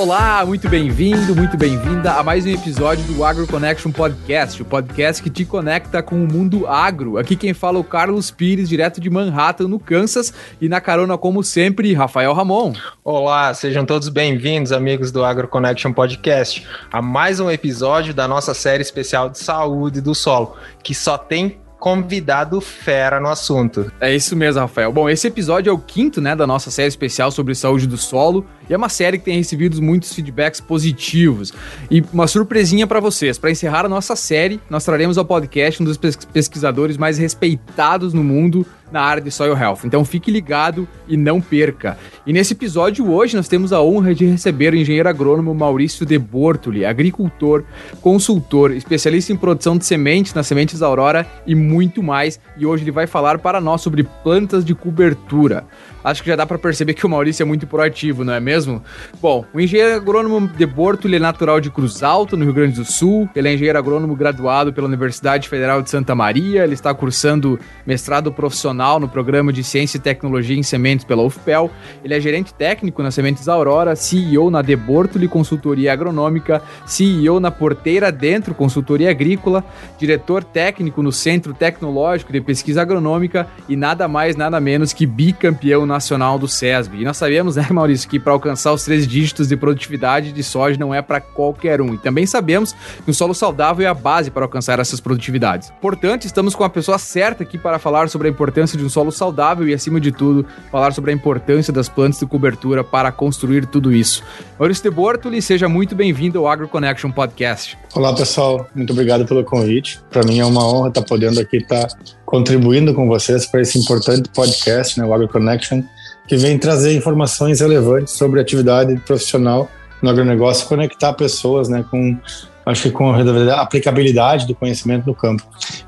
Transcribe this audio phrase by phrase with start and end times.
[0.00, 5.22] Olá, muito bem-vindo, muito bem-vinda a mais um episódio do Agro Connection Podcast, o podcast
[5.22, 7.18] que te conecta com o mundo agro.
[7.18, 11.18] Aqui quem fala é o Carlos Pires, direto de Manhattan, no Kansas, e na carona,
[11.18, 12.72] como sempre, Rafael Ramon.
[13.04, 18.54] Olá, sejam todos bem-vindos, amigos do Agro Connection Podcast, a mais um episódio da nossa
[18.54, 23.90] série especial de saúde do solo, que só tem convidado fera no assunto.
[23.98, 24.92] É isso mesmo, Rafael.
[24.92, 28.46] Bom, esse episódio é o quinto, né, da nossa série especial sobre saúde do solo,
[28.68, 31.52] e é uma série que tem recebido muitos feedbacks positivos.
[31.90, 35.86] E uma surpresinha para vocês, para encerrar a nossa série, nós traremos ao podcast um
[35.86, 39.80] dos pesquisadores mais respeitados no mundo na área de soil health.
[39.84, 41.98] Então fique ligado e não perca.
[42.26, 46.18] E nesse episódio hoje nós temos a honra de receber o engenheiro agrônomo Maurício de
[46.18, 47.64] Bortoli, agricultor,
[48.00, 52.40] consultor, especialista em produção de sementes nas sementes Aurora e muito mais.
[52.56, 55.64] E hoje ele vai falar para nós sobre plantas de cobertura.
[56.02, 58.82] Acho que já dá para perceber que o Maurício é muito proativo, não é mesmo?
[59.20, 62.84] Bom, o engenheiro agrônomo de Bortoli é natural de Cruz Alta, no Rio Grande do
[62.84, 63.28] Sul.
[63.34, 66.64] Ele é engenheiro agrônomo graduado pela Universidade Federal de Santa Maria.
[66.64, 71.70] Ele está cursando mestrado profissional no programa de Ciência e Tecnologia em Sementes pela UFPEL.
[72.02, 77.50] Ele é gerente técnico na Sementes Aurora, CEO na De Bortoli Consultoria Agronômica, CEO na
[77.50, 79.64] Porteira Dentro Consultoria Agrícola,
[79.98, 85.86] diretor técnico no Centro Tecnológico de Pesquisa Agronômica e nada mais, nada menos que bicampeão
[85.90, 86.98] nacional do SESB.
[86.98, 90.78] E nós sabemos, né, Maurício, que para alcançar os três dígitos de produtividade de soja
[90.78, 91.94] não é para qualquer um.
[91.94, 92.74] E também sabemos
[93.04, 95.72] que um solo saudável é a base para alcançar essas produtividades.
[95.80, 99.10] Portanto, estamos com a pessoa certa aqui para falar sobre a importância de um solo
[99.12, 103.66] saudável e, acima de tudo, falar sobre a importância das plantas de cobertura para construir
[103.66, 104.22] tudo isso.
[104.58, 107.76] Maurício de Bortoli, seja muito bem-vindo ao Agro Connection Podcast.
[107.94, 108.66] Olá, pessoal.
[108.74, 110.00] Muito obrigado pelo convite.
[110.10, 111.88] Para mim é uma honra estar podendo aqui estar
[112.30, 115.82] contribuindo com vocês para esse importante podcast, né, o Agro Connection,
[116.28, 119.68] que vem trazer informações relevantes sobre atividade profissional
[120.00, 122.16] no agronegócio, conectar pessoas, né, com
[122.64, 125.42] acho que com a aplicabilidade do conhecimento no campo.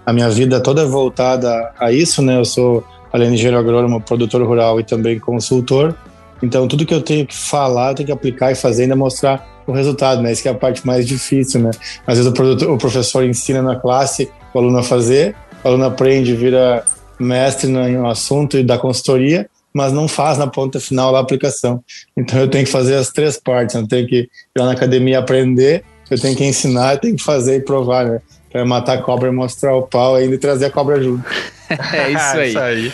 [0.05, 2.37] A minha vida toda é voltada a isso, né?
[2.37, 5.95] Eu sou além de engenheiro agrônomo, produtor rural e também consultor.
[6.43, 9.47] Então tudo que eu tenho que falar, eu tenho que aplicar e fazer ainda mostrar
[9.65, 10.33] o resultado, né?
[10.33, 11.71] Isso que é a parte mais difícil, né?
[12.05, 15.37] Às vezes o, produtor, o professor ensina na classe o aluno a fazer,
[15.69, 16.85] aluno aprende, vira
[17.19, 21.83] mestre no assunto e dá consultoria, mas não faz na ponta final a aplicação.
[22.17, 23.75] Então eu tenho que fazer as três partes.
[23.75, 27.23] Eu tenho que ir lá na academia aprender, eu tenho que ensinar, eu tenho que
[27.23, 28.21] fazer e provar, né?
[28.51, 31.25] Para matar a cobra e mostrar o pau ainda e trazer a cobra junto.
[31.71, 32.49] é isso aí.
[32.49, 32.93] isso aí.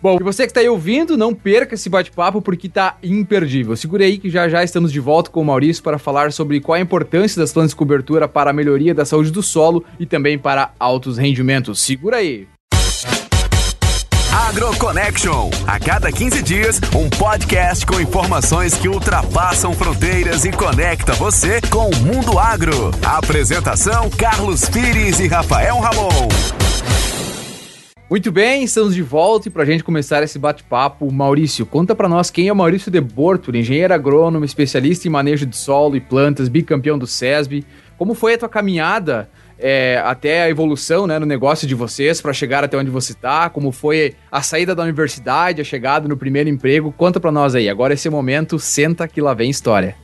[0.00, 3.76] Bom, e você que está aí ouvindo, não perca esse bate-papo porque tá imperdível.
[3.76, 6.76] Segure aí que já já estamos de volta com o Maurício para falar sobre qual
[6.76, 10.38] a importância das plantas de cobertura para a melhoria da saúde do solo e também
[10.38, 11.80] para altos rendimentos.
[11.80, 12.46] Segura aí.
[14.48, 15.50] AgroConnection.
[15.66, 21.90] A cada 15 dias, um podcast com informações que ultrapassam fronteiras e conecta você com
[21.90, 22.92] o mundo agro.
[23.04, 26.28] apresentação: Carlos Pires e Rafael Ramon.
[28.10, 32.08] Muito bem, estamos de volta e para a gente começar esse bate-papo, Maurício, conta para
[32.08, 36.00] nós quem é o Maurício de Bortoli, engenheiro agrônomo, especialista em manejo de solo e
[36.00, 37.66] plantas, bicampeão do SESB.
[37.98, 42.32] Como foi a tua caminhada é, até a evolução né, no negócio de vocês para
[42.32, 43.50] chegar até onde você está?
[43.50, 46.90] Como foi a saída da universidade, a chegada no primeiro emprego?
[46.96, 47.68] Conta para nós aí.
[47.68, 49.94] Agora esse momento, senta que lá vem história.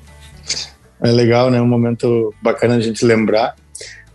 [1.02, 1.58] É legal, né?
[1.58, 3.56] Um momento bacana a gente lembrar.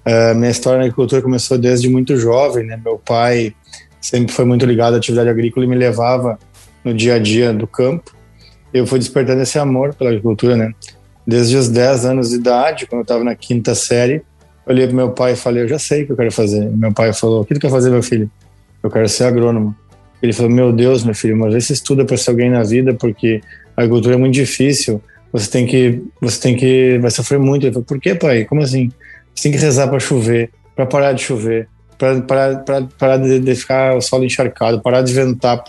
[0.06, 2.80] Uh, minha história na agricultura começou desde muito jovem, né?
[2.84, 3.56] Meu pai
[4.02, 6.40] sempre foi muito ligado à atividade agrícola e me levava
[6.84, 8.16] no dia a dia do campo.
[8.74, 10.72] Eu fui despertando esse amor pela agricultura, né?
[11.26, 14.22] Desde os 10 anos de idade, quando eu estava na quinta série,
[14.66, 16.70] olhei para meu pai e falei: Eu já sei o que eu quero fazer.
[16.70, 18.30] Meu pai falou: O que tu quer fazer, meu filho?
[18.82, 19.76] Eu quero ser agrônomo.
[20.22, 23.42] Ele falou: Meu Deus, meu filho, mas você estuda para ser alguém na vida, porque
[23.76, 25.02] a agricultura é muito difícil.
[25.32, 27.66] Você tem que, você tem que, vai sofrer muito.
[27.66, 28.46] Ele falou: Por que, pai?
[28.46, 28.92] Como assim?
[29.36, 31.68] Você tem que rezar para chover, para parar de chover
[32.00, 35.64] para de, ficar o solo encharcado, parar de ventar,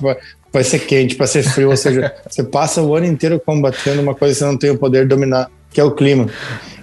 [0.52, 4.14] para ser quente, para ser frio, ou seja, você passa o ano inteiro combatendo uma
[4.14, 6.28] coisa que você não tem o poder de dominar, que é o clima.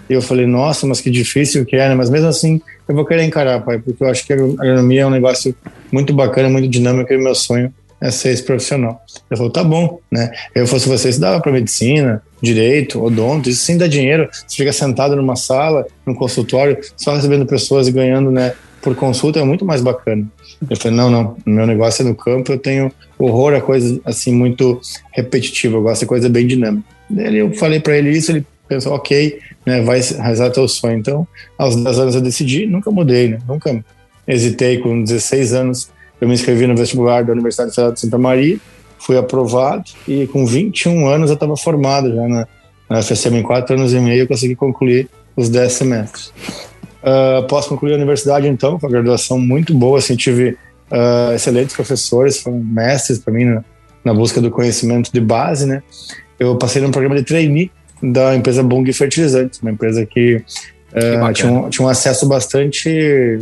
[0.09, 1.95] E eu falei, nossa, mas que difícil que é, né?
[1.95, 5.05] Mas mesmo assim, eu vou querer encarar, pai, porque eu acho que a agronomia é
[5.05, 5.55] um negócio
[5.91, 9.01] muito bacana, muito dinâmico e meu sonho é ser esse profissional.
[9.29, 10.31] Ele falou, tá bom, né?
[10.53, 14.29] Eu fosse você, você dava para medicina, direito, odonto, isso sim dá dinheiro.
[14.31, 18.53] Você fica sentado numa sala, num consultório, só recebendo pessoas e ganhando, né,
[18.87, 20.25] por consulta é muito mais bacana.
[20.69, 22.89] Eu falei, não, não, meu negócio é no campo, eu tenho
[23.19, 24.79] horror a coisa assim muito
[25.11, 26.87] repetitiva, eu gosto de coisa bem dinâmica.
[27.09, 30.97] Daí eu falei para ele isso, ele pensou, ok, né, vai realizar teu sonho.
[30.97, 33.83] Então, aos 10 anos eu decidi, nunca mudei, né, nunca
[34.25, 34.77] hesitei.
[34.77, 35.89] Com 16 anos,
[36.21, 38.57] eu me inscrevi no vestibular da Universidade Federal de Santa Maria,
[38.99, 42.47] fui aprovado e com 21 anos eu estava formado já na,
[42.89, 46.31] Na FSM, em quatro anos e meio, eu consegui concluir os dez semestres.
[47.07, 50.57] Uh, após concluir a universidade, então, com a graduação muito boa, assim, tive
[50.91, 53.63] uh, excelentes professores, foram mestres para mim na,
[54.03, 55.81] na, busca do conhecimento de base, né?
[56.37, 57.71] Eu passei num programa de trainee
[58.03, 62.89] da empresa Bung Fertilizantes, uma empresa que, uh, tinha, um, tinha um acesso bastante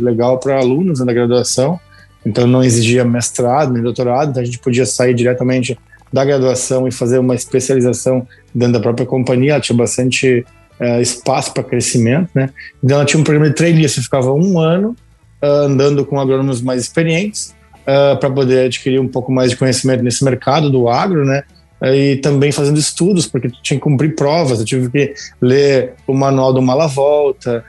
[0.00, 1.80] legal para alunos né, da graduação,
[2.24, 5.76] então não exigia mestrado nem doutorado, então a gente podia sair diretamente
[6.12, 10.46] da graduação e fazer uma especialização dentro da própria companhia, ela tinha bastante
[10.80, 12.50] uh, espaço para crescimento, né?
[12.82, 14.96] Então ela tinha um programa de trainee, você ficava um ano
[15.42, 20.02] uh, andando com agrônomos mais experientes uh, para poder adquirir um pouco mais de conhecimento
[20.02, 21.42] nesse mercado do agro, né?
[21.82, 25.12] e também fazendo estudos, porque tinha que cumprir provas, eu tive que
[25.42, 27.62] ler o manual do Mala Volta,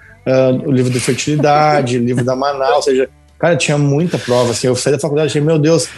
[0.65, 4.77] o livro de fertilidade, livro da Manaus, ou seja, cara, tinha muita prova, assim, eu
[4.77, 5.89] saí da faculdade e achei, meu Deus,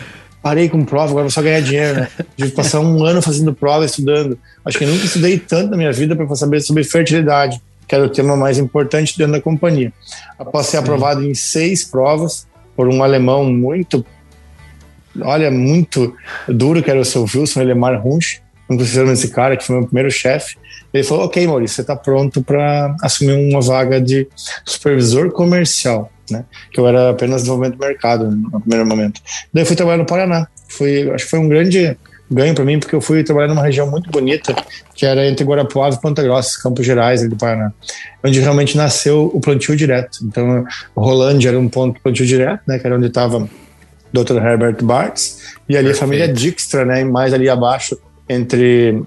[0.41, 2.07] parei com prova, agora vou só ganhar dinheiro, né?
[2.35, 4.37] Tive que passar um ano fazendo prova, estudando.
[4.63, 8.05] Acho que eu nunca estudei tanto na minha vida para saber sobre fertilidade, que era
[8.05, 9.91] o tema mais importante dentro da companhia.
[10.37, 14.05] Após ser aprovado em seis provas por um alemão muito,
[15.21, 16.15] olha, muito
[16.47, 20.11] duro, que era o seu Wilson Elemar Runch, um desse cara, que foi meu primeiro
[20.11, 20.55] chefe.
[20.93, 24.27] Ele falou: Ok, Maurício, você está pronto para assumir uma vaga de
[24.63, 26.45] supervisor comercial né?
[26.71, 29.21] Que eu era apenas desenvolvimento do mercado no primeiro momento.
[29.53, 30.47] Daí fui trabalhar no Paraná.
[30.67, 31.97] Foi, acho que foi um grande
[32.31, 34.55] ganho para mim, porque eu fui trabalhar numa região muito bonita,
[34.93, 37.73] que era entre Guarapuava e Ponta Grossa, Campos Gerais, do Paraná,
[38.23, 40.19] onde realmente nasceu o plantio direto.
[40.23, 40.63] Então,
[40.95, 43.49] Rolândia era um ponto de plantio direto, né, que era onde estava
[44.13, 44.37] Dr.
[44.37, 45.95] Herbert Bartz, e ali Perfeito.
[45.95, 47.97] a família Dijkstra, né, mais ali abaixo,
[48.27, 49.01] entre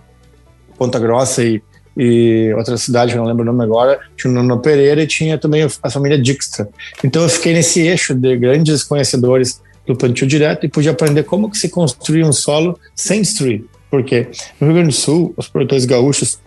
[0.77, 1.63] Ponta Grossa e
[1.97, 5.63] e outra cidade, não lembro o nome agora, tinha o Nuno Pereira e tinha também
[5.83, 6.69] a família Dijkstra.
[7.05, 11.51] Então eu fiquei nesse eixo de grandes conhecedores do plantio direto e pude aprender como
[11.51, 13.65] que se construir um solo sem destruir.
[13.91, 14.29] Porque
[14.61, 16.39] no Rio Grande do Sul, os produtores gaúchos,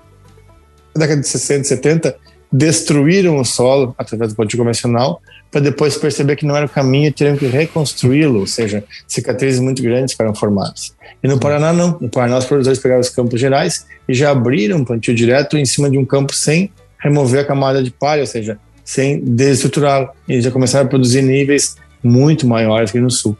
[0.96, 2.18] na década de 60 e 70,
[2.58, 5.22] destruíram o solo através do plantio convencional
[5.52, 9.60] para depois perceber que não era o caminho e teriam que reconstruí-lo, ou seja, cicatrizes
[9.60, 10.94] muito grandes ficaram formadas.
[11.24, 14.78] E no Paraná não, no Paraná os produtores pegaram os campos gerais e já abriram
[14.78, 18.28] um plantio direto em cima de um campo sem remover a camada de palha, ou
[18.28, 20.10] seja, sem desestruturá-lo.
[20.28, 23.38] E já começaram a produzir níveis muito maiores aqui no sul.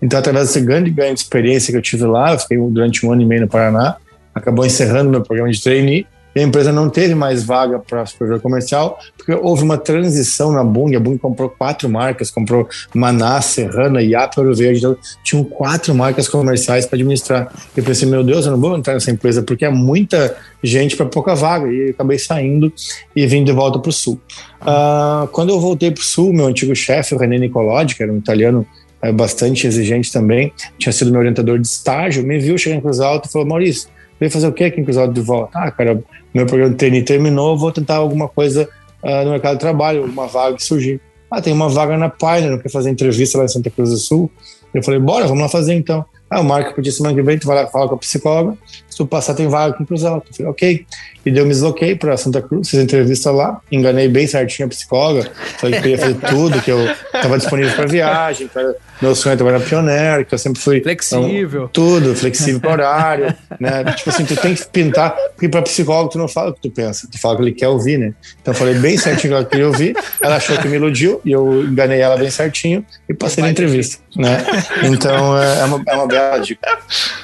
[0.00, 3.12] Então, através desse grande ganho de experiência que eu tive lá, eu fiquei durante um
[3.12, 3.96] ano e meio no Paraná,
[4.34, 8.42] acabou encerrando meu programa de trainee, e a empresa não teve mais vaga para supervisor
[8.42, 10.94] comercial, porque houve uma transição na Bung.
[10.94, 14.80] A Bung comprou quatro marcas, comprou Maná, Serrana, Iapa, Ouro Verde.
[14.80, 17.50] Então, tinham quatro marcas comerciais para administrar.
[17.74, 21.06] Eu pensei, meu Deus, eu não vou entrar nessa empresa, porque é muita gente para
[21.06, 21.72] pouca vaga.
[21.72, 22.70] E acabei saindo
[23.14, 24.20] e vim de volta para o Sul.
[24.60, 28.12] Uh, quando eu voltei para o Sul, meu antigo chefe, o René Nicolodi, que era
[28.12, 28.66] um italiano
[29.00, 33.00] é, bastante exigente também, tinha sido meu orientador de estágio, me viu chegar em Cruz
[33.00, 35.58] Alta e falou, Maurício, veio fazer o que aqui em Cruz Alta de volta?
[35.58, 36.02] Ah, cara,
[36.36, 38.68] meu programa de treino terminou, vou tentar alguma coisa
[39.02, 41.00] uh, no mercado de trabalho, uma vaga que surgir.
[41.30, 43.96] Ah, tem uma vaga na Pioneer, não quer fazer entrevista lá em Santa Cruz do
[43.96, 44.30] Sul?
[44.72, 46.04] Eu falei, bora, vamos lá fazer então.
[46.28, 48.96] Ah, o Marco podia semana que vem, tu vai lá falar com a psicóloga, se
[48.96, 50.28] tu passar tem vaga aqui em Cruz Alta.
[50.28, 50.86] Eu falei, ok.
[51.24, 55.30] E deu me desloquei para Santa Cruz, fiz entrevista lá, enganei bem certinho a psicóloga,
[55.58, 59.36] falei que queria fazer tudo, que eu estava disponível para viagem, pra, meu sonho é
[59.36, 60.80] trabalhar na Pioneer, que eu sempre fui...
[60.80, 61.64] Flexível.
[61.64, 63.84] Um, tudo, flexível para horário, né?
[63.94, 66.70] Tipo assim, tu tem que pintar, porque para psicólogo tu não fala o que tu
[66.70, 68.14] pensa, tu fala o que ele quer ouvir, né?
[68.40, 71.20] Então eu falei bem certinho o que ela queria ouvir, ela achou que me iludiu,
[71.24, 74.44] e eu enganei ela bem certinho e passei na entrevista, né?
[74.82, 76.66] Então é, é uma, é uma bela dica.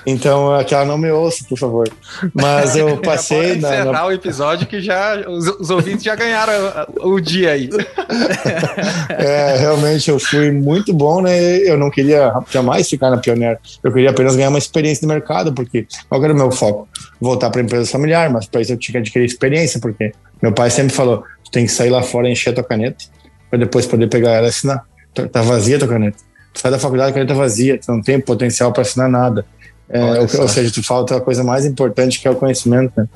[0.06, 1.88] Então, é que ela não me ouça, por favor.
[2.34, 3.56] Mas eu passei.
[3.56, 4.06] na, encerrar na...
[4.06, 6.52] o episódio que já os, os ouvintes já ganharam
[7.00, 7.70] o, o dia aí.
[9.10, 11.38] é, realmente eu fui muito bom, né?
[11.66, 13.58] Eu não queria jamais ficar na Pioneer.
[13.82, 16.88] Eu queria apenas ganhar uma experiência de mercado, porque qual era o meu foco?
[17.20, 20.52] Voltar para a empresa familiar, mas para isso eu tinha que adquirir experiência, porque meu
[20.52, 23.04] pai sempre falou: tu tem que sair lá fora e encher a tua caneta,
[23.50, 24.84] para depois poder pegar ela e assinar.
[25.14, 26.18] Tá, tá vazia a tua caneta.
[26.52, 29.44] Tu sai da faculdade, a caneta vazia, tu não tem potencial para assinar nada.
[29.88, 32.92] É, ou, seja, tu falta a coisa mais importante que é o conhecimento.
[32.96, 33.06] Né?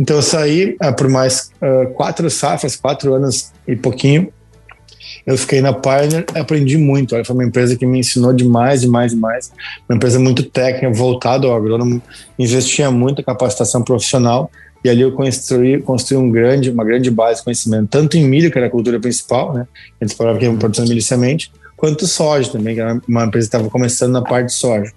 [0.00, 4.32] Então eu saí uh, por mais uh, quatro safras, quatro anos e pouquinho.
[5.26, 7.14] Eu fiquei na Pioneer, aprendi muito.
[7.14, 9.52] Olha, foi uma empresa que me ensinou demais, demais, demais.
[9.88, 12.02] Uma empresa muito técnica, voltada ao agrônomo,
[12.38, 14.50] investia muito em capacitação profissional.
[14.84, 18.50] E ali eu construí, construí um grande, uma grande base de conhecimento, tanto em milho,
[18.50, 19.66] que era a cultura principal, né?
[20.00, 23.00] A gente falava que era produção de milho e semente, quanto soja também, que era
[23.08, 24.92] uma empresa que estava começando na parte de soja.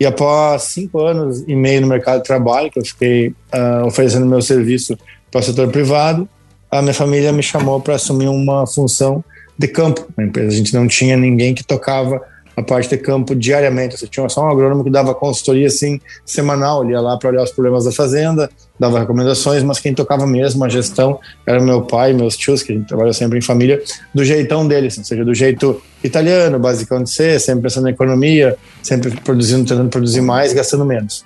[0.00, 4.24] E após cinco anos e meio no mercado de trabalho, que eu fiquei uh, oferecendo
[4.24, 4.96] meu serviço
[5.30, 6.26] para o setor privado,
[6.70, 9.22] a minha família me chamou para assumir uma função
[9.58, 10.48] de campo na empresa.
[10.48, 12.22] A gente não tinha ninguém que tocava
[12.58, 13.96] a parte de campo diariamente.
[13.96, 17.42] Você tinha só um agrônomo que dava consultoria assim semanal, ele ia lá para olhar
[17.42, 22.12] os problemas da fazenda, dava recomendações, mas quem tocava mesmo a gestão era meu pai,
[22.12, 23.80] meus tios, que a gente trabalha sempre em família,
[24.12, 28.56] do jeitão deles, ou seja, do jeito italiano, basicão de ser, sempre pensando na economia,
[28.82, 31.24] sempre produzindo, tentando produzir mais, gastando menos.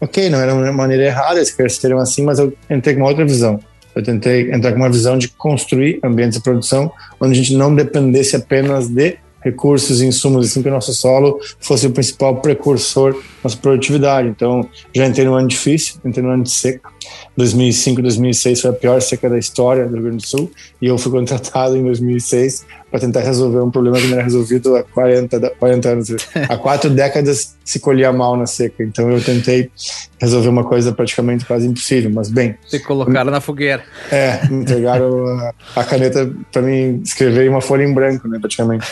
[0.00, 3.24] Ok, não era uma maneira errada, eles cresceram assim, mas eu entrei com uma outra
[3.24, 3.60] visão.
[3.94, 7.74] Eu tentei entrar com uma visão de construir ambientes de produção onde a gente não
[7.74, 13.14] dependesse apenas de recursos e insumos, assim que o nosso solo fosse o principal precursor
[13.14, 14.28] da nossa produtividade.
[14.28, 16.90] Então, já entrei num ano difícil, entrei num ano de seca.
[17.36, 20.98] 2005, 2006 foi a pior seca da história do Rio Grande do Sul e eu
[20.98, 25.50] fui contratado em 2006 para tentar resolver um problema que não era resolvido há 40,
[25.58, 26.08] 40 anos.
[26.48, 28.82] há quatro décadas se colhia mal na seca.
[28.82, 29.70] Então eu tentei
[30.18, 32.56] resolver uma coisa praticamente quase impossível, mas bem.
[32.66, 33.82] Se colocaram na fogueira.
[34.10, 38.86] É, entregaram a, a caneta para mim escrever uma folha em branco, né, praticamente.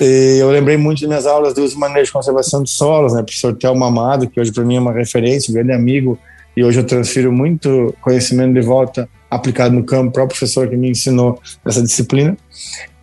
[0.00, 3.22] e eu lembrei muito de minhas aulas do uso manejo de conservação de solos, né,
[3.22, 6.18] professor Théo Mamado, que hoje para mim é uma referência, um grande amigo,
[6.56, 10.76] e hoje eu transfiro muito conhecimento de volta aplicado no campo, o próprio professor que
[10.76, 12.36] me ensinou essa disciplina.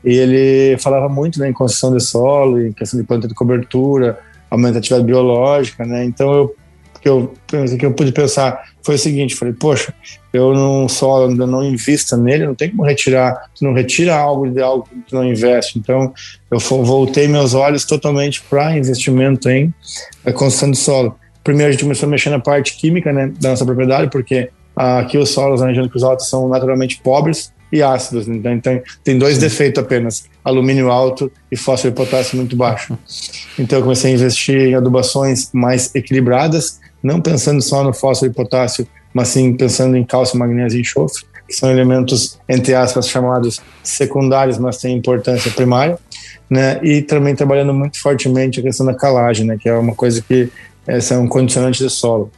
[0.04, 4.20] E ele falava muito né, em construção de solo, em questão de planta de cobertura,
[4.50, 6.04] aumento da atividade biológica, né?
[6.04, 6.56] Então eu
[7.02, 7.34] que eu
[7.78, 9.94] que eu pude pensar foi o seguinte, falei, poxa,
[10.32, 14.50] eu não solo ainda não invisto nele, não tem como retirar, tu não retira algo
[14.50, 15.78] de algo que tu não investe.
[15.78, 16.14] Então
[16.50, 19.74] eu voltei meus olhos totalmente para investimento em
[20.34, 21.18] construção de solo.
[21.44, 25.18] Primeiro a gente começou a mexer na parte química, né, da nossa propriedade, porque aqui
[25.18, 28.28] os solos anegênicos altos são naturalmente pobres e ácidos.
[28.28, 32.98] Então, então tem dois defeitos apenas: alumínio alto e fósforo e potássio muito baixo.
[33.58, 38.34] Então eu comecei a investir em adubações mais equilibradas, não pensando só no fósforo e
[38.34, 43.60] potássio, mas sim pensando em cálcio, magnésio e enxofre, que são elementos entre aspas chamados
[43.84, 45.98] secundários, mas têm importância primária,
[46.50, 46.80] né?
[46.84, 49.58] E também trabalhando muito fortemente a questão da calagem, né?
[49.60, 50.50] Que é uma coisa que
[50.88, 52.32] é um condicionante de solo.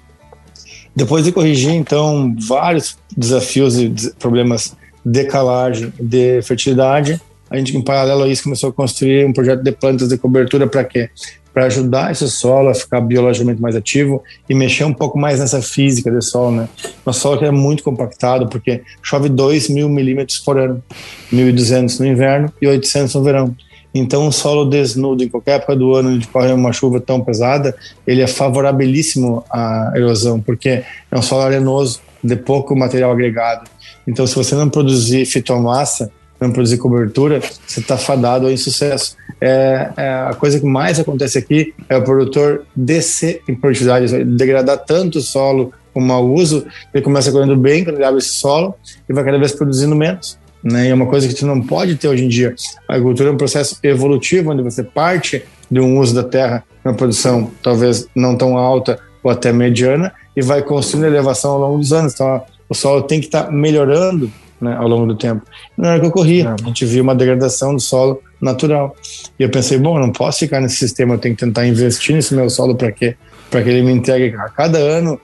[0.95, 7.81] Depois de corrigir, então, vários desafios e problemas de calagem, de fertilidade, a gente, em
[7.81, 11.09] paralelo a isso, começou a construir um projeto de plantas de cobertura para quê?
[11.53, 15.61] Para ajudar esse solo a ficar biologicamente mais ativo e mexer um pouco mais nessa
[15.61, 16.69] física do solo, né?
[17.05, 20.83] Nosso solo que é muito compactado, porque chove 2 mil milímetros por ano,
[21.31, 23.55] 1.200 no inverno e 800 no verão.
[23.97, 27.73] Então, um solo desnudo, em qualquer época do ano onde corre uma chuva tão pesada,
[28.05, 33.69] ele é favorabilíssimo à erosão, porque é um solo arenoso, de pouco material agregado.
[34.05, 36.11] Então, se você não produzir fitomassa,
[36.41, 39.15] não produzir cobertura, você está fadado ao insucesso.
[39.39, 44.79] É, é, a coisa que mais acontece aqui é o produtor descer em produtividade, degradar
[44.79, 48.75] tanto o solo com mau uso, ele começa correndo bem quando ele abre esse solo
[49.07, 50.87] e vai cada vez produzindo menos né?
[50.87, 52.55] E é uma coisa que tu não pode ter hoje em dia.
[52.87, 56.93] A agricultura é um processo evolutivo, onde você parte de um uso da terra na
[56.93, 61.93] produção talvez não tão alta ou até mediana e vai construindo elevação ao longo dos
[61.93, 62.13] anos.
[62.13, 65.43] Então, o solo tem que estar tá melhorando né, ao longo do tempo.
[65.77, 66.55] Não era o que ocorria.
[66.59, 68.95] A gente viu uma degradação do solo natural.
[69.39, 72.15] E eu pensei, bom, eu não posso ficar nesse sistema, eu tenho que tentar investir
[72.15, 73.15] nesse meu solo para quê?
[73.51, 75.19] Para que ele me entregue a cada ano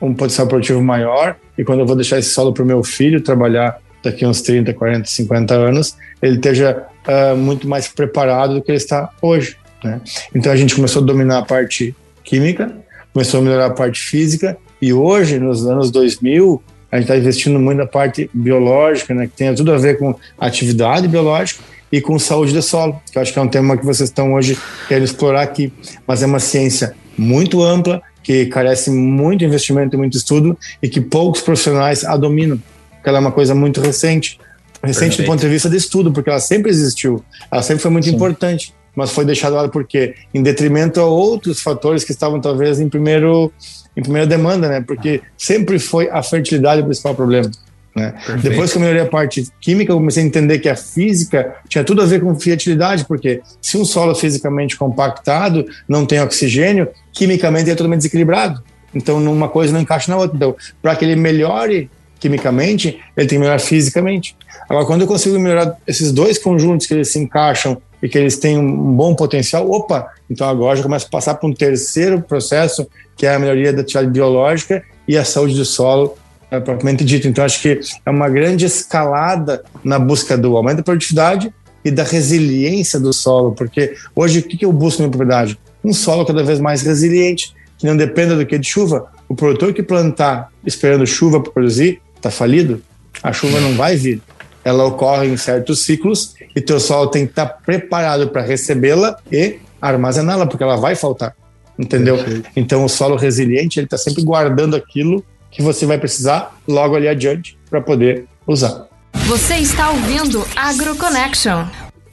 [0.00, 3.20] um potencial produtivo maior e quando eu vou deixar esse solo para o meu filho
[3.20, 8.70] trabalhar daqui uns 30, 40, 50 anos, ele esteja uh, muito mais preparado do que
[8.70, 9.56] ele está hoje.
[9.82, 10.00] Né?
[10.34, 11.94] Então a gente começou a dominar a parte
[12.24, 12.72] química,
[13.12, 17.58] começou a melhorar a parte física e hoje, nos anos 2000, a gente está investindo
[17.58, 22.18] muito na parte biológica, né, que tem tudo a ver com atividade biológica e com
[22.18, 25.04] saúde do solo, que eu acho que é um tema que vocês estão hoje querendo
[25.04, 25.72] explorar aqui,
[26.06, 31.00] mas é uma ciência muito ampla, que carece muito investimento e muito estudo e que
[31.00, 32.60] poucos profissionais a dominam
[33.06, 34.40] porque ela é uma coisa muito recente.
[34.82, 35.22] Recente Perfeito.
[35.22, 38.14] do ponto de vista de estudo, porque ela sempre existiu, ela sempre foi muito Sim.
[38.14, 42.88] importante, mas foi deixada lá porque em detrimento a outros fatores que estavam talvez em
[42.88, 43.52] primeiro
[43.96, 44.80] em primeira demanda, né?
[44.80, 47.50] Porque sempre foi a fertilidade o principal problema.
[47.94, 48.12] Né?
[48.42, 51.82] Depois que eu melhorei a parte química, eu comecei a entender que a física tinha
[51.82, 57.70] tudo a ver com fertilidade, porque se um solo fisicamente compactado não tem oxigênio, quimicamente
[57.70, 58.62] é totalmente desequilibrado.
[58.94, 60.36] Então, uma coisa não encaixa na outra.
[60.36, 64.36] Então, para que ele melhore quimicamente, ele tem que melhorar fisicamente.
[64.68, 68.38] Agora, quando eu consigo melhorar esses dois conjuntos que eles se encaixam e que eles
[68.38, 72.86] têm um bom potencial, opa, então agora já começa a passar para um terceiro processo,
[73.16, 76.16] que é a melhoria da atividade biológica e a saúde do solo,
[76.50, 77.28] é, propriamente dito.
[77.28, 81.52] Então, acho que é uma grande escalada na busca do aumento da produtividade
[81.84, 85.58] e da resiliência do solo, porque hoje o que eu busco na propriedade?
[85.84, 89.06] Um solo cada vez mais resiliente, que não dependa do que de chuva.
[89.28, 92.82] O produtor que plantar esperando chuva para produzir, está falido,
[93.22, 94.20] a chuva não vai vir.
[94.64, 99.60] ela ocorre em certos ciclos e teu solo tem que estar preparado para recebê-la e
[99.80, 101.34] armazená-la, porque ela vai faltar.
[101.78, 102.16] Entendeu?
[102.16, 102.50] Perfeito.
[102.56, 107.06] Então o solo resiliente, ele está sempre guardando aquilo que você vai precisar logo ali
[107.06, 108.86] adiante para poder usar.
[109.26, 111.66] Você está ouvindo AgroConnection.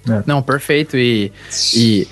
[0.09, 0.23] É.
[0.25, 0.95] Não, perfeito.
[0.95, 1.31] E,
[1.73, 2.07] e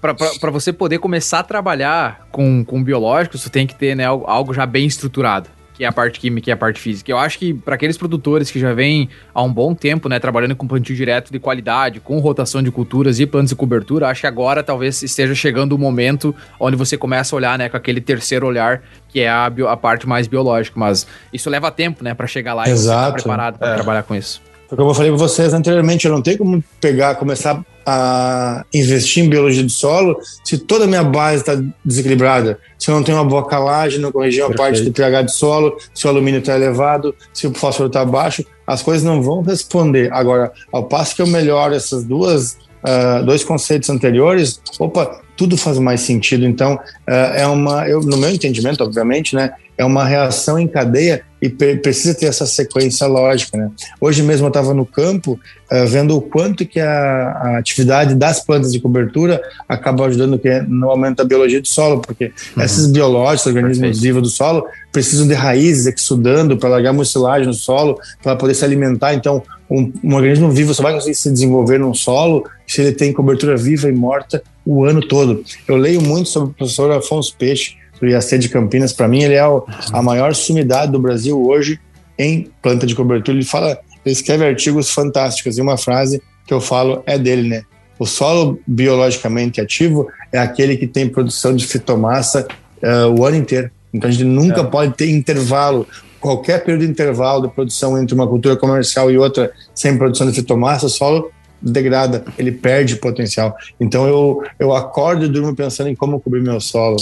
[0.00, 4.52] para você poder começar a trabalhar com, com biológicos, você tem que ter né, algo
[4.52, 7.10] já bem estruturado que é a parte química e a parte física.
[7.10, 10.54] Eu acho que para aqueles produtores que já vêm há um bom tempo, né, trabalhando
[10.54, 14.26] com plantio direto de qualidade, com rotação de culturas e plantas de cobertura, acho que
[14.26, 18.46] agora talvez esteja chegando o momento onde você começa a olhar, né, com aquele terceiro
[18.46, 22.26] olhar que é a, bio, a parte mais biológica, mas isso leva tempo, né, para
[22.26, 22.76] chegar lá Exato.
[22.76, 23.74] e estar preparado para é.
[23.74, 24.40] trabalhar com isso.
[24.76, 29.28] Como eu falei para vocês anteriormente, eu não tenho como pegar, começar a investir em
[29.28, 32.58] biologia de solo se toda a minha base está desequilibrada.
[32.78, 35.76] Se eu não tenho uma boa calagem, não corrigir a parte do pH de solo,
[35.94, 40.12] se o alumínio está elevado, se o fósforo está baixo, as coisas não vão responder.
[40.12, 45.78] Agora, ao passo que eu melhoro essas duas, uh, dois conceitos anteriores, opa, tudo faz
[45.78, 46.46] mais sentido.
[46.46, 51.22] Então, uh, é uma, eu, no meu entendimento, obviamente, né, é uma reação em cadeia
[51.42, 53.58] e precisa ter essa sequência lógica.
[53.58, 53.70] Né?
[54.00, 55.38] Hoje mesmo eu estava no campo
[55.70, 60.60] uh, vendo o quanto que a, a, atividade das plantas de cobertura acaba ajudando que,
[60.60, 62.62] no aumento da biologia do solo, porque uhum.
[62.62, 67.98] esses biológicos, organismos vivos do solo, precisam de raízes exudando para largar mucilagem no solo,
[68.22, 69.12] para poder se alimentar.
[69.12, 73.12] Então, um, um, organismo vivo só vai conseguir se desenvolver num solo se ele tem
[73.12, 75.44] cobertura viva e morta o ano todo.
[75.68, 79.34] Eu leio muito sobre o professor Afonso Peixe, do IAC de Campinas, para mim ele
[79.34, 81.80] é o, a maior sumidade do Brasil hoje
[82.18, 83.36] em planta de cobertura.
[83.36, 87.62] Ele fala, ele escreve artigos fantásticos e uma frase que eu falo é dele, né?
[87.98, 92.46] O solo biologicamente ativo é aquele que tem produção de fitomassa
[92.82, 93.70] uh, o ano inteiro.
[93.92, 94.64] Então a gente nunca é.
[94.64, 95.86] pode ter intervalo.
[96.20, 100.34] Qualquer período de intervalo de produção entre uma cultura comercial e outra sem produção de
[100.34, 101.30] fitomassa, o solo
[101.62, 103.56] degrada, ele perde potencial.
[103.80, 106.96] Então eu, eu acordo e durmo pensando em como cobrir meu solo.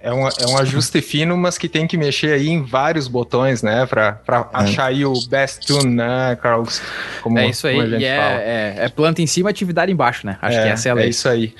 [0.00, 3.62] É um, é um ajuste fino, mas que tem que mexer aí em vários botões,
[3.62, 3.86] né?
[3.86, 4.44] Para é.
[4.52, 6.80] achar aí o best tune, né, Carlos?
[7.22, 7.76] Como, é isso aí.
[7.76, 10.38] E é, é, é, planta em cima, atividade embaixo, né?
[10.40, 11.06] Acho é, que essa é a lei.
[11.06, 11.54] É isso aí.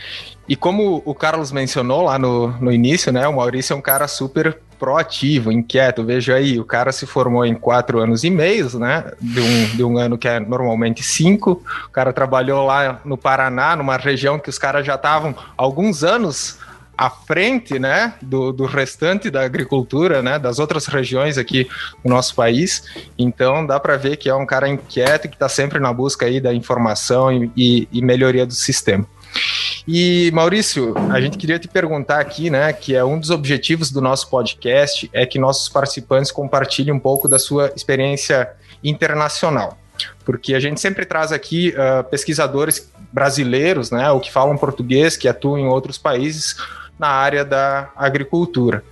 [0.48, 3.26] E como o Carlos mencionou lá no, no início, né?
[3.28, 6.02] O Maurício é um cara super proativo, inquieto.
[6.02, 9.12] Veja aí, o cara se formou em quatro anos e meio, né?
[9.20, 11.62] De um, de um ano que é normalmente cinco.
[11.86, 16.58] O cara trabalhou lá no Paraná, numa região que os caras já estavam alguns anos
[17.00, 21.66] à frente, né, do, do restante da agricultura, né, das outras regiões aqui
[22.04, 22.84] no nosso país.
[23.18, 26.42] Então dá para ver que é um cara inquieto que está sempre na busca aí
[26.42, 29.06] da informação e, e, e melhoria do sistema.
[29.88, 34.02] E Maurício, a gente queria te perguntar aqui, né, que é um dos objetivos do
[34.02, 38.46] nosso podcast é que nossos participantes compartilhem um pouco da sua experiência
[38.84, 39.78] internacional,
[40.22, 45.26] porque a gente sempre traz aqui uh, pesquisadores brasileiros, né, ou que falam português, que
[45.26, 46.56] atuam em outros países,
[47.00, 48.84] na área da agricultura.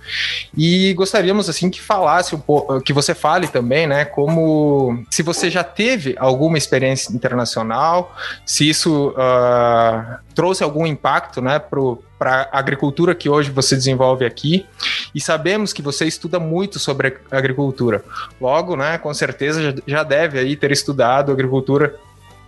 [0.57, 5.47] E gostaríamos assim que falasse um pouco, que você fale também, né, como se você
[5.51, 13.13] já teve alguma experiência internacional, se isso uh, trouxe algum impacto, né, para a agricultura
[13.13, 14.65] que hoje você desenvolve aqui.
[15.13, 18.03] E sabemos que você estuda muito sobre agricultura.
[18.41, 21.95] Logo, né, com certeza já deve aí ter estudado agricultura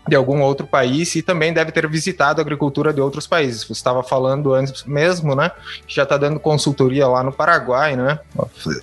[0.07, 3.63] de algum outro país e também deve ter visitado a agricultura de outros países.
[3.63, 5.51] Você estava falando antes mesmo, né?
[5.87, 8.19] Já está dando consultoria lá no Paraguai, né?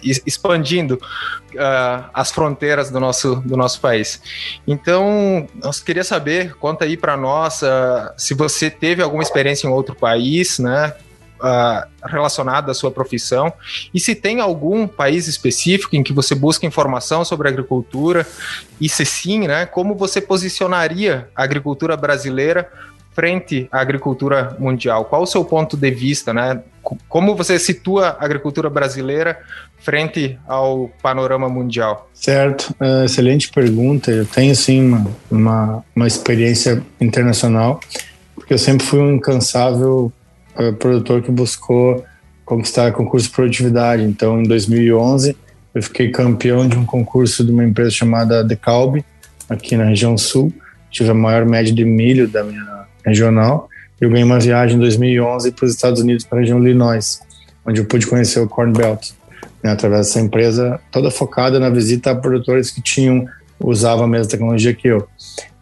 [0.03, 4.21] Expandindo uh, as fronteiras do nosso, do nosso país.
[4.67, 9.71] Então, nós queria saber, conta aí para nós uh, se você teve alguma experiência em
[9.71, 10.95] outro país, né?
[11.41, 13.53] Uh, relacionado à sua profissão
[13.93, 18.27] e se tem algum país específico em que você busca informação sobre agricultura
[18.81, 22.71] e se sim, né, como você posicionaria a agricultura brasileira
[23.19, 25.05] frente à agricultura mundial?
[25.07, 26.63] Qual o seu ponto de vista, né?
[27.09, 29.41] Como você situa a agricultura brasileira
[29.81, 32.09] frente ao panorama mundial?
[32.15, 34.13] Certo, uh, excelente pergunta.
[34.13, 37.81] Eu tenho sim uma, uma, uma experiência internacional,
[38.37, 40.13] porque eu sempre fui um incansável
[40.79, 42.05] produtor que buscou
[42.45, 44.03] conquistar concurso de produtividade.
[44.03, 45.37] Então, em 2011,
[45.75, 49.05] eu fiquei campeão de um concurso de uma empresa chamada Decalb,
[49.49, 50.53] aqui na região sul.
[50.91, 53.69] Tive a maior média de milho da minha regional.
[54.01, 57.21] Eu ganhei uma viagem em 2011 para os Estados Unidos, para a região Illinois,
[57.67, 59.11] onde eu pude conhecer o Corn Belt,
[59.63, 63.27] né, através dessa empresa toda focada na visita a produtores que tinham
[63.61, 65.09] usavam a mesma tecnologia que eu.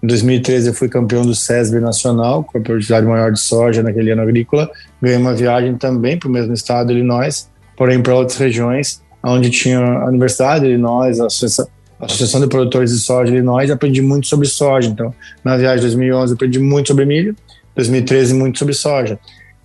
[0.03, 4.11] Em 2013 eu fui campeão do SESB Nacional, com a produtividade maior de soja naquele
[4.11, 4.71] ano agrícola.
[5.01, 9.81] Ganhei uma viagem também para o mesmo estado, Illinois, porém para outras regiões, onde tinha
[9.81, 14.47] a Universidade de Illinois, a Associação de Produtores de Soja de Illinois, aprendi muito sobre
[14.47, 14.89] soja.
[14.89, 17.35] Então, na viagem de 2011, aprendi muito sobre milho,
[17.75, 19.19] 2013, muito sobre soja.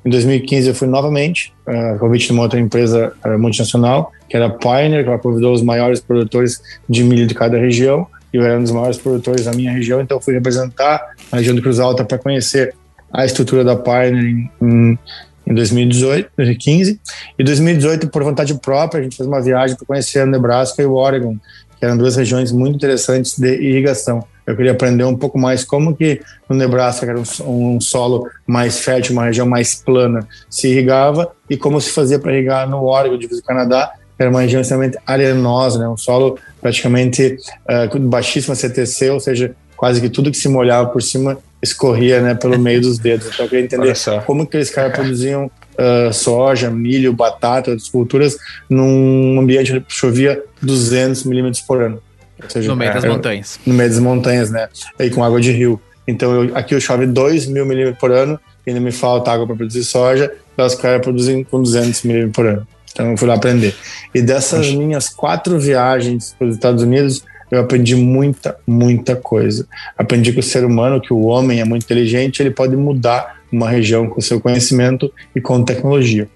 [0.04, 4.48] Em 2015, eu fui novamente, uh, convite de uma outra empresa uh, multinacional, que era
[4.48, 8.44] a Pioneer, que ela convidou os maiores produtores de milho de cada região, e eu
[8.44, 11.80] era um dos maiores produtores da minha região, então fui representar a região do Cruz
[11.80, 12.74] Alta para conhecer
[13.12, 15.00] a estrutura da Pioneer em, em,
[15.46, 17.00] em 2018, 2015.
[17.38, 20.94] E 2018, por vontade própria, a gente fez uma viagem para conhecer Nebraska e o
[20.94, 21.36] Oregon,
[21.78, 24.24] que eram duas regiões muito interessantes de irrigação.
[24.46, 28.28] Eu queria aprender um pouco mais como que no Nebraska, que era um, um solo
[28.48, 32.84] mais fértil, uma região mais plana, se irrigava e como se fazia para irrigar no
[32.84, 35.88] Oregon, de Canadá, que era uma região extremamente arenosa, né?
[35.88, 41.02] um solo praticamente uh, baixíssima CTC, ou seja, quase que tudo que se molhava por
[41.02, 43.28] cima escorria né, pelo meio dos dedos.
[43.28, 43.94] Então eu queria entender
[44.26, 48.38] como que aqueles caras produziam uh, soja, milho, batata, outras culturas
[48.70, 52.02] num ambiente onde chovia 200 milímetros por ano.
[52.48, 53.60] Seja, no meio é, das montanhas.
[53.66, 54.68] No meio das montanhas, né?
[55.00, 55.80] E com água de rio.
[56.08, 59.46] Então eu, aqui eu chove 2 mil milímetros por ano, e ainda me falta água
[59.46, 62.68] para produzir soja, e os caras produzem com 200 milímetros por ano.
[62.92, 63.76] Então eu fui lá aprender.
[64.14, 64.78] E dessas Acho...
[64.78, 69.68] minhas quatro viagens para os Estados Unidos, eu aprendi muita, muita coisa.
[69.98, 73.70] Aprendi que o ser humano, que o homem é muito inteligente, ele pode mudar uma
[73.70, 76.30] região com seu conhecimento e com tecnologia.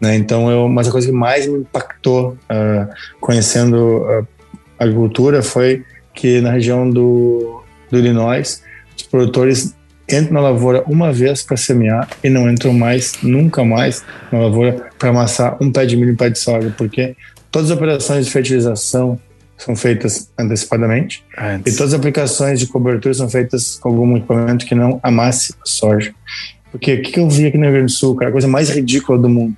[0.00, 0.14] Né?
[0.14, 4.06] Então, eu, mas a coisa que mais me impactou uh, conhecendo
[4.78, 8.62] a agricultura foi que na região do, do Illinois,
[8.96, 9.74] os produtores
[10.16, 14.90] entram na lavoura uma vez para semear e não entram mais, nunca mais, na lavoura
[14.98, 17.16] para amassar um pé de milho e um pé de soja, porque
[17.50, 19.18] todas as operações de fertilização
[19.56, 21.74] são feitas antecipadamente Antes.
[21.74, 25.66] e todas as aplicações de cobertura são feitas com algum equipamento que não amasse a
[25.66, 26.14] soja.
[26.70, 28.70] Porque o que eu vi aqui no Rio Grande do Sul, cara, a coisa mais
[28.70, 29.56] ridícula do mundo,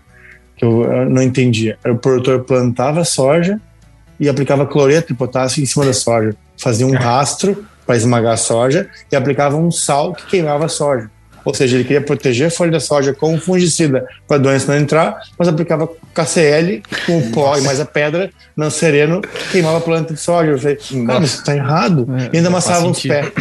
[0.56, 3.60] que eu não entendia, o produtor plantava soja
[4.18, 8.36] e aplicava cloreto de potássio em cima da soja, fazia um rastro para esmagar a
[8.36, 11.10] soja e aplicava um sal que queimava a soja.
[11.44, 14.72] Ou seja, ele queria proteger a folha da soja com um fungicida para a doença
[14.72, 19.78] não entrar, mas aplicava KCL com o pó e mais a pedra no sereno, queimava
[19.78, 20.52] a planta de soja.
[20.52, 22.06] Eu falei, cara, isso está errado.
[22.16, 23.32] É, e ainda amassava os pés.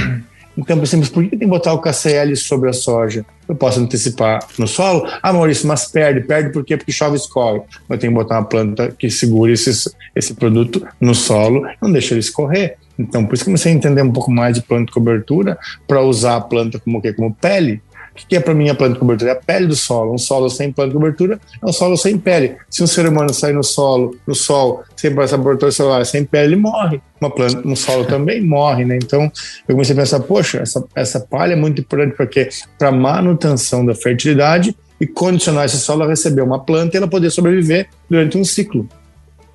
[0.58, 3.26] Então, pensei, mas por que tem que botar o KCL sobre a soja?
[3.48, 5.08] Eu posso antecipar no solo?
[5.24, 6.22] Ah, Maurício, mas perde.
[6.22, 6.76] Perde por quê?
[6.76, 7.62] Porque chove e escorre.
[7.90, 9.72] Eu tenho que botar uma planta que segure esse,
[10.16, 12.78] esse produto no solo, não deixa ele escorrer.
[12.98, 16.38] Então, por isso comecei a entender um pouco mais de planta de cobertura para usar
[16.38, 17.14] a planta como quê?
[17.14, 17.82] Como pele.
[18.14, 19.32] O que é para mim a planta de cobertura?
[19.32, 20.14] É a pele do solo.
[20.14, 22.58] Um solo sem planta de cobertura é um solo sem pele.
[22.70, 26.54] Se um ser humano sair no solo, no sol, sem essa cobertura celular, sem pele,
[26.54, 27.02] ele morre.
[27.20, 28.98] Uma planta no solo também morre, né?
[28.98, 29.32] Então
[29.68, 33.96] eu comecei a pensar, poxa, essa, essa palha é muito importante porque para manutenção da
[33.96, 38.44] fertilidade e condicionar esse solo a receber uma planta e ela poder sobreviver durante um
[38.44, 38.88] ciclo.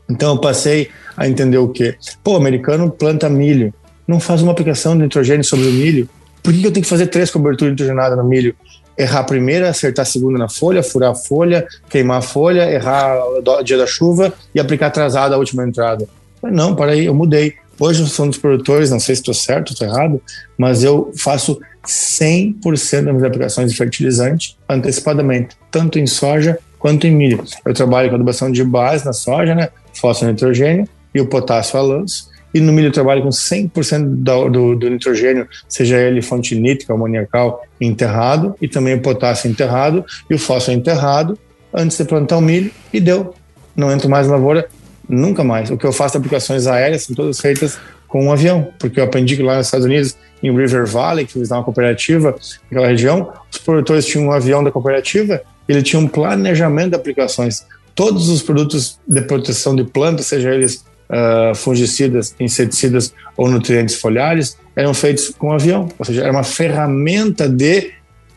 [0.09, 1.97] Então eu passei a entender o quê?
[2.23, 3.73] Pô, o americano planta milho,
[4.07, 6.09] não faz uma aplicação de nitrogênio sobre o milho,
[6.47, 8.55] por que eu tenho que fazer três coberturas nitrogenadas no milho?
[8.97, 13.21] Errar a primeira, acertar a segunda na folha, furar a folha, queimar a folha, errar
[13.27, 16.07] o dia da chuva e aplicar atrasada a última entrada.
[16.41, 17.55] Não, para aí, eu mudei.
[17.81, 20.23] Hoje eu sou um dos produtores, não sei se estou certo ou estou errado,
[20.57, 27.11] mas eu faço 100% das minhas aplicações de fertilizante antecipadamente, tanto em soja quanto em
[27.11, 27.43] milho.
[27.67, 29.69] Eu trabalho com adubação de base na soja, né?
[29.99, 34.77] Fósforo nitrogênio e o potássio a lanço e no milho trabalha com 100% do, do,
[34.77, 40.39] do, nitrogênio, seja ele fonte nítrica, amoniacal, enterrado, e também o potássio enterrado e o
[40.39, 41.39] fósforo enterrado,
[41.71, 43.35] antes de plantar o milho, e deu.
[43.77, 44.67] Não entro mais na lavoura,
[45.07, 45.71] nunca mais.
[45.71, 47.79] O que eu faço aplicações aéreas são todas feitas
[48.09, 51.37] com um avião, porque eu aprendi que lá nos Estados Unidos, em River Valley, que
[51.37, 52.35] eles uma cooperativa
[52.71, 57.67] naquela região, os produtores tinham um avião da cooperativa, ele tinha um planejamento de aplicações.
[57.97, 64.57] Todos os produtos de proteção de plantas, seja eles uh, fungicidas, inseticidas ou nutrientes foliares
[64.77, 67.93] eram feitos com avião, ou seja, era uma ferramenta de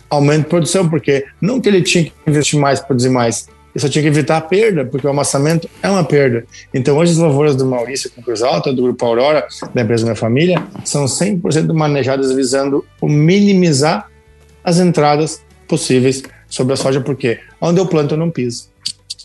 [0.09, 3.89] aumento de produção, porque não que ele tinha que investir mais, produzir mais, ele só
[3.89, 6.45] tinha que evitar a perda, porque o amassamento é uma perda.
[6.73, 10.15] Então, hoje as lavouras do Maurício com Cruz Alta, do Grupo Aurora, da empresa Minha
[10.15, 14.09] Família, são 100% manejadas visando minimizar
[14.63, 18.69] as entradas possíveis sobre a soja, porque onde eu planto eu não piso.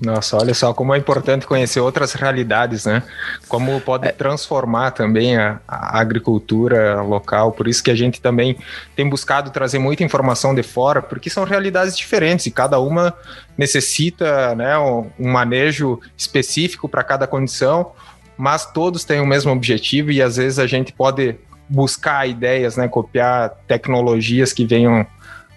[0.02, 3.02] Nossa, olha só como é importante conhecer outras realidades, né?
[3.48, 4.12] Como pode é.
[4.12, 7.52] transformar também a, a, agricultura local.
[7.52, 8.58] Por isso que a gente também
[8.96, 13.14] tem buscado trazer muita informação de fora, porque são realidades diferentes e cada uma
[13.56, 17.92] necessita né, um, um manejo específico para cada condição,
[18.36, 21.36] mas todos têm o mesmo objetivo e às vezes a gente pode
[21.68, 25.06] buscar ideias, né, copiar tecnologias que venham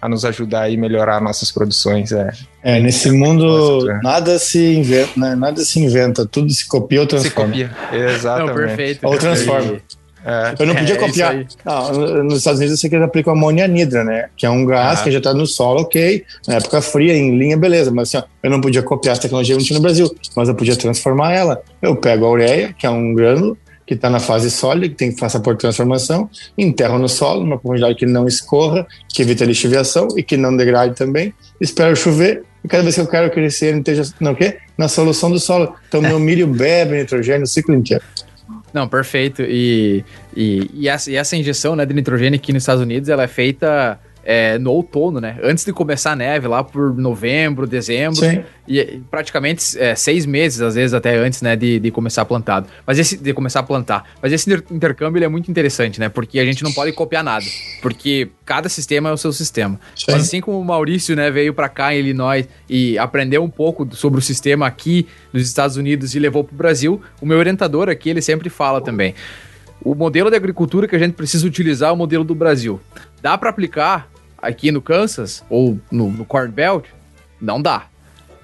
[0.02, 2.12] a nos ajudar e melhorar nossas produções.
[2.12, 2.32] É,
[2.64, 5.36] é nesse mundo nada se inventa, né?
[5.36, 7.54] nada se inventa, tudo se copia ou transforma.
[7.54, 8.48] Se copia, exatamente.
[8.48, 9.08] Não, perfeito.
[9.08, 9.82] Ou transforma.
[10.28, 10.56] É.
[10.60, 11.46] Eu não podia é, copiar.
[11.64, 14.28] Não, nos Estados Unidos você quer aplicar amônia anidra, né?
[14.36, 15.04] Que é um gás ah.
[15.04, 16.26] que já está no solo, ok.
[16.46, 17.92] Na época fria, em linha, beleza.
[17.92, 20.50] Mas assim, ó, eu não podia copiar essa tecnologia que não tinha no Brasil, mas
[20.50, 21.62] eu podia transformar ela.
[21.82, 23.58] Eu pego a ureia, que é um grânulo,
[23.88, 27.58] que está na fase sólida, que tem que passar por transformação, enterro no solo, numa
[27.58, 31.34] profundidade que não escorra, que evita a lixiviação e que não degrade também.
[31.60, 34.58] Espero chover, e cada vez que eu quero crescer, ele esteja no quê?
[34.78, 35.74] na solução do solo.
[35.88, 38.04] Então, meu milho bebe nitrogênio o ciclo inteiro.
[38.72, 39.42] Não, perfeito.
[39.42, 43.24] E, e, e, essa, e essa injeção né, de nitrogênio aqui nos Estados Unidos, ela
[43.24, 45.40] é feita é, no outono, né?
[45.42, 48.18] Antes de começar a neve, lá por novembro, dezembro.
[48.18, 48.44] Sim.
[48.68, 52.68] E praticamente é, seis meses, às vezes, até antes, né, de, de começar plantado.
[52.86, 54.04] Mas esse, de começar a plantar.
[54.22, 56.10] Mas esse intercâmbio ele é muito interessante, né?
[56.10, 57.46] Porque a gente não pode copiar nada.
[57.82, 59.80] Porque cada sistema é o seu sistema.
[59.96, 60.12] Sim.
[60.12, 63.88] Mas assim como o Maurício, né, veio para cá em Illinois e aprendeu um pouco
[63.96, 67.88] sobre o sistema aqui nos Estados Unidos e levou para o Brasil, o meu orientador
[67.88, 69.16] aqui, ele sempre fala também.
[69.82, 72.78] O modelo de agricultura que a gente precisa utilizar é o modelo do Brasil.
[73.22, 74.10] Dá para aplicar
[74.48, 76.86] aqui no Kansas ou no, no Corn Belt,
[77.40, 77.88] não dá.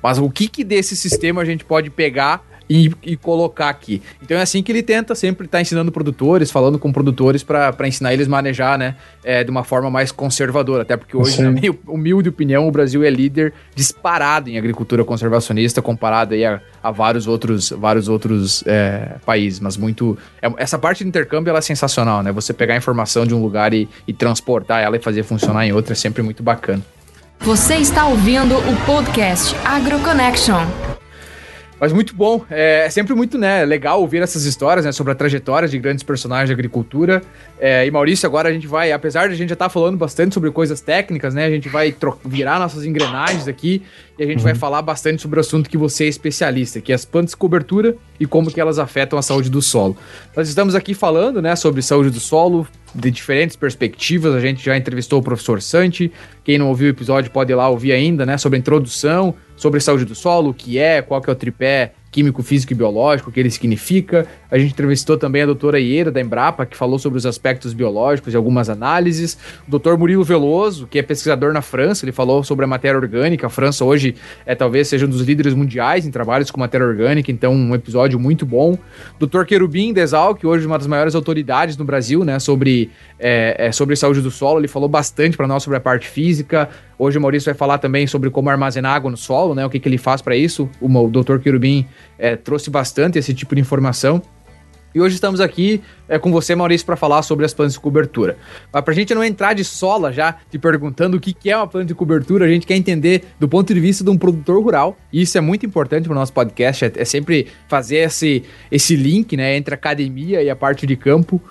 [0.02, 4.02] Mas o que, que desse sistema a gente pode pegar e, e, colocar aqui.
[4.21, 7.88] Então é assim que ele tenta sempre estar tá ensinando produtores, falando com produtores para
[7.88, 10.84] ensinar eles a manejar, né, é, de uma forma mais conservadora.
[10.84, 11.43] Até porque hoje, Sim.
[11.43, 16.62] na minha humilde opinião, o Brasil é líder disparado em agricultura conservacionista comparado aí a,
[16.82, 19.60] a vários outros, vários outros é, países.
[19.60, 20.17] Mas muito.
[20.41, 22.32] É, essa parte de intercâmbio ela é sensacional, né?
[22.32, 25.73] Você pegar a informação de um lugar e, e transportar ela e fazer funcionar em
[25.73, 26.82] outro é sempre muito bacana.
[27.41, 30.93] Você está ouvindo o podcast AgroConnection.
[31.84, 32.46] Mas muito bom.
[32.50, 36.02] É, é sempre muito né, legal ouvir essas histórias né, sobre a trajetória de grandes
[36.02, 37.22] personagens de agricultura.
[37.60, 39.98] É, e Maurício, agora a gente vai, apesar de a gente já estar tá falando
[39.98, 41.43] bastante sobre coisas técnicas, né?
[41.43, 41.93] A gente vai
[42.24, 43.82] virar nossas engrenagens aqui
[44.17, 44.43] e a gente uhum.
[44.43, 47.38] vai falar bastante sobre o assunto que você é especialista, que é as plantas de
[47.38, 49.97] cobertura e como que elas afetam a saúde do solo.
[50.36, 54.36] Nós estamos aqui falando, né, sobre saúde do solo, de diferentes perspectivas.
[54.36, 56.12] A gente já entrevistou o professor Santi.
[56.43, 58.38] Quem não ouviu o episódio pode ir lá ouvir ainda, né?
[58.38, 61.93] Sobre a introdução, sobre saúde do solo, o que é, qual que é o tripé
[62.13, 64.28] químico, físico e biológico, o que ele significa.
[64.52, 68.34] A gente entrevistou também a doutora Ieira, da Embrapa, que falou sobre os aspectos biológicos
[68.34, 69.36] e algumas análises.
[69.67, 73.47] O doutor Murilo Veloso, que é pesquisador na França, ele falou sobre a matéria orgânica.
[73.47, 77.32] A França hoje é talvez seja um dos líderes mundiais em trabalhos com matéria orgânica,
[77.32, 78.78] então um episódio muito bom.
[79.17, 83.56] Doutor Querubim Desal, que hoje é uma das maiores autoridades no Brasil, né, sobre, é,
[83.58, 86.69] é, sobre saúde do solo, ele falou bastante para nós sobre a parte física.
[86.97, 89.80] Hoje o Maurício vai falar também sobre como armazenar água no solo, né, o que,
[89.80, 90.69] que ele faz para isso.
[90.80, 91.88] O, o doutor Querubim
[92.18, 94.22] é, trouxe bastante esse tipo de informação.
[94.96, 98.38] E hoje estamos aqui é, com você, Maurício, para falar sobre as plantas de cobertura.
[98.72, 101.58] Mas para a gente não entrar de sola já, te perguntando o que, que é
[101.58, 104.62] uma planta de cobertura, a gente quer entender do ponto de vista de um produtor
[104.62, 104.96] rural.
[105.12, 108.96] E isso é muito importante para o nosso podcast, é, é, sempre fazer esse, esse
[108.96, 111.42] link né, entre a academia e a parte de campo.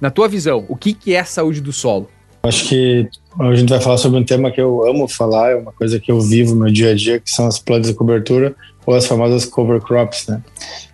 [0.00, 2.08] Na tua visão, o que, que é saúde do solo?
[2.44, 5.72] Acho que a gente vai falar sobre um tema que eu amo falar, é uma
[5.72, 8.54] coisa que eu vivo no dia a dia, que são as plantas de cobertura
[8.86, 10.42] ou as famosas cover crops, né?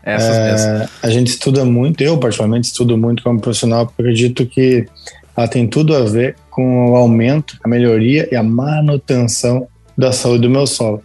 [0.03, 0.88] Essas é.
[1.03, 4.87] A gente estuda muito, eu particularmente estudo muito como profissional, porque acredito que
[5.37, 10.42] ela tem tudo a ver com o aumento, a melhoria e a manutenção da saúde
[10.42, 11.03] do meu solo.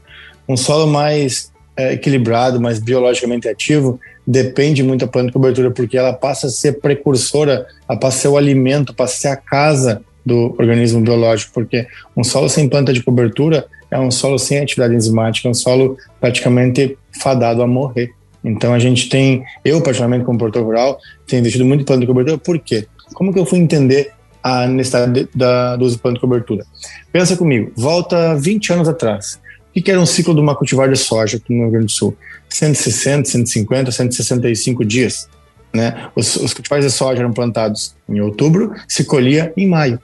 [0.48, 5.98] Um solo mais é, equilibrado, mais biologicamente ativo, depende muito da planta de cobertura, porque
[5.98, 9.38] ela passa a ser precursora, ela passa a ser o alimento, passa a ser a
[9.38, 14.60] casa do organismo biológico, porque um solo sem planta de cobertura é um solo sem
[14.60, 18.12] atividade enzimática, é um solo praticamente fadado a morrer.
[18.44, 22.08] Então a gente tem, eu particularmente como produtor rural, tenho investido muito em planta de
[22.08, 22.88] cobertura, por quê?
[23.14, 26.66] Como que eu fui entender a necessidade da, do uso de planta de cobertura?
[27.12, 29.40] Pensa comigo, volta 20 anos atrás.
[29.76, 31.92] O que era um ciclo de uma cultivar de soja aqui no Rio Grande do
[31.92, 32.18] Sul?
[32.50, 35.30] 160, 150, 165 dias.
[35.74, 36.10] Né?
[36.16, 40.00] Os, os cultivares de soja eram plantados em outubro, se colhia em maio.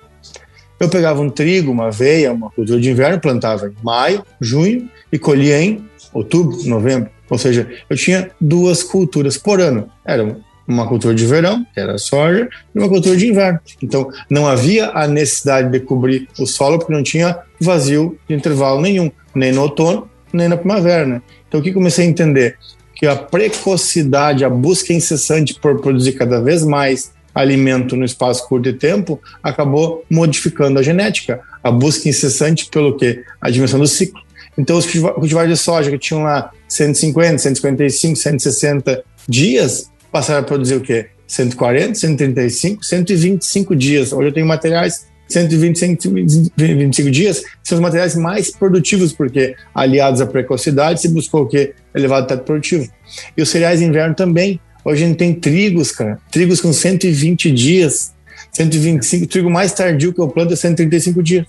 [0.80, 5.20] Eu pegava um trigo, uma aveia, uma cultura de inverno, plantava em maio, junho e
[5.20, 7.10] colhia em outubro, novembro.
[7.30, 9.90] Ou seja, eu tinha duas culturas por ano.
[10.06, 10.38] Era
[10.68, 13.60] uma cultura de verão, que era a soja, e uma cultura de inverno.
[13.82, 18.80] Então, não havia a necessidade de cobrir o solo, porque não tinha vazio de intervalo
[18.80, 21.06] nenhum, nem no outono, nem na primavera.
[21.06, 21.22] Né?
[21.48, 22.58] Então, o que comecei a entender?
[22.96, 28.72] Que a precocidade, a busca incessante por produzir cada vez mais alimento no espaço curto
[28.72, 33.24] de tempo acabou modificando a genética, a busca incessante pelo que?
[33.42, 34.22] A dimensão do ciclo.
[34.58, 40.76] Então, os cultivares de soja que tinham lá 150, 155, 160 dias passaram a produzir
[40.76, 41.08] o quê?
[41.28, 44.12] 140, 135, 125 dias.
[44.12, 50.26] Hoje eu tenho materiais 120, 125 dias são os materiais mais produtivos, porque aliados à
[50.26, 51.74] precocidade se buscou o quê?
[51.94, 52.90] Elevado teto produtivo.
[53.38, 54.60] E os cereais de inverno também.
[54.90, 56.18] Hoje a gente tem trigos, cara.
[56.32, 58.12] Trigos com 120 dias.
[58.52, 61.46] 125, trigo mais tardio que eu planto é 135 dias.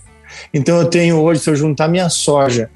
[0.53, 2.69] Então eu tenho hoje, se eu juntar minha soja,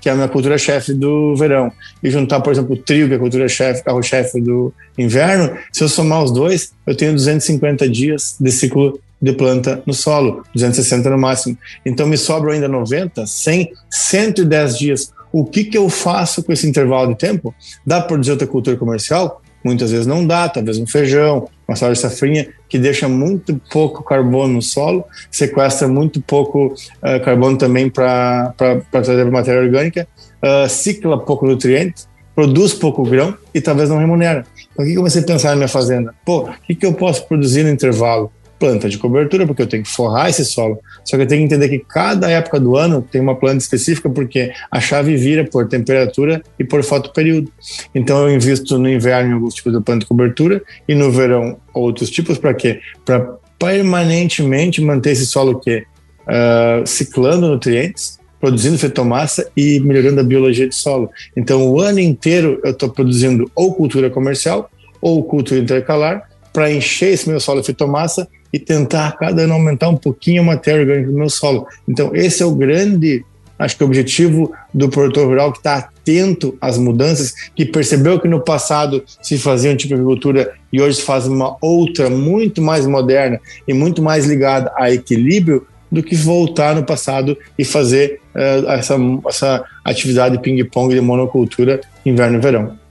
[0.00, 1.72] que é a minha cultura-chefe do verão,
[2.04, 5.88] e juntar, por exemplo, o trigo, que é a cultura-chefe, carro-chefe do inverno, se eu
[5.88, 11.18] somar os dois, eu tenho 250 dias de ciclo de planta no solo, 260 no
[11.18, 11.58] máximo.
[11.84, 15.12] Então me sobram ainda 90, 100, 110 dias.
[15.32, 17.52] O que, que eu faço com esse intervalo de tempo?
[17.84, 19.42] Dá para produzir outra cultura comercial?
[19.66, 24.54] Muitas vezes não dá, talvez um feijão, uma soja safrinha, que deixa muito pouco carbono
[24.54, 28.54] no solo, sequestra muito pouco uh, carbono também para
[28.92, 30.06] trazer matéria orgânica,
[30.40, 34.46] uh, cicla pouco nutrientes, produz pouco grão e talvez não remunera.
[34.72, 36.14] Então, o que eu comecei a pensar na minha fazenda?
[36.24, 38.30] Pô, o que, que eu posso produzir no intervalo?
[38.58, 40.78] Planta de cobertura, porque eu tenho que forrar esse solo.
[41.04, 44.08] Só que eu tenho que entender que cada época do ano tem uma planta específica,
[44.08, 47.50] porque a chave vira por temperatura e por fotoperíodo.
[47.94, 51.58] Então eu invisto no inverno em alguns tipos de planta de cobertura e no verão
[51.72, 52.80] outros tipos, para quê?
[53.04, 60.68] Para permanentemente manter esse solo que uh, ciclando nutrientes, produzindo fetomassa e melhorando a biologia
[60.68, 61.10] do solo.
[61.36, 67.12] Então o ano inteiro eu estou produzindo ou cultura comercial ou cultura intercalar para encher
[67.12, 71.10] esse meu solo de fetomassa e tentar cada ano aumentar um pouquinho a matéria orgânica
[71.10, 71.66] do meu solo.
[71.88, 73.24] Então, esse é o grande,
[73.58, 78.40] acho que, objetivo do produtor rural que está atento às mudanças, que percebeu que no
[78.40, 83.40] passado se fazia um tipo de agricultura e hoje faz uma outra muito mais moderna
[83.66, 88.96] e muito mais ligada a equilíbrio do que voltar no passado e fazer uh, essa,
[89.28, 92.85] essa atividade ping-pong de monocultura inverno e verão.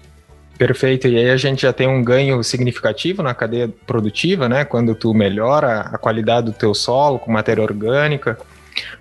[0.58, 4.64] Perfeito, e aí a gente já tem um ganho significativo na cadeia produtiva, né?
[4.64, 8.38] Quando tu melhora a qualidade do teu solo com matéria orgânica,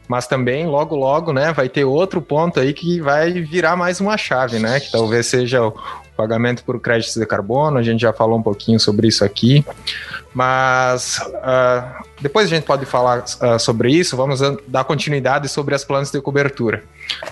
[0.09, 4.17] mas também logo logo, né, vai ter outro ponto aí que vai virar mais uma
[4.17, 4.81] chave, né?
[4.81, 5.75] Que talvez seja o
[6.17, 9.65] pagamento por créditos de carbono, a gente já falou um pouquinho sobre isso aqui,
[10.33, 15.85] mas uh, depois a gente pode falar uh, sobre isso, vamos dar continuidade sobre as
[15.85, 16.83] plantas de cobertura.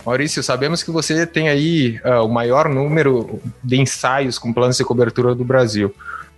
[0.05, 4.85] Maurício, sabemos que você tem aí uh, o maior número de ensaios com plantas de
[4.85, 5.95] cobertura do Brasil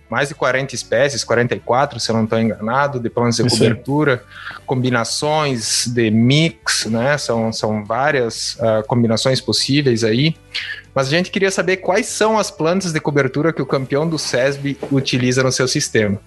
[0.07, 4.23] mais de 40 espécies, 44, se eu não estou enganado, de plantas de Isso cobertura,
[4.63, 7.17] combinações de mix, né?
[7.17, 8.55] São, são várias
[8.85, 10.35] combinações possíveis aí.
[10.95, 14.17] Mas a gente queria saber quais são as plantas de cobertura que o campeão do
[14.17, 16.17] SESB utiliza no seu sistema.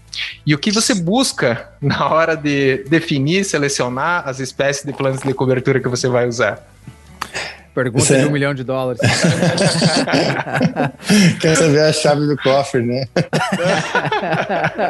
[0.44, 5.32] E o que você busca na hora de definir, selecionar as espécies de plantas de
[5.32, 6.62] cobertura que você vai usar.
[7.74, 9.00] Pergunta de um milhão de dólares.
[11.40, 13.06] Quer saber a chave do cofre, né?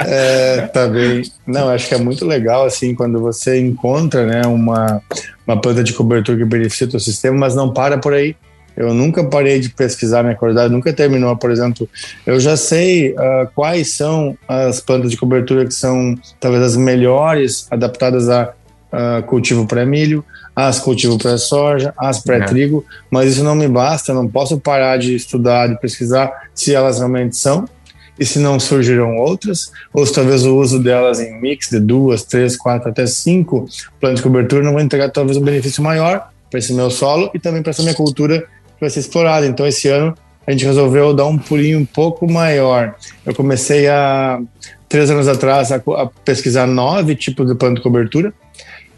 [0.07, 1.23] é, tá bem.
[1.47, 5.03] Não, acho que é muito legal, assim, quando você encontra, né, uma,
[5.47, 8.35] uma planta de cobertura que beneficia o teu sistema, mas não para por aí.
[8.79, 11.37] Eu nunca parei de pesquisar minha qualidade, nunca terminou.
[11.37, 11.89] Por exemplo,
[12.25, 17.67] eu já sei uh, quais são as plantas de cobertura que são talvez as melhores
[17.73, 18.53] adaptadas a
[18.93, 22.95] uh, cultivo para milho, as cultivo para soja, as pré-trigo, é.
[23.11, 27.37] mas isso não me basta, não posso parar de estudar, de pesquisar se elas realmente
[27.37, 27.69] são
[28.17, 32.23] e se não surgirão outras, ou se talvez o uso delas em mix de duas,
[32.23, 33.69] três, quatro, até cinco
[34.01, 37.39] plantas de cobertura não vai entregar talvez um benefício maior para esse meu solo e
[37.39, 38.45] também para essa minha cultura
[38.81, 39.47] vai ser explorada.
[39.47, 40.15] Então esse ano
[40.47, 42.95] a gente resolveu dar um pulinho um pouco maior.
[43.25, 44.41] Eu comecei a
[44.89, 48.33] três anos atrás a, a pesquisar nove tipos de planta de cobertura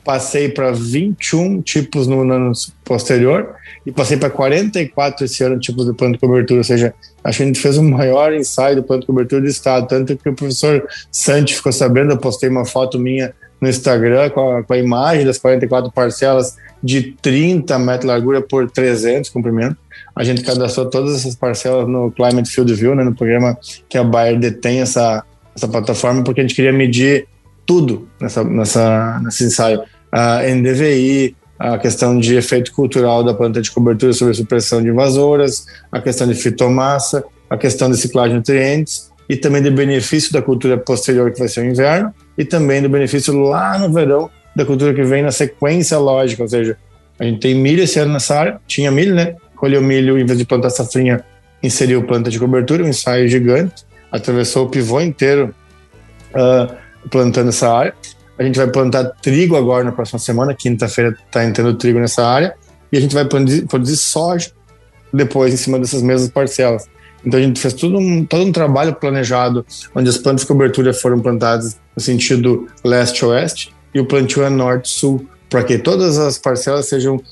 [0.04, 2.52] passei para 21 tipos no ano
[2.84, 3.54] posterior
[3.86, 7.42] e passei para 44 esse ano tipos de plano de cobertura, ou seja, acho que
[7.42, 10.34] a gente fez o maior ensaio do plano de cobertura do estado, tanto que o
[10.34, 14.78] professor Santi ficou sabendo, eu postei uma foto minha no Instagram com a, com a
[14.78, 19.76] imagem das 44 parcelas de 30 metros de largura por 300 comprimento.
[20.14, 23.56] A gente cadastrou todas essas parcelas no Climate Field View, né, no programa
[23.88, 27.26] que a Bayer detém essa, essa plataforma, porque a gente queria medir
[27.66, 29.82] tudo nessa, nessa, nesse ensaio.
[30.10, 34.88] A NDVI, a questão de efeito cultural da planta de cobertura sobre a supressão de
[34.88, 40.32] invasoras, a questão de fitomassa, a questão de ciclagem de nutrientes e também do benefício
[40.32, 44.30] da cultura posterior que vai ser o inverno e também do benefício lá no verão
[44.54, 46.76] da cultura que vem na sequência lógica, ou seja,
[47.18, 49.36] a gente tem milho esse ano nessa área, tinha milho, né?
[49.56, 51.22] Colheu milho, em vez de plantar safrinha,
[51.62, 55.54] inseriu planta de cobertura, um ensaio gigante, atravessou o pivô inteiro
[56.34, 56.74] uh,
[57.10, 57.94] plantando essa área.
[58.38, 62.54] A gente vai plantar trigo agora na próxima semana, quinta-feira está entrando trigo nessa área,
[62.90, 64.50] e a gente vai produzir, produzir soja
[65.12, 66.88] depois em cima dessas mesmas parcelas.
[67.24, 70.94] Então a gente fez todo um, todo um trabalho planejado, onde as plantas de cobertura
[70.94, 76.86] foram plantadas no sentido leste-oeste, e o plantio é norte-sul, para que todas as parcelas
[76.86, 77.22] sejam uh,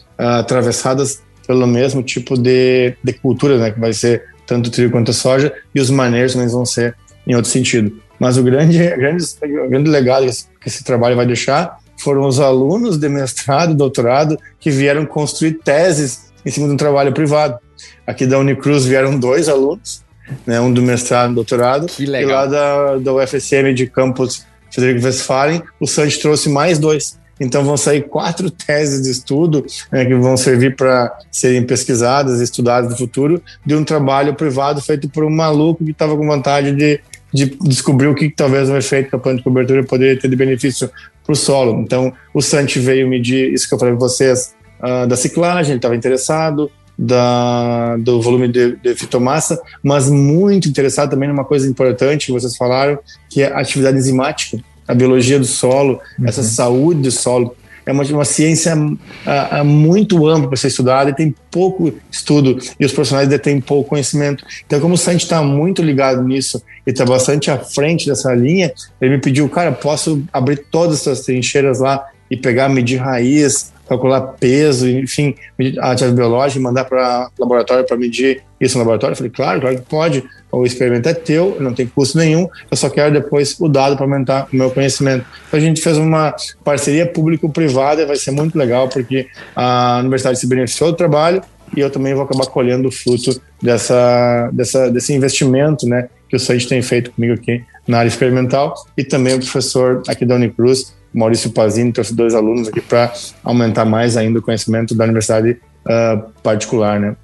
[0.41, 5.53] atravessadas pelo mesmo tipo de, de cultura, né, que vai ser tanto trigo quanto soja,
[5.75, 6.95] e os manejos também vão ser
[7.27, 7.93] em outro sentido.
[8.19, 9.25] Mas o grande, grande,
[9.69, 10.27] grande legado
[10.61, 15.55] que esse, trabalho vai deixar foram os alunos de mestrado e doutorado que vieram construir
[15.65, 17.59] teses em cima de um trabalho privado.
[18.07, 20.05] Aqui da Unicruz vieram dois alunos,
[20.47, 22.31] né, um do mestrado e doutorado, que legal.
[22.31, 27.19] e lá da, da UFSM de campus Frederico Westphalen, o Santi trouxe mais dois.
[27.41, 32.91] Então vão sair quatro teses de estudo né, que vão servir para serem pesquisadas, estudadas
[32.91, 37.01] no futuro, de um trabalho privado feito por um maluco que estava com vontade de,
[37.33, 40.37] de descobrir o que, talvez um efeito que a planta de cobertura poderia ter de
[40.37, 40.91] benefício
[41.25, 41.81] para o solo.
[41.81, 45.79] Então o Santi veio medir isso que eu falei para vocês uh, da ciclagem, ele
[45.79, 52.27] estava interessado, da, do volume de, de fitomassa, mas muito interessado também numa coisa importante
[52.27, 52.99] que vocês falaram,
[53.31, 56.27] que é a atividade enzimática a biologia do solo, uhum.
[56.27, 57.55] essa saúde do solo.
[57.85, 62.85] É uma, uma ciência uh, muito ampla para ser estudada e tem pouco estudo e
[62.85, 64.45] os profissionais detêm pouco conhecimento.
[64.67, 68.73] Então, como o Santi está muito ligado nisso e está bastante à frente dessa linha,
[69.01, 74.21] ele me pediu, cara, posso abrir todas essas trincheiras lá e pegar, medir raiz, calcular
[74.21, 75.35] peso, enfim,
[75.81, 79.13] a atividade biológica, mandar para laboratório para medir isso no laboratório?
[79.13, 80.25] Eu falei, claro, claro que pode.
[80.51, 84.07] O experimento é teu, não tem custo nenhum, eu só quero depois o dado para
[84.07, 85.27] aumentar o meu conhecimento.
[85.47, 86.35] Então a gente fez uma
[86.65, 91.43] parceria público-privada, vai ser muito legal, porque a universidade se beneficiou do trabalho
[91.77, 96.41] e eu também vou acabar colhendo o fruto dessa, dessa, desse investimento né, que o
[96.41, 100.95] SAID tem feito comigo aqui na área experimental e também o professor aqui da Unicruz,
[101.13, 106.31] Maurício Pazini, trouxe dois alunos aqui para aumentar mais ainda o conhecimento da universidade uh,
[106.43, 107.17] particular, né?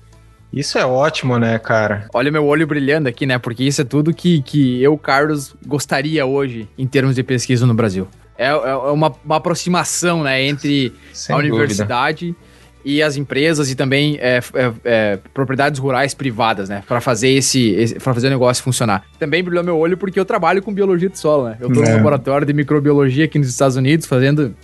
[0.53, 2.09] Isso é ótimo, né, cara?
[2.15, 3.39] Olha meu olho brilhando aqui, né?
[3.39, 7.75] Porque isso é tudo que, que eu, Carlos, gostaria hoje em termos de pesquisa no
[7.75, 8.07] Brasil.
[8.39, 12.54] É, é uma, uma aproximação, né, entre Sem a universidade dúvida
[12.85, 16.83] e as empresas e também é, é, é, propriedades rurais privadas, né?
[16.87, 19.05] Para fazer esse, esse para fazer o negócio funcionar.
[19.19, 21.57] Também brilhou meu olho porque eu trabalho com biologia de solo, né?
[21.61, 21.95] Eu tô no é.
[21.95, 24.55] laboratório de microbiologia aqui nos Estados Unidos fazendo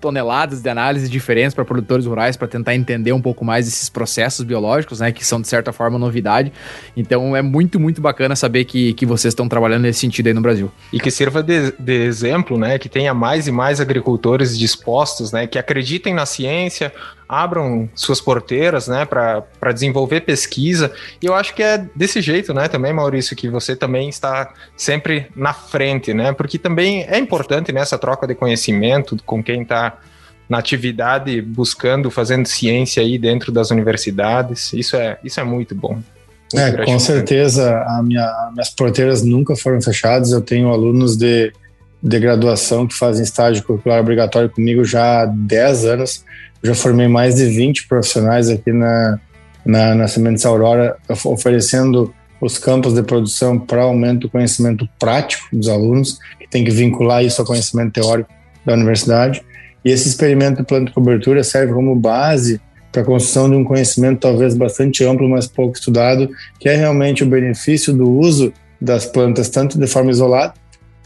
[0.00, 4.44] toneladas de análises diferentes para produtores rurais para tentar entender um pouco mais esses processos
[4.44, 6.52] biológicos, né, que são de certa forma novidade.
[6.96, 10.40] Então é muito, muito bacana saber que, que vocês estão trabalhando nesse sentido aí no
[10.40, 10.70] Brasil.
[10.92, 15.46] E que sirva de, de exemplo, né, que tenha mais e mais agricultores dispostos, né,
[15.46, 16.92] que acreditem na ciência,
[17.28, 20.92] abram suas porteiras, né, para desenvolver pesquisa.
[21.20, 25.26] E eu acho que é desse jeito, né, também, Maurício, que você também está sempre
[25.34, 29.98] na frente, né, porque também é importante nessa troca de conhecimento com quem está
[30.48, 34.72] na atividade buscando, fazendo ciência aí dentro das universidades.
[34.72, 35.94] Isso é, isso é muito bom.
[36.54, 40.30] Muito é, com certeza, a minha, minhas porteiras nunca foram fechadas.
[40.30, 41.52] Eu tenho alunos de,
[42.00, 46.24] de graduação que fazem estágio curricular obrigatório comigo já há 10 anos
[46.66, 49.18] já formei mais de 20 profissionais aqui na,
[49.64, 55.68] na, na Sementes Aurora, oferecendo os campos de produção para aumento do conhecimento prático dos
[55.68, 58.30] alunos, que tem que vincular isso ao conhecimento teórico
[58.64, 59.42] da universidade.
[59.84, 62.60] E esse experimento de planta cobertura serve como base
[62.90, 67.22] para a construção de um conhecimento talvez bastante amplo, mas pouco estudado, que é realmente
[67.22, 70.54] o benefício do uso das plantas, tanto de forma isolada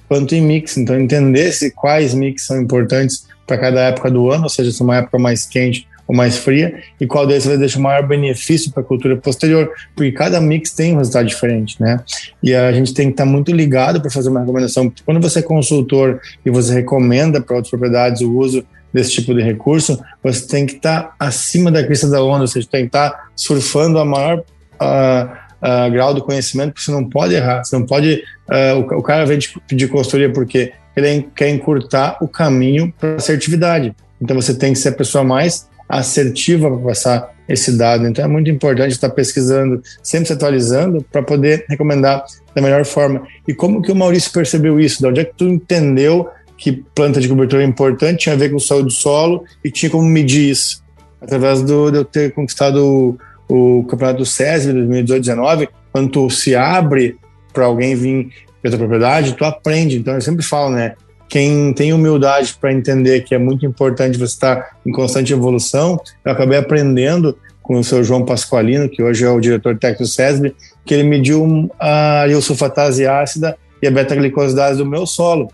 [0.09, 0.77] quanto em mix.
[0.77, 4.80] Então, entender se quais mix são importantes para cada época do ano, ou seja, se
[4.80, 8.07] é uma época mais quente ou mais fria, e qual deles vai deixar o maior
[8.07, 12.01] benefício para a cultura posterior, porque cada mix tem um resultado diferente, né?
[12.40, 14.92] E a gente tem que estar tá muito ligado para fazer uma recomendação.
[15.05, 19.42] Quando você é consultor e você recomenda para outras propriedades o uso desse tipo de
[19.42, 22.88] recurso, você tem que estar tá acima da crista da onda, ou seja, tem que
[22.88, 25.24] estar tá surfando a maior uh,
[25.61, 28.22] uh, grau do conhecimento, porque você não pode errar, você não pode.
[28.48, 33.16] Uh, o, o, cara vem te pedir consultoria porque ele quer encurtar o caminho para
[33.16, 33.95] assertividade.
[34.20, 38.07] Então você tem que ser a pessoa mais assertiva para passar esse dado.
[38.07, 42.24] Então é muito importante estar pesquisando, sempre se atualizando para poder recomendar
[42.55, 43.26] da melhor forma.
[43.47, 45.01] E como que o Maurício percebeu isso?
[45.01, 48.51] De onde é que tu entendeu que planta de cobertura é importante, tinha a ver
[48.51, 50.84] com o saúde do solo e tinha como medir isso?
[51.20, 53.18] Através do, de eu ter conquistado
[53.49, 57.16] o, o campeonato do SESB 2018-19, quando tu se abre
[57.53, 58.30] para alguém vir
[58.69, 59.99] da propriedade, tu aprende.
[59.99, 60.95] Então eu sempre falo, né?
[61.29, 66.33] Quem tem humildade para entender que é muito importante você estar em constante evolução, eu
[66.33, 70.55] acabei aprendendo com o seu João Pasqualino, que hoje é o diretor técnico do SESB,
[70.85, 75.49] que ele mediu a iosulfatase ácida e a beta-glicosidase do meu solo.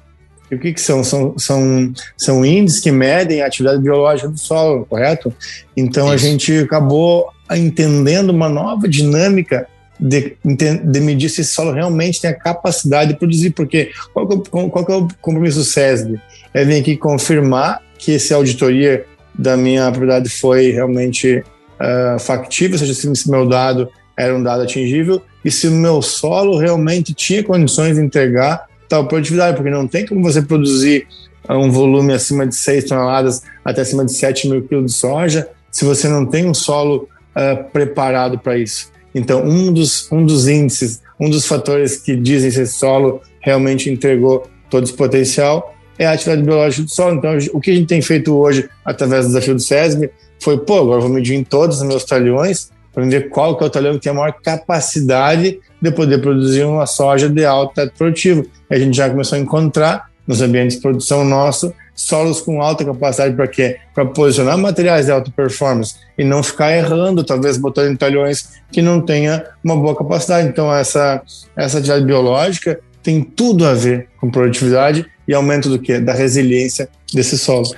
[0.51, 1.05] E o que, que são?
[1.05, 1.37] são?
[1.37, 5.31] São são índices que medem a atividade biológica do solo, correto?
[5.77, 6.15] Então Isso.
[6.15, 12.30] a gente acabou entendendo uma nova dinâmica de, de, medir se esse solo realmente tem
[12.30, 16.20] a capacidade de produzir, porque qual, qual, qual é o compromisso do SESB?
[16.53, 22.78] É vir aqui confirmar que essa auditoria da minha propriedade foi realmente uh, factível, ou
[22.78, 27.42] seja, se meu dado era um dado atingível e se o meu solo realmente tinha
[27.42, 31.07] condições de entregar tal produtividade, porque não tem como você produzir
[31.49, 35.84] um volume acima de 6 toneladas até acima de 7 mil quilos de soja se
[35.84, 38.90] você não tem um solo uh, preparado para isso.
[39.17, 43.89] Então, um dos, um dos índices, um dos fatores que dizem se esse solo realmente
[43.89, 47.17] entregou todo esse potencial é a atividade biológica do solo.
[47.17, 50.81] Então, o que a gente tem feito hoje, através do desafio do SESB, foi, pô,
[50.81, 53.95] agora vou medir em todos os meus talhões para ver qual que é o talhão
[53.95, 58.45] que tem a maior capacidade de poder produzir uma soja de alto produtivo.
[58.71, 62.84] E a gente já começou a encontrar nos ambientes de produção nosso solos com alta
[62.84, 63.78] capacidade para quê?
[63.94, 68.82] Para posicionar materiais de alta performance e não ficar errando, talvez botando em talhões que
[68.82, 70.47] não tenha uma boa capacidade.
[70.49, 71.22] Então essa
[71.57, 75.99] essa atividade biológica tem tudo a ver com produtividade e aumento do que?
[75.99, 77.68] Da resiliência desse solo.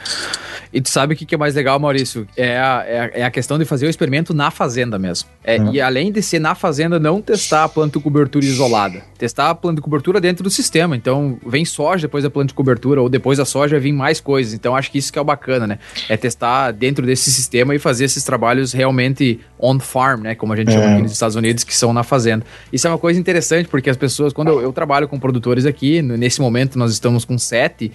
[0.73, 2.27] E tu sabe o que é mais legal, Maurício?
[2.37, 5.29] É a, é a questão de fazer o experimento na fazenda mesmo.
[5.43, 5.73] É, uhum.
[5.73, 9.03] E além de ser na fazenda, não testar a planta de cobertura isolada.
[9.17, 10.97] Testar a planta de cobertura dentro do sistema.
[10.97, 14.53] Então, vem soja depois da planta de cobertura, ou depois da soja vem mais coisas.
[14.53, 15.79] Então, acho que isso que é o bacana, né?
[16.09, 20.35] É testar dentro desse sistema e fazer esses trabalhos realmente on-farm, né?
[20.35, 20.73] Como a gente é.
[20.73, 22.45] chama aqui nos Estados Unidos, que são na fazenda.
[22.73, 26.03] Isso é uma coisa interessante, porque as pessoas, quando eu, eu trabalho com produtores aqui,
[26.03, 27.91] nesse momento nós estamos com sete,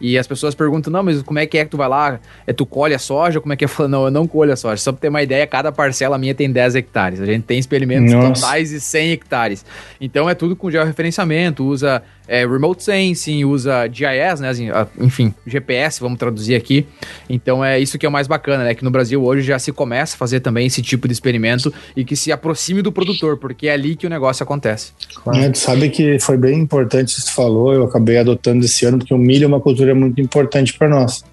[0.00, 2.20] e as pessoas perguntam, não, mas como é que é que tu vai lá?
[2.46, 3.40] É tu colhe a soja?
[3.40, 3.68] Como é que é?
[3.76, 4.76] Falo, não, eu não colho a soja.
[4.76, 7.20] Só pra ter uma ideia, cada parcela minha tem 10 hectares.
[7.20, 8.40] A gente tem experimentos Nossa.
[8.40, 9.64] totais de 100 hectares.
[10.00, 14.48] Então é tudo com georreferenciamento, usa é, remote sensing, usa GIS, né?
[14.48, 14.68] Assim,
[15.00, 16.86] enfim, GPS, vamos traduzir aqui.
[17.28, 18.74] Então é isso que é o mais bacana, né?
[18.74, 22.04] Que no Brasil hoje já se começa a fazer também esse tipo de experimento e
[22.04, 24.92] que se aproxime do produtor, porque é ali que o negócio acontece.
[25.22, 25.38] Claro.
[25.38, 28.98] É, sabe que foi bem importante isso que você falou, eu acabei adotando esse ano,
[28.98, 31.24] porque o milho é uma cultura muito importante para nós.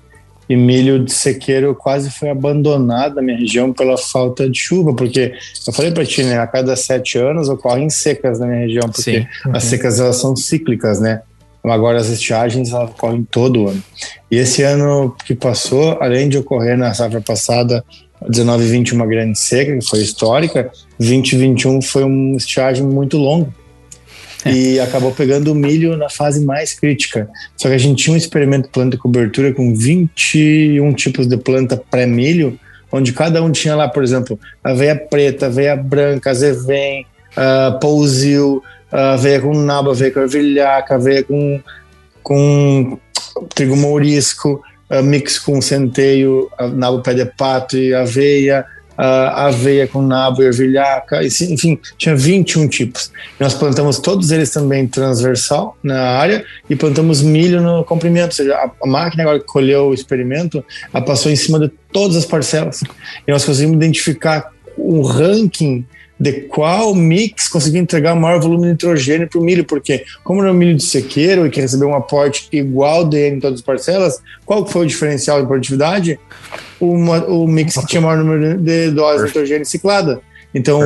[0.50, 5.34] E milho de sequeiro quase foi abandonado na minha região pela falta de chuva, porque
[5.66, 9.26] eu falei para ti, né, a cada sete anos ocorrem secas na minha região, porque
[9.46, 9.56] uhum.
[9.56, 11.22] as secas elas são cíclicas, né?
[11.64, 13.82] Agora as estiagens elas ocorrem todo ano.
[14.30, 17.84] E esse ano que passou, além de ocorrer na safra passada
[18.30, 22.86] 19 e 20 uma grande seca, que foi histórica, 20 e 21 foi uma estiagem
[22.86, 23.48] muito longa
[24.52, 27.30] e acabou pegando o milho na fase mais crítica.
[27.56, 31.78] Só que a gente tinha um experimento de planta cobertura com 21 tipos de planta
[31.78, 32.60] pré-milho,
[32.92, 38.96] onde cada um tinha lá, por exemplo, aveia preta, aveia branca, azevém, uh, pouzil, uh,
[38.96, 41.60] aveia com nabo, aveia com ervilhaca, aveia com,
[42.22, 43.00] com
[43.56, 48.66] trigo mourisco, uh, mix com centeio, nabo pé de pato e aveia,
[48.98, 53.12] uh, aveia com nabo e ervilhaca, enfim, tinha 21 tipos.
[53.40, 58.56] Nós plantamos todos eles também transversal na área e plantamos milho no comprimento, ou seja,
[58.56, 60.64] a, a máquina agora que colheu o experimento,
[60.94, 62.82] ela passou em cima de todas as parcelas.
[63.28, 65.86] E nós conseguimos identificar um ranking
[66.20, 70.54] de qual mix conseguia entregar maior volume de nitrogênio para o milho, porque como um
[70.54, 74.66] milho de sequeiro e que recebeu um aporte igual dele em todas as parcelas, qual
[74.66, 76.20] foi o diferencial de produtividade?
[76.80, 80.22] Uma, o mix que tinha maior número de doses de nitrogênio ciclada.
[80.54, 80.80] Então,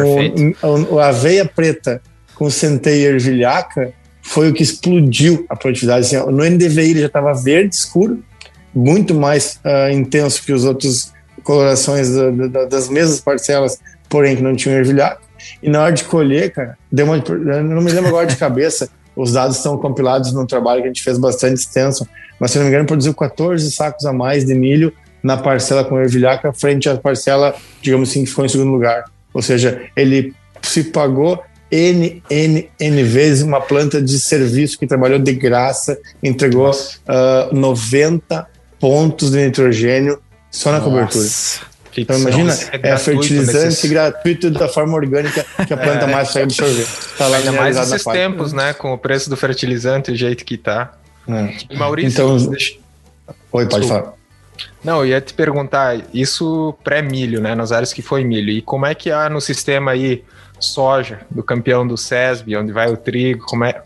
[0.90, 2.02] o, a aveia preta
[2.36, 6.06] com centeia ervilhaca foi o que explodiu a produtividade.
[6.06, 8.24] Assim, no NDVI ele já estava verde escuro,
[8.74, 11.12] muito mais uh, intenso que os outros
[11.44, 15.22] colorações da, da, das mesmas parcelas, porém que não tinham ervilhaca.
[15.62, 19.34] E na hora de colher, cara, deu uma, não me lembro agora de cabeça, os
[19.34, 22.08] dados estão compilados num trabalho que a gente fez bastante extenso,
[22.40, 24.94] mas se não me engano, produziu 14 sacos a mais de milho
[25.24, 29.06] na parcela com ervilhaca, frente à parcela, digamos assim, que ficou em segundo lugar.
[29.34, 35.20] Ou seja, ele se pagou N, N, N vezes uma planta de serviço que trabalhou
[35.20, 38.48] de graça, entregou uh, 90
[38.80, 40.90] pontos de nitrogênio só na Nossa.
[40.90, 41.28] cobertura.
[42.02, 43.90] Então imagina, é, é fertilizante nesses...
[43.90, 46.12] gratuito da forma orgânica que a planta é.
[46.12, 46.88] mais vai absorver.
[47.18, 48.74] Tá lá Ainda mais nesses tempos, né?
[48.74, 50.94] Com o preço do fertilizante, o jeito que tá.
[51.28, 51.76] É.
[51.76, 52.76] Maurício, então, deixa...
[53.52, 54.04] Oi, pode Desculpa.
[54.04, 54.18] falar.
[54.84, 57.54] Não, eu ia te perguntar, isso pré-milho, né?
[57.56, 58.50] Nas áreas que foi milho.
[58.50, 60.24] E como é que há no sistema aí
[60.60, 63.82] soja, do campeão do SESB, onde vai o trigo, como é...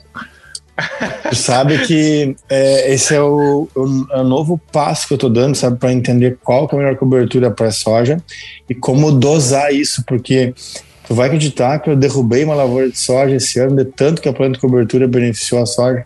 [1.30, 5.30] Tu sabe que é, esse é o, o, é o, novo passo que eu tô
[5.30, 8.22] dando, sabe, para entender qual é a melhor cobertura para soja
[8.70, 10.54] e como dosar isso, porque
[11.08, 14.30] tu vai acreditar que eu derrubei uma lavoura de soja esse ano, de tanto que
[14.30, 16.06] a planta de cobertura beneficiou a soja.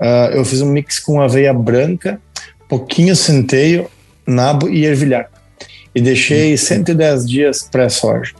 [0.00, 2.20] Uh, eu fiz um mix com aveia branca,
[2.68, 3.90] pouquinho centeio,
[4.26, 5.30] nabo e ervilhar.
[5.94, 8.34] E deixei 110 dias pré-soja.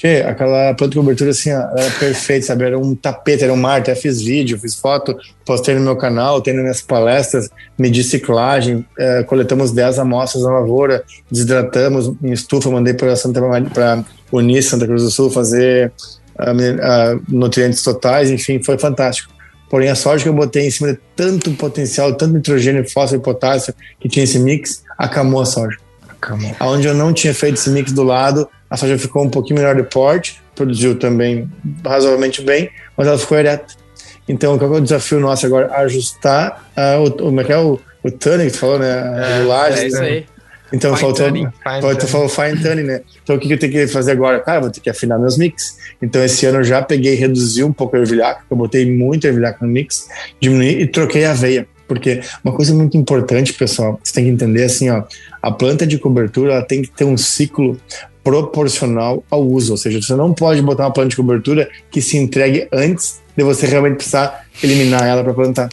[0.00, 2.64] Tchê, aquela planta de cobertura assim, era perfeita, sabe?
[2.64, 3.80] Era um tapete, era um mar.
[3.80, 9.22] Até fiz vídeo, fiz foto, postei no meu canal, tenho minhas palestras, medi ciclagem, é,
[9.24, 13.42] coletamos 10 amostras na lavoura, desidratamos em estufa, mandei para Santa
[13.74, 15.92] para Unis, Santa Cruz do Sul, fazer
[17.28, 19.30] nutrientes totais, enfim, foi fantástico.
[19.68, 23.22] Porém, a soja que eu botei em cima de tanto potencial, tanto nitrogênio, fósforo e
[23.22, 25.76] potássio que tinha esse mix, acamou a soja.
[26.20, 26.54] Acamou.
[26.60, 29.74] Onde eu não tinha feito esse mix do lado, a soja ficou um pouquinho menor
[29.74, 31.50] de porte, produziu também
[31.84, 33.74] razoavelmente bem, mas ela ficou ereta.
[34.28, 35.74] Então, qual é o desafio nosso agora?
[35.78, 38.92] Ajustar uh, o, como é que é o, o tuning que tu falou, né?
[38.92, 39.80] A é, regulagem.
[39.80, 40.06] É isso né?
[40.06, 40.26] aí.
[40.72, 43.00] Então fine faltou, tuning, faltou, falou fine tuning, né?
[43.22, 44.38] Então o que eu tenho que fazer agora?
[44.40, 45.76] Cara, vou ter que afinar meus mix.
[46.00, 49.26] Então esse ano eu já peguei e reduzi um pouco a ervilhaca, eu botei muito
[49.26, 50.08] ervilhaca no mix,
[50.40, 51.66] diminuí e troquei a aveia.
[51.90, 55.02] Porque uma coisa muito importante, pessoal, você tem que entender assim, ó,
[55.42, 57.76] a planta de cobertura ela tem que ter um ciclo
[58.22, 62.16] proporcional ao uso, ou seja, você não pode botar uma planta de cobertura que se
[62.16, 65.68] entregue antes de você realmente precisar eliminar ela para plantar.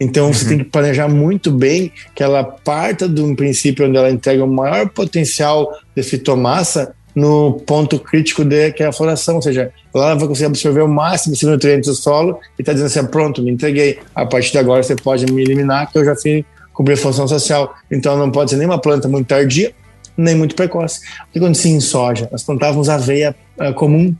[0.00, 0.32] Então uhum.
[0.32, 4.44] você tem que planejar muito bem que ela parta de um princípio onde ela entrega
[4.44, 9.72] o maior potencial de fitomassa no ponto crítico de que é a floração, ou seja,
[9.94, 13.42] lá vai conseguir absorver o máximo de nutrientes do solo e está dizendo assim, pronto,
[13.42, 16.94] me entreguei, a partir de agora você pode me eliminar que eu já fiz cumprir
[16.94, 17.74] a função social.
[17.90, 19.72] Então não pode ser nem uma planta muito tardia,
[20.16, 21.00] nem muito precoce.
[21.28, 22.28] O que acontecia em soja?
[22.32, 24.14] Nós plantávamos aveia uh, comum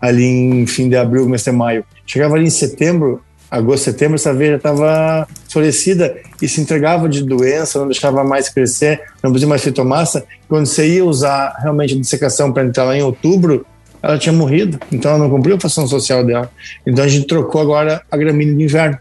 [0.00, 1.84] ali em fim de abril, mês de maio.
[2.06, 7.22] Chegava ali em setembro, agosto, setembro, essa aveia já estava florescida e se entregava de
[7.22, 10.24] doença, não deixava mais crescer, não produzia mais fitomassa.
[10.48, 13.64] Quando você ia usar realmente a dissecação para entrar lá em outubro,
[14.02, 16.50] ela tinha morrido, então ela não cumpriu a função social dela.
[16.86, 18.98] Então a gente trocou agora a gramínea de inverno.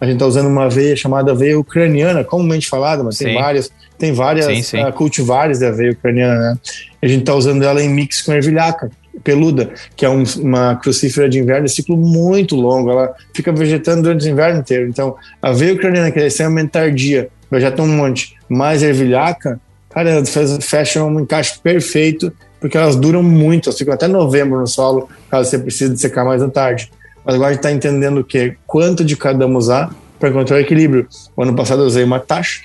[0.00, 3.24] A gente está usando uma aveia chamada aveia ucraniana, comumente falada, mas sim.
[3.24, 4.84] tem várias, tem várias sim, sim.
[4.84, 6.58] Uh, cultivares de aveia ucraniana, né?
[7.00, 8.90] A gente está usando ela em mix com ervilhaca
[9.22, 14.02] peluda, que é um, uma crucífera de inverno de ciclo muito longo, ela fica vegetando
[14.02, 14.88] durante o inverno inteiro.
[14.88, 19.60] Então, a veia ucraniana, que é extremamente tardia, vegeta um monte, mais ervilhaca,
[19.90, 20.30] cara, elas
[20.62, 25.50] fecham um encaixe perfeito, porque elas duram muito, elas ficam até novembro no solo, caso
[25.50, 26.90] você precise secar mais à tarde.
[27.24, 28.56] Mas agora a gente está entendendo o quê?
[28.66, 31.06] Quanto de cada usar para encontrar o equilíbrio.
[31.36, 32.62] O ano passado eu usei uma taxa,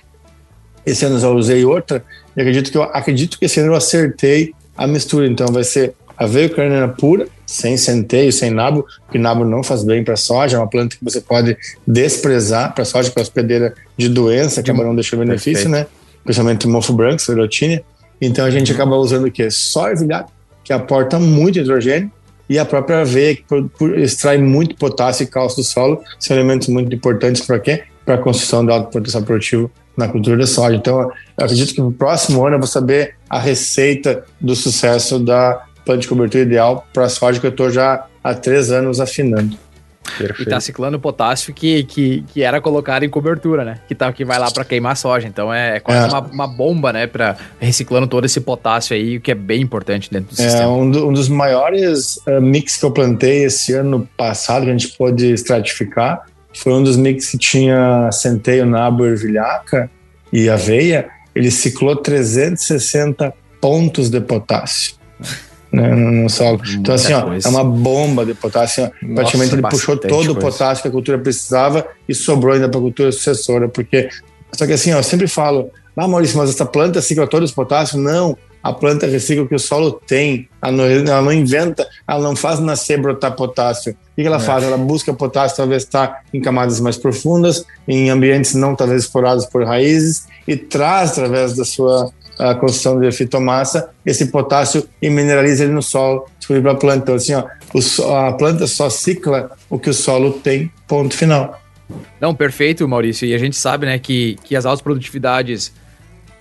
[0.86, 2.04] esse ano eu usei outra,
[2.36, 5.28] e acredito que, eu, acredito que esse ano eu acertei a mistura.
[5.28, 10.04] Então vai ser aveia ucraniana pura, sem centeio, sem nabo, porque nabo não faz bem
[10.04, 11.58] para soja, é uma planta que você pode
[11.88, 15.70] desprezar para soja, que é hospedeira de doença, acaba não deixando benefício, Perfeito.
[15.70, 15.88] né?
[16.24, 17.82] Principalmente mofo branco, serotina.
[18.20, 19.50] Então a gente acaba usando o quê?
[19.50, 20.30] Só ervilhado,
[20.62, 22.12] que aporta muito hidrogênio,
[22.50, 23.44] e a própria aveia, que
[23.98, 27.84] extrai muito potássio e cálcio do solo, são elementos muito importantes para quê?
[28.04, 30.76] Para a construção do alto potencial produtivo na cultura da soja.
[30.76, 36.02] Então, acredito que no próximo ano eu vou saber a receita do sucesso da plano
[36.02, 39.58] de cobertura ideal para a soja que eu estou já há três anos afinando.
[40.18, 40.44] Perfeito.
[40.44, 43.80] E tá ciclando potássio que, que, que era colocado em cobertura, né?
[43.88, 45.28] Que, tá, que vai lá para queimar soja.
[45.28, 46.08] Então é, é quase é.
[46.08, 47.08] Uma, uma, bomba, né?
[47.08, 50.72] Para reciclando todo esse potássio aí, o que é bem importante dentro do é, sistema.
[50.72, 54.78] Um, do, um dos maiores uh, mix que eu plantei esse ano passado, que a
[54.78, 56.26] gente pôde estratificar,
[56.56, 59.90] foi um dos mix que tinha centeio, nabo, ervilhaca
[60.32, 61.10] e aveia.
[61.36, 64.96] Ele ciclou 360 pontos de potássio
[65.72, 66.60] né, no solo.
[66.68, 68.86] então, assim, ó, é uma bomba de potássio.
[68.86, 70.32] Assim, praticamente ele puxou todo coisa.
[70.32, 73.70] o potássio que a cultura precisava e sobrou ainda para a cultura sucessora.
[73.70, 74.10] Porque,
[74.52, 77.56] só que assim, ó, eu sempre falo, ah, Maurício, mas essa planta cicla todos os
[77.56, 78.02] potássios?
[78.02, 80.50] Não, a planta recicla o que o solo tem.
[80.62, 83.94] Ela não, ela não inventa, ela não faz nascer brotar potássio.
[83.94, 84.40] O que ela é.
[84.40, 84.64] faz?
[84.64, 89.64] Ela busca potássio, talvez está em camadas mais profundas, em ambientes não talvez explorados por
[89.64, 95.74] raízes, e traz através da sua a construção de fitomassa, esse potássio e mineraliza ele
[95.74, 97.04] no solo, disponível para a planta.
[97.04, 101.62] Então, assim, ó, o, a planta só cicla o que o solo tem, ponto final.
[102.22, 103.28] Não, perfeito, Maurício.
[103.28, 105.74] E a gente sabe, né, que, que as altas produtividades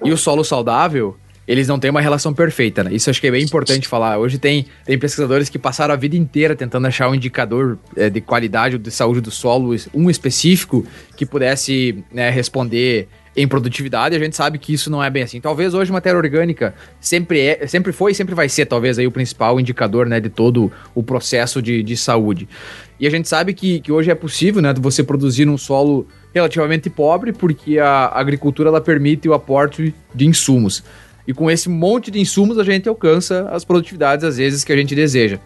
[0.05, 2.93] e o solo saudável, eles não têm uma relação perfeita, né?
[2.93, 4.19] Isso acho que é bem importante falar.
[4.19, 8.21] Hoje tem, tem pesquisadores que passaram a vida inteira tentando achar um indicador é, de
[8.21, 10.87] qualidade ou de saúde do solo, um específico,
[11.17, 15.41] que pudesse né, responder em produtividade, a gente sabe que isso não é bem assim.
[15.41, 19.13] Talvez hoje matéria orgânica sempre é, sempre foi e sempre vai ser, talvez, aí o
[19.13, 22.49] principal indicador, né, de todo o processo de, de saúde.
[22.99, 26.91] E a gente sabe que, que hoje é possível, né, você produzir num solo relativamente
[26.91, 30.83] pobre, porque a agricultura ela permite o aporte de insumos.
[31.29, 34.77] E com esse monte de insumos a gente alcança as produtividades às vezes que a
[34.77, 35.39] gente deseja.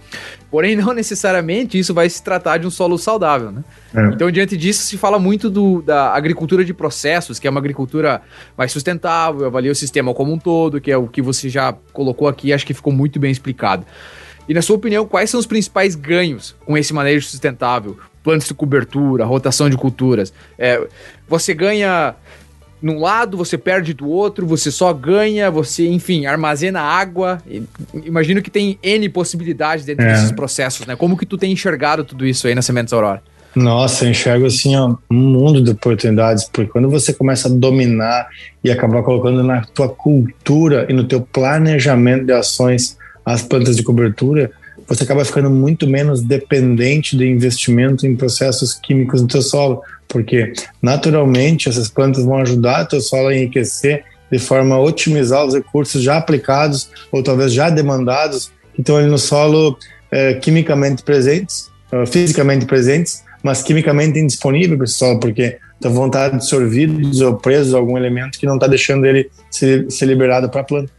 [0.49, 3.65] Porém, não necessariamente isso vai se tratar de um solo saudável, né?
[3.93, 4.07] É.
[4.15, 8.23] Então, diante disso, se fala muito do, da agricultura de processos, que é uma agricultura
[8.57, 12.29] mais sustentável, avalia o sistema como um todo, que é o que você já colocou
[12.29, 13.85] aqui, acho que ficou muito bem explicado.
[14.49, 17.99] E na sua opinião, quais são os principais ganhos com esse manejo sustentável?
[18.23, 20.33] Plantas de cobertura, rotação de culturas.
[20.57, 20.87] É,
[21.29, 22.15] você ganha
[22.83, 27.39] num lado, você perde do outro, você só ganha, você, enfim, armazena água.
[27.95, 30.13] Imagino que tem N possibilidades dentro é.
[30.13, 30.97] desses processos, né?
[30.97, 33.23] Como que tu tem enxergado tudo isso aí na Sementes Aurora?
[33.55, 38.27] Nossa, eu enxergo assim, ó, um mundo de oportunidades, porque quando você começa a dominar
[38.65, 43.83] e acabar colocando na tua cultura e no teu planejamento de ações as plantas de
[43.83, 44.51] cobertura,
[44.87, 50.53] você acaba ficando muito menos dependente de investimento em processos químicos no teu solo, porque
[50.81, 55.55] naturalmente essas plantas vão ajudar o teu solo a enriquecer de forma a otimizar os
[55.55, 59.77] recursos já aplicados ou talvez já demandados que estão ali no solo
[60.11, 66.07] é, quimicamente presentes, uh, fisicamente presentes, mas quimicamente indisponível para esse solo, porque então vão
[66.07, 70.49] estar absorvidos ou presos a algum elemento que não está deixando ele ser, ser liberado
[70.49, 70.93] para a planta.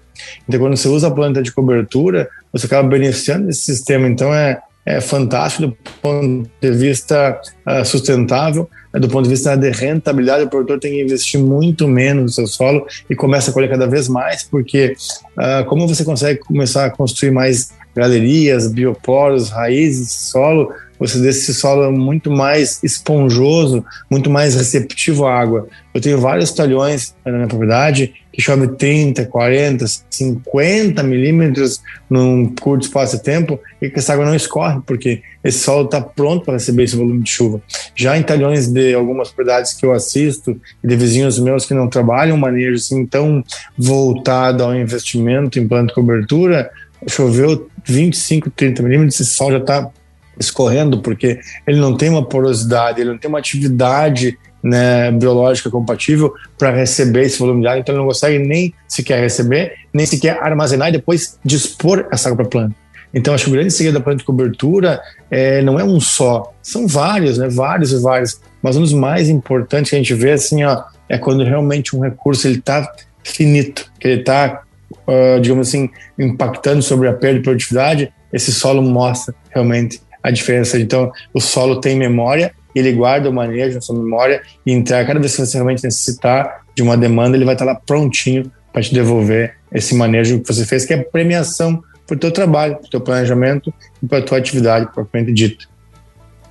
[0.48, 4.08] Então, quando você usa a planta de cobertura, você acaba beneficiando desse sistema.
[4.08, 9.56] Então, é, é fantástico do ponto de vista uh, sustentável, né, do ponto de vista
[9.56, 13.54] de rentabilidade, o produtor tem que investir muito menos no seu solo e começa a
[13.54, 14.96] colher cada vez mais, porque
[15.38, 21.54] uh, como você consegue começar a construir mais galerias, bioporos, raízes, solo, você deixa esse
[21.54, 25.68] solo muito mais esponjoso, muito mais receptivo à água.
[25.94, 32.84] Eu tenho vários talhões na minha propriedade que chove 30, 40, 50 milímetros num curto
[32.84, 36.56] espaço de tempo e que essa água não escorre, porque esse solo está pronto para
[36.56, 37.62] receber esse volume de chuva.
[37.96, 41.88] Já em talhões de algumas propriedades que eu assisto e de vizinhos meus que não
[41.88, 43.44] trabalham manejo assim tão
[43.78, 46.72] voltado ao investimento em planta cobertura,
[47.08, 49.92] choveu 25, 30 milímetros, esse solo já está
[50.40, 56.34] escorrendo, porque ele não tem uma porosidade, ele não tem uma atividade né, biológica compatível
[56.58, 60.42] para receber esse volume de água, então ele não consegue nem sequer receber, nem sequer
[60.42, 62.84] armazenar e depois dispor essa água para a planta.
[63.14, 66.52] Então, acho que o grande segredo da planta de cobertura é, não é um só,
[66.64, 70.32] são vários, né, vários e vários, mas um dos mais importantes que a gente vê
[70.32, 72.92] assim, ó, é quando realmente um recurso ele está
[73.24, 74.64] finito, que ele está,
[75.08, 80.80] uh, digamos assim, impactando sobre a perda de produtividade, esse solo mostra realmente a diferença.
[80.80, 85.20] Então, o solo tem memória, ele guarda o manejo na sua memória e entrega cada
[85.20, 88.94] vez que você realmente necessitar de uma demanda, ele vai estar lá prontinho para te
[88.94, 93.74] devolver esse manejo que você fez, que é premiação o teu trabalho, o teu planejamento
[94.02, 95.66] e para a tua atividade propriamente dita.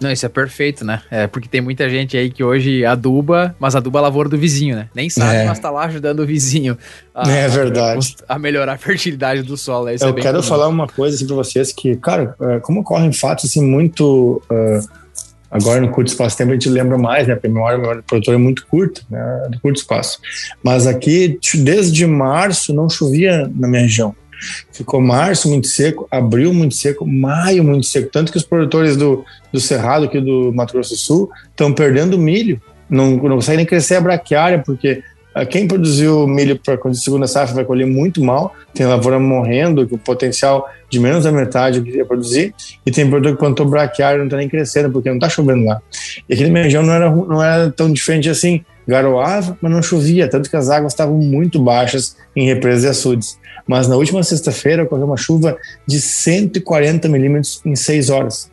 [0.03, 1.03] Não, isso é perfeito, né?
[1.11, 4.77] É porque tem muita gente aí que hoje aduba, mas aduba a lavoura do vizinho,
[4.77, 4.89] né?
[4.95, 5.45] Nem sabe, é.
[5.45, 6.77] mas tá lá ajudando o vizinho.
[7.15, 8.17] A, é verdade.
[8.29, 9.91] A, a melhorar a fertilidade do solo.
[9.91, 10.49] Isso Eu é quero comum.
[10.49, 14.89] falar uma coisa assim para vocês que, cara, é, como ocorrem fatos assim muito uh,
[15.51, 17.35] agora no curto espaço de tempo a gente lembra mais, né?
[17.35, 19.49] Porque a memória, a memória do produtor é muito curta, né?
[19.51, 20.19] De curto espaço.
[20.63, 24.15] Mas aqui, desde março, não chovia na minha região.
[24.72, 28.09] Ficou março muito seco, abril muito seco, maio muito seco.
[28.11, 32.18] Tanto que os produtores do, do Cerrado, aqui do Mato Grosso do Sul, estão perdendo
[32.18, 32.61] milho.
[32.88, 35.03] Não, não conseguem nem crescer a braquiária, porque
[35.34, 38.55] ah, quem produziu milho para a segunda safra vai colher muito mal.
[38.74, 42.55] Tem lavoura morrendo, com potencial de menos da metade do que ia produzir.
[42.84, 45.80] E tem produtor que plantou braquiária não está nem crescendo, porque não está chovendo lá.
[46.28, 48.64] E aqui na minha região não era, não era tão diferente assim.
[48.86, 53.38] Garoava, mas não chovia, tanto que as águas estavam muito baixas em represas e açudes
[53.67, 55.57] mas na última sexta-feira ocorreu uma chuva
[55.87, 58.51] de 140 milímetros em seis horas.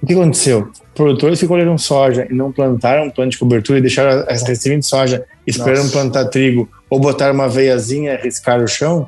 [0.00, 0.70] O que aconteceu?
[0.94, 4.86] Produtores que colheram soja e não plantaram planta de cobertura e deixaram essa recebida de
[4.86, 5.92] soja esperando Nossa.
[5.92, 9.06] plantar trigo ou botar uma veiazinha e arriscar o chão,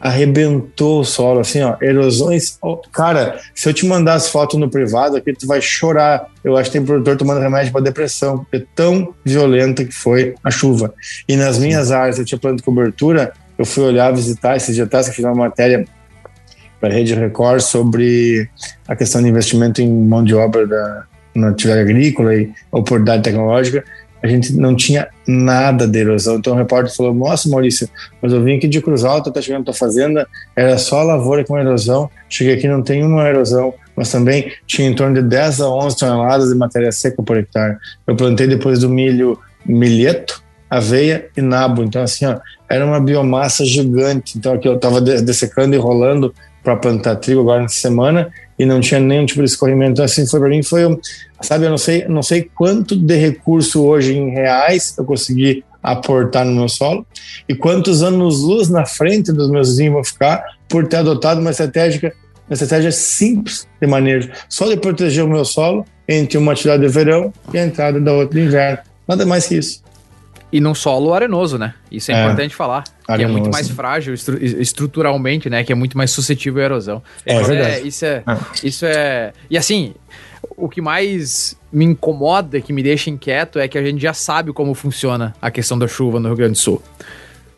[0.00, 2.58] arrebentou o solo, assim, ó, erosões.
[2.60, 6.28] Oh, cara, se eu te mandar as fotos no privado aqui, tu vai chorar.
[6.42, 8.46] Eu acho que tem produtor tomando remédio para depressão.
[8.52, 10.92] É tão violenta que foi a chuva.
[11.26, 14.88] E nas minhas áreas, eu tinha planta de cobertura, eu fui olhar, visitar esses dias
[15.08, 15.84] que fiz uma matéria
[16.80, 18.48] para a Rede Record sobre
[18.86, 23.84] a questão de investimento em mão de obra da, na atividade agrícola e oportunidade tecnológica,
[24.22, 26.36] a gente não tinha nada de erosão.
[26.36, 27.88] Então o repórter falou: Nossa, Maurício,
[28.22, 30.26] mas eu vim aqui de Cruz Alta, tá chegando na tua fazenda,
[30.56, 32.10] era só lavoura com erosão.
[32.28, 35.98] Cheguei aqui, não tem uma erosão, mas também tinha em torno de 10 a 11
[35.98, 37.76] toneladas de matéria seca por hectare.
[38.06, 40.42] Eu plantei depois do milho milheto,
[40.76, 41.82] aveia e nabo.
[41.82, 44.36] Então, assim, ó, era uma biomassa gigante.
[44.36, 48.80] Então, aqui eu estava dessecando e rolando para plantar trigo agora nessa semana e não
[48.80, 49.92] tinha nenhum tipo de escorrimento.
[49.92, 50.82] Então, assim, foi para mim, foi,
[51.40, 56.46] sabe, eu não sei, não sei quanto de recurso hoje em reais eu consegui aportar
[56.46, 57.06] no meu solo
[57.46, 61.50] e quantos anos luz na frente dos meus vizinhos vão ficar por ter adotado uma
[61.50, 62.14] estratégia,
[62.48, 66.88] uma estratégia simples de manejo, só de proteger o meu solo entre uma atividade de
[66.88, 68.78] verão e a entrada da outra de inverno.
[69.06, 69.83] Nada mais que isso.
[70.52, 71.74] E num solo arenoso, né?
[71.90, 72.84] Isso é, é importante falar.
[73.08, 73.16] Arenoso.
[73.16, 75.64] Que é muito mais frágil estru estruturalmente, né?
[75.64, 77.02] Que é muito mais suscetível à erosão.
[77.26, 77.74] É, é verdade.
[77.74, 78.38] É, isso, é, ah.
[78.62, 79.32] isso é.
[79.50, 79.94] E assim,
[80.56, 84.52] o que mais me incomoda, que me deixa inquieto, é que a gente já sabe
[84.52, 86.80] como funciona a questão da chuva no Rio Grande do Sul.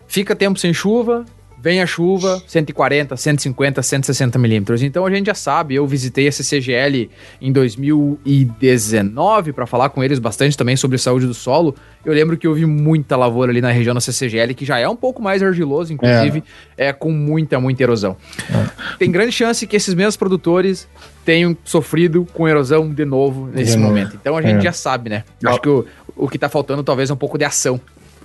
[0.09, 1.25] Fica tempo sem chuva,
[1.59, 4.83] vem a chuva, 140, 150, 160 milímetros.
[4.83, 7.11] Então a gente já sabe, eu visitei a CCGL
[7.41, 11.75] em 2019 para falar com eles bastante também sobre saúde do solo.
[12.07, 14.89] Eu lembro que eu vi muita lavoura ali na região da CCGL, que já é
[14.89, 16.45] um pouco mais argiloso, inclusive,
[16.79, 18.17] é, é com muita, muita erosão.
[18.49, 18.97] É.
[18.97, 20.87] Tem grande chance que esses mesmos produtores
[21.25, 24.17] tenham sofrido com erosão de novo nesse de momento.
[24.21, 24.61] Então a gente é.
[24.61, 25.25] já sabe, né?
[25.45, 25.85] Acho que o,
[26.15, 27.81] o que tá faltando talvez é um pouco de ação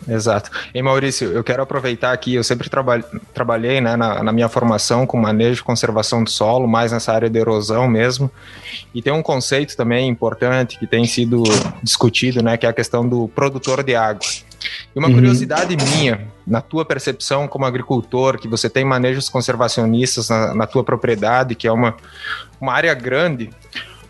[0.07, 0.49] Exato.
[0.73, 5.05] E Maurício, eu quero aproveitar aqui, eu sempre traba trabalhei né, na, na, minha formação
[5.05, 8.29] com manejo e conservação do solo, mais nessa área de erosão mesmo.
[8.93, 11.43] E tem um conceito também importante que tem sido
[11.83, 14.25] discutido, né, que é a questão do produtor de água.
[14.95, 15.15] E uma uhum.
[15.15, 20.83] curiosidade minha, na tua percepção como agricultor, que você tem manejos conservacionistas na, na tua
[20.83, 21.95] propriedade, que é uma,
[22.59, 23.49] uma área grande,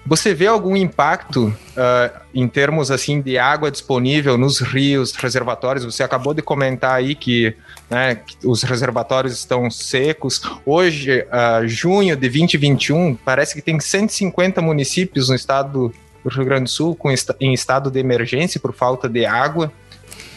[0.05, 5.85] você vê algum impacto uh, em termos assim de água disponível nos rios, reservatórios?
[5.85, 7.55] Você acabou de comentar aí que,
[7.89, 10.41] né, que os reservatórios estão secos.
[10.65, 15.93] Hoje, uh, junho de 2021, parece que tem 150 municípios no estado
[16.23, 19.71] do Rio Grande do Sul com, em estado de emergência por falta de água.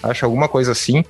[0.03, 1.05] Acho alguma coisa assim.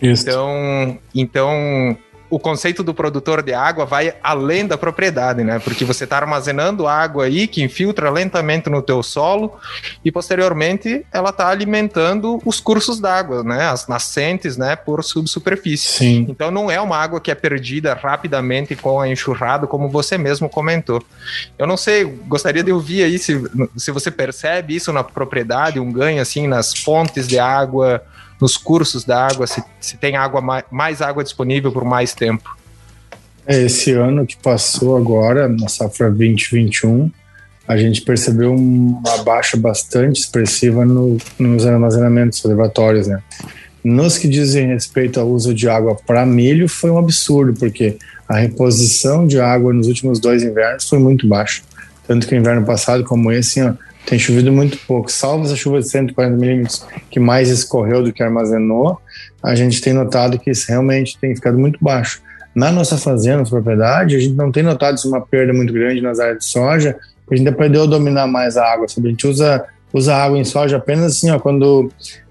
[0.00, 0.22] Isso.
[0.22, 1.98] Então, então
[2.30, 5.58] o conceito do produtor de água vai além da propriedade, né?
[5.58, 9.58] Porque você está armazenando água aí que infiltra lentamente no teu solo
[10.04, 13.68] e posteriormente ela está alimentando os cursos d'água, né?
[13.68, 14.76] As nascentes, né?
[14.76, 15.90] Por subsuperfície.
[15.90, 16.26] Sim.
[16.28, 20.48] Então não é uma água que é perdida rapidamente com a enxurrada, como você mesmo
[20.48, 21.02] comentou.
[21.58, 23.42] Eu não sei, gostaria de ouvir aí se,
[23.76, 28.02] se você percebe isso na propriedade, um ganho assim nas fontes de água,
[28.40, 32.56] nos cursos da água, se, se tem água mais, mais água disponível por mais tempo.
[33.46, 37.10] É, esse ano que passou agora, na safra 2021,
[37.66, 43.22] a gente percebeu uma baixa bastante expressiva no, nos armazenamentos reservatórios, né?
[43.84, 47.96] Nos que dizem respeito ao uso de água para milho, foi um absurdo, porque
[48.28, 51.62] a reposição de água nos últimos dois invernos foi muito baixa.
[52.06, 53.60] Tanto que o inverno passado, como esse,
[54.08, 55.12] tem chovido muito pouco.
[55.12, 58.98] Salvo essa chuva de 140 milímetros que mais escorreu do que armazenou,
[59.42, 62.22] a gente tem notado que isso realmente tem ficado muito baixo.
[62.54, 66.18] Na nossa fazenda, na propriedade, a gente não tem notado uma perda muito grande nas
[66.18, 66.96] áreas de soja,
[67.30, 68.88] a gente aprendeu a dominar mais a água.
[68.88, 69.08] Sabe?
[69.08, 71.90] A gente usa, usa água em soja apenas assim, ó, quando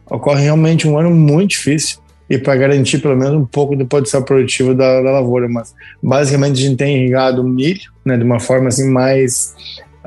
[0.10, 4.24] ocorre realmente um ano muito difícil e para garantir pelo menos um pouco do potencial
[4.24, 5.48] produtivo da, da, lavoura.
[5.48, 9.56] Mas basicamente a gente tem irrigado milho, né, de uma forma assim mais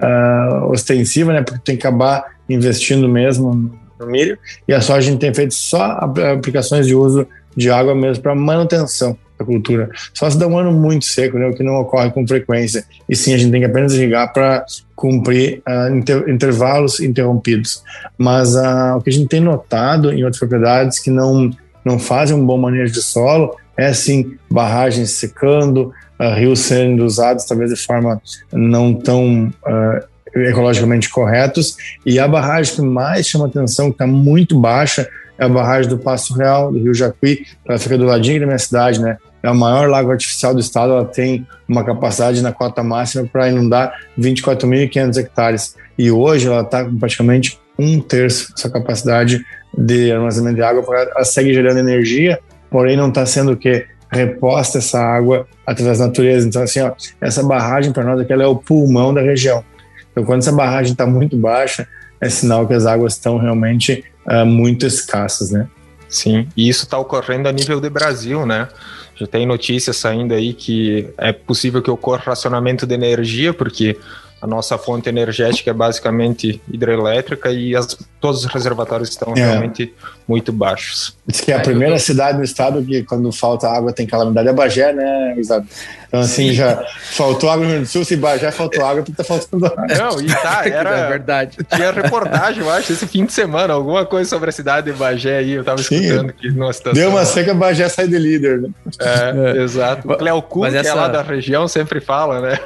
[0.02, 1.42] uh, ostensiva, né?
[1.42, 4.38] Porque tem que acabar investindo mesmo no milho.
[4.66, 5.98] E a soja a gente tem feito só
[6.34, 7.26] aplicações de uso
[7.56, 9.90] de água mesmo para manutenção da cultura.
[10.14, 11.46] Só se dá um ano muito seco, né?
[11.46, 12.84] O que não ocorre com frequência.
[13.08, 17.82] E sim, a gente tem que apenas irrigar para cumprir uh, inter intervalos interrompidos.
[18.16, 21.50] Mas uh, o que a gente tem notado em outras propriedades que não
[21.82, 27.44] não fazem um bom manejo de solo é assim barragens secando, uh, rios sendo usados
[27.44, 28.20] talvez de forma
[28.52, 31.76] não tão uh, ecologicamente corretos.
[32.04, 35.08] E a barragem que mais chama atenção, que está muito baixa,
[35.38, 38.58] é a barragem do Passo Real, do Rio Jacuí, ela fica do ladinho da minha
[38.58, 39.16] cidade, né?
[39.42, 43.48] É o maior lago artificial do estado, ela tem uma capacidade na cota máxima para
[43.48, 45.76] inundar 24.500 hectares.
[45.96, 49.42] E hoje ela está com praticamente um terço dessa capacidade
[49.76, 52.38] de armazenamento de água, ela segue gerando energia,
[52.70, 56.46] porém não está sendo o que reposta essa água através da natureza.
[56.46, 59.64] Então, assim, ó, essa barragem para nós aqui ela é o pulmão da região.
[60.10, 61.86] Então, quando essa barragem está muito baixa,
[62.20, 65.68] é sinal que as águas estão realmente uh, muito escassas, né?
[66.08, 68.68] Sim, e isso está ocorrendo a nível de Brasil, né?
[69.14, 73.96] Já tem notícias saindo aí que é possível que ocorra racionamento de energia, porque
[74.42, 79.40] a nossa fonte energética é basicamente hidrelétrica e as, todos os reservatórios estão é.
[79.40, 79.94] realmente
[80.28, 81.16] muito baixos.
[81.26, 84.52] Diz que é a primeira cidade no estado que quando falta água tem calamidade é
[84.52, 85.66] Bagé, né, Exato.
[86.06, 86.54] Então assim, Sim.
[86.54, 89.86] já faltou água no Rio do Sul, se Bagé faltou água, porque tá faltando água.
[89.86, 91.56] Não, e tá, era é verdade.
[91.72, 95.38] Tinha reportagem, eu acho, esse fim de semana, alguma coisa sobre a cidade de Bagé
[95.38, 95.96] aí, eu tava Sim.
[95.96, 97.00] escutando aqui numa situação.
[97.00, 98.70] Deu uma seca, Bagé sai de líder, né?
[99.00, 99.62] É, é.
[99.62, 100.10] exato.
[100.10, 100.82] O Cleo Kuhn, essa...
[100.82, 102.58] que é lá da região, sempre fala, né?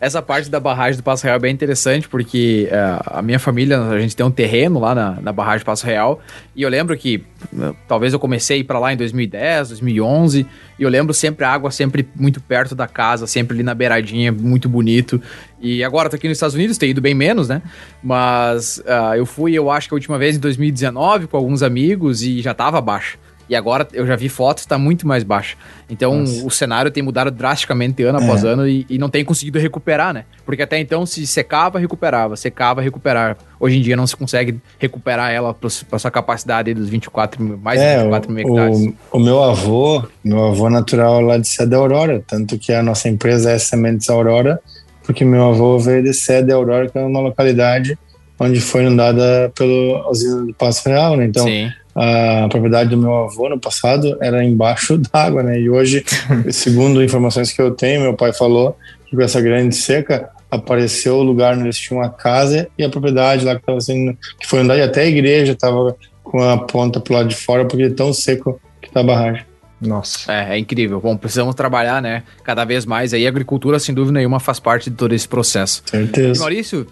[0.00, 3.78] essa parte da barragem do Passo Real é bem interessante, porque uh, a minha família,
[3.98, 6.20] a gente tem um terreno lá na, na barragem Passo Real,
[6.54, 7.22] e eu lembro que
[7.52, 10.46] uh, talvez eu comecei para lá em 2010, 2011,
[10.78, 14.30] e eu lembro sempre a água sempre muito perto da casa, sempre ali na beiradinha,
[14.32, 15.20] muito bonito.
[15.60, 17.62] E agora tô aqui nos Estados Unidos, tem ido bem menos, né?
[18.02, 22.22] Mas uh, eu fui, eu acho que a última vez em 2019 com alguns amigos
[22.22, 23.18] e já tava baixa.
[23.48, 25.56] E agora eu já vi fotos, está muito mais baixa.
[25.88, 26.46] Então Nossa.
[26.46, 28.48] o cenário tem mudado drasticamente ano após é.
[28.48, 30.24] ano e, e, não tem conseguido recuperar, né?
[30.44, 33.38] Porque até então se secava, recuperava, secava, recuperava.
[33.58, 37.80] Hoje em dia não se consegue recuperar ela para sua capacidade dos 24 mil, mais
[37.80, 38.94] é, de 24 mil hectares.
[39.10, 43.08] O, o, meu avô, meu avô natural lá de Sede Aurora, tanto que a nossa
[43.08, 44.60] empresa é Sementes Aurora,
[45.04, 47.98] porque meu avô veio de Sede Aurora, que é uma localidade
[48.38, 51.24] onde foi inundada pelo usina do Passo Real, né?
[51.24, 55.58] Então, Sim a propriedade do meu avô no passado era embaixo d'água, né?
[55.58, 56.04] E hoje,
[56.50, 58.76] segundo informações que eu tenho, meu pai falou
[59.06, 62.88] que com essa grande seca apareceu o lugar onde eles tinham uma casa e a
[62.88, 66.56] propriedade lá que estava sendo que foi andar e até a igreja estava com a
[66.56, 69.44] ponta pro lado de fora porque é tão seco que tá a barragem.
[69.80, 70.32] Nossa.
[70.32, 71.00] É, é incrível.
[71.00, 72.22] Bom, precisamos trabalhar, né?
[72.44, 73.26] Cada vez mais aí.
[73.26, 75.82] A agricultura, sem dúvida nenhuma, faz parte de todo esse processo.
[75.86, 76.36] Certeza.
[76.36, 76.86] E Maurício,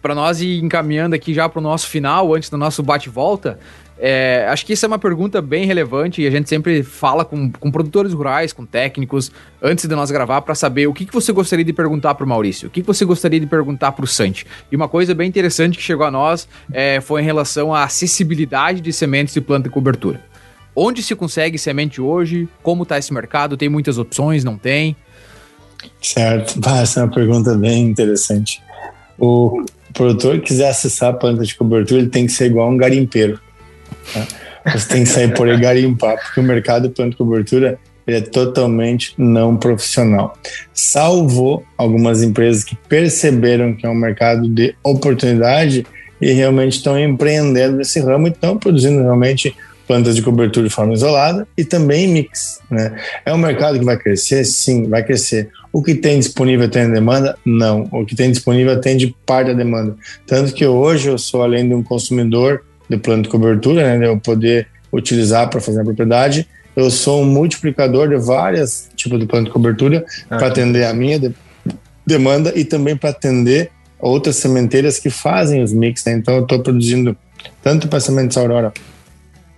[0.00, 3.58] para nós ir encaminhando aqui já para o nosso final, antes do nosso bate-volta,
[3.98, 7.50] é, acho que isso é uma pergunta bem relevante e a gente sempre fala com,
[7.52, 9.30] com produtores rurais, com técnicos,
[9.62, 12.28] antes de nós gravar, para saber o que, que você gostaria de perguntar para o
[12.28, 14.46] Maurício, o que, que você gostaria de perguntar para o Santi.
[14.70, 18.80] E uma coisa bem interessante que chegou a nós é, foi em relação à acessibilidade
[18.80, 20.20] de sementes de planta e cobertura.
[20.74, 22.48] Onde se consegue semente hoje?
[22.62, 23.56] Como está esse mercado?
[23.56, 24.42] Tem muitas opções?
[24.42, 24.96] Não tem?
[26.02, 26.58] Certo.
[26.68, 28.60] essa é uma pergunta bem interessante.
[29.16, 32.76] O produtor que quiser acessar a planta de cobertura, ele tem que ser igual um
[32.76, 33.38] garimpeiro.
[34.12, 34.72] Tá?
[34.72, 38.18] Você tem que sair por aí garimpar, porque o mercado de plano de cobertura ele
[38.18, 40.36] é totalmente não profissional.
[40.72, 45.86] Salvo algumas empresas que perceberam que é um mercado de oportunidade
[46.20, 49.54] e realmente estão empreendendo nesse ramo e estão produzindo realmente
[49.86, 52.60] plantas de cobertura de forma isolada e também mix.
[52.70, 52.98] Né?
[53.24, 54.44] É um mercado que vai crescer?
[54.44, 55.50] Sim, vai crescer.
[55.72, 57.36] O que tem disponível tem demanda?
[57.44, 57.88] Não.
[57.90, 59.96] O que tem disponível atende parte da demanda.
[60.26, 64.04] Tanto que hoje eu sou, além de um consumidor de plano de cobertura, né, de
[64.04, 66.48] eu poder utilizar para fazer a propriedade.
[66.76, 70.92] Eu sou um multiplicador de vários tipos de plano de cobertura ah, para atender a
[70.92, 71.34] minha de
[72.06, 76.04] demanda e também para atender outras sementeiras que fazem os mix.
[76.04, 76.12] Né?
[76.12, 77.16] Então, eu estou produzindo
[77.62, 78.72] tanto para Sementes Aurora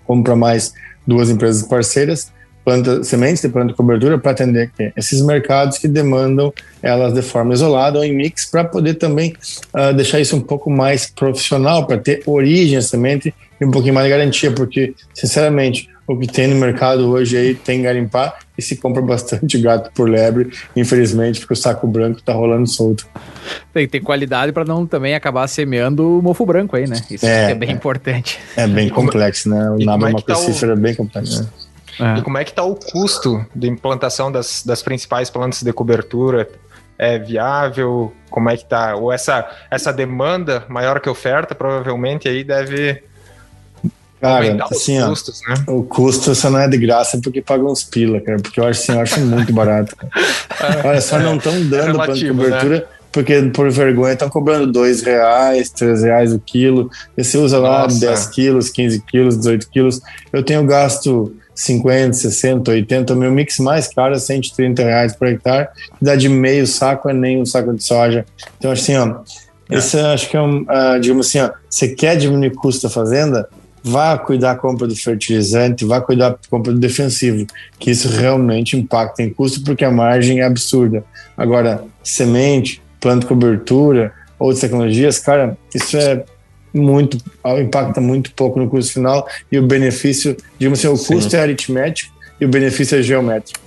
[0.04, 0.72] como para mais
[1.06, 2.30] duas empresas parceiras
[2.66, 6.52] planta, sementes de planta de cobertura para atender esses mercados que demandam
[6.82, 9.34] elas de forma isolada ou em mix para poder também
[9.72, 13.94] uh, deixar isso um pouco mais profissional, para ter origem a semente e um pouquinho
[13.94, 18.62] mais de garantia, porque, sinceramente, o que tem no mercado hoje aí tem garimpar e
[18.62, 23.06] se compra bastante gato por lebre, infelizmente, porque o saco branco tá rolando solto.
[23.72, 27.00] Tem que ter qualidade para não também acabar semeando o mofo branco aí, né?
[27.08, 28.38] Isso é, é bem é, importante.
[28.56, 29.70] É bem complexo, né?
[29.70, 30.34] O nabo é uma tá
[30.76, 31.42] bem complexo.
[31.42, 31.48] Né?
[31.98, 32.18] É.
[32.18, 36.48] E como é que está o custo de implantação das, das principais plantas de cobertura?
[36.98, 38.12] É viável?
[38.30, 38.96] Como é que está?
[38.96, 43.02] Ou essa, essa demanda maior que oferta provavelmente aí deve
[44.20, 45.54] Cara, assim, ó, custos, né?
[45.66, 48.80] o custo só não é de graça porque pagam uns pila, cara, porque eu acho
[48.80, 49.94] assim, eu acho muito barato.
[50.58, 52.84] É, Olha, só é, não estão dando é de cobertura, né?
[53.12, 57.82] porque por vergonha estão cobrando dois reais, três reais o quilo, e você usa lá
[57.82, 58.00] Nossa.
[58.00, 60.00] 10 quilos, 15 quilos, 18 quilos,
[60.32, 65.26] eu tenho gasto 50, 60, 80, o meu mix mais caro é 130 reais por
[65.26, 68.26] hectare, que dá de meio saco a nem um saco de soja.
[68.58, 69.20] Então, assim, ó,
[69.70, 69.78] é.
[69.78, 72.90] esse acho que é um, uh, digamos assim, ó, você quer diminuir o custo da
[72.92, 73.48] fazenda,
[73.82, 77.46] vá cuidar da compra do fertilizante, vá cuidar da compra do defensivo,
[77.78, 81.02] que isso realmente impacta em custo, porque a margem é absurda.
[81.36, 86.22] Agora, semente, planta cobertura, outras tecnologias, cara, isso é
[86.76, 87.18] muito,
[87.60, 91.14] impacta muito pouco no custo final e o benefício, digamos assim, o Sim.
[91.14, 93.60] custo é aritmético e o benefício é geométrico.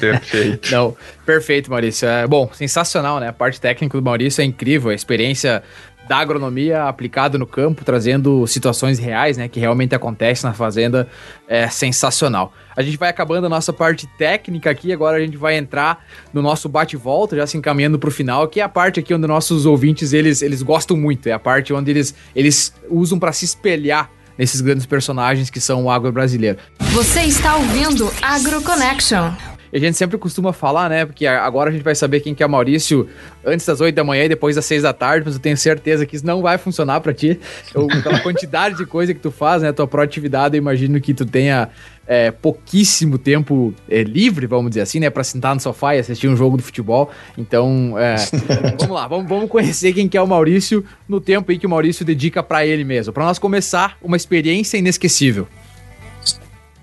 [0.00, 0.70] Perfeito.
[0.74, 2.08] Não, perfeito, Maurício.
[2.08, 3.28] É, bom, sensacional, né?
[3.28, 5.62] A parte técnica do Maurício é incrível, a experiência
[6.08, 11.08] da agronomia aplicada no campo, trazendo situações reais, né, que realmente acontecem na fazenda,
[11.48, 12.52] é sensacional.
[12.76, 16.42] A gente vai acabando a nossa parte técnica aqui, agora a gente vai entrar no
[16.42, 19.66] nosso bate-volta, já se encaminhando para o final, que é a parte aqui onde nossos
[19.66, 24.10] ouvintes eles, eles gostam muito, é a parte onde eles, eles usam para se espelhar
[24.38, 26.58] nesses grandes personagens que são o agro brasileiro.
[26.92, 29.32] Você está ouvindo Agro Connection
[29.76, 31.04] a gente sempre costuma falar, né?
[31.04, 33.06] Porque agora a gente vai saber quem que é o Maurício
[33.44, 36.06] antes das 8 da manhã e depois das 6 da tarde, mas eu tenho certeza
[36.06, 37.38] que isso não vai funcionar para ti.
[37.74, 39.72] Eu, pela quantidade de coisa que tu faz, né?
[39.72, 41.68] Tua proatividade, eu imagino que tu tenha
[42.06, 45.10] é, pouquíssimo tempo é, livre, vamos dizer assim, né?
[45.10, 47.10] Para sentar no sofá e assistir um jogo do futebol.
[47.36, 48.16] Então, é,
[48.78, 51.70] vamos lá, vamos, vamos conhecer quem que é o Maurício no tempo aí que o
[51.70, 53.12] Maurício dedica para ele mesmo.
[53.12, 55.46] Para nós começar, uma experiência inesquecível.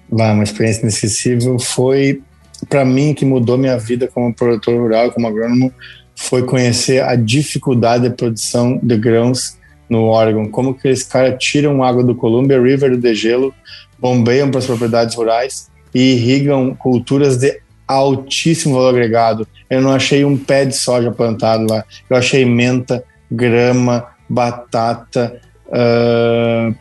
[0.10, 2.22] Bah, uma experiência inesquecível foi
[2.70, 5.74] para mim que mudou minha vida como produtor rural, como agrônomo,
[6.16, 9.58] foi conhecer a dificuldade de produção de grãos
[9.90, 13.54] no Oregon, como que eles caras tiram água do Columbia River do degelo,
[14.00, 19.48] bombeiam para as propriedades rurais e irrigam culturas de altíssimo valor agregado.
[19.70, 26.76] Eu não achei um pé de soja plantado lá, eu achei menta, grama, batata, uh,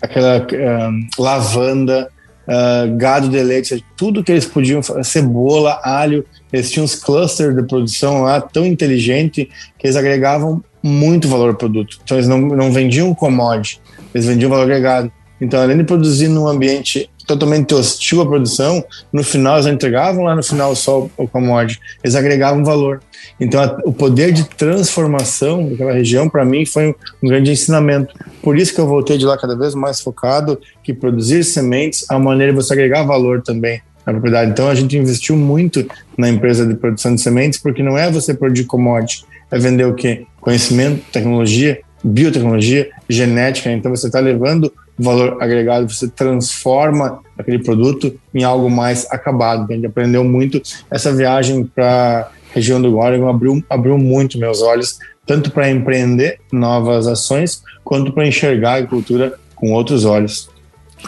[0.00, 2.10] aquela uh, lavanda,
[2.50, 7.62] uh, gado de leite, tudo que eles podiam, cebola, alho, eles tinham uns clusters de
[7.62, 9.48] produção lá tão inteligente
[9.78, 12.00] que eles agregavam muito valor ao produto.
[12.02, 13.80] Então eles não, não vendiam commodity,
[14.12, 15.12] eles vendiam valor agregado.
[15.40, 20.34] Então, além de produzir num ambiente totalmente hostil à produção, no final eles entregavam lá
[20.34, 23.00] no final só o commodity, eles agregavam valor.
[23.38, 28.14] Então, a, o poder de transformação daquela região, para mim, foi um, grande ensinamento.
[28.42, 32.14] Por isso que eu voltei de lá cada vez mais focado que produzir sementes é
[32.14, 34.50] uma maneira de você agregar valor também na propriedade.
[34.50, 35.86] Então, a gente investiu muito
[36.18, 39.94] na empresa de produção de sementes, porque não é você produzir commodity, é vender o
[39.94, 40.26] quê?
[40.40, 43.70] Conhecimento, tecnologia, biotecnologia, genética.
[43.70, 44.72] Então, você está levando
[45.02, 49.70] valor agregado, você transforma aquele produto em algo mais acabado.
[49.70, 50.60] A gente aprendeu muito.
[50.90, 56.40] Essa viagem para a região do Oregon abriu, abriu muito meus olhos, tanto para empreender
[56.52, 60.48] novas ações, quanto para enxergar a agricultura com outros olhos.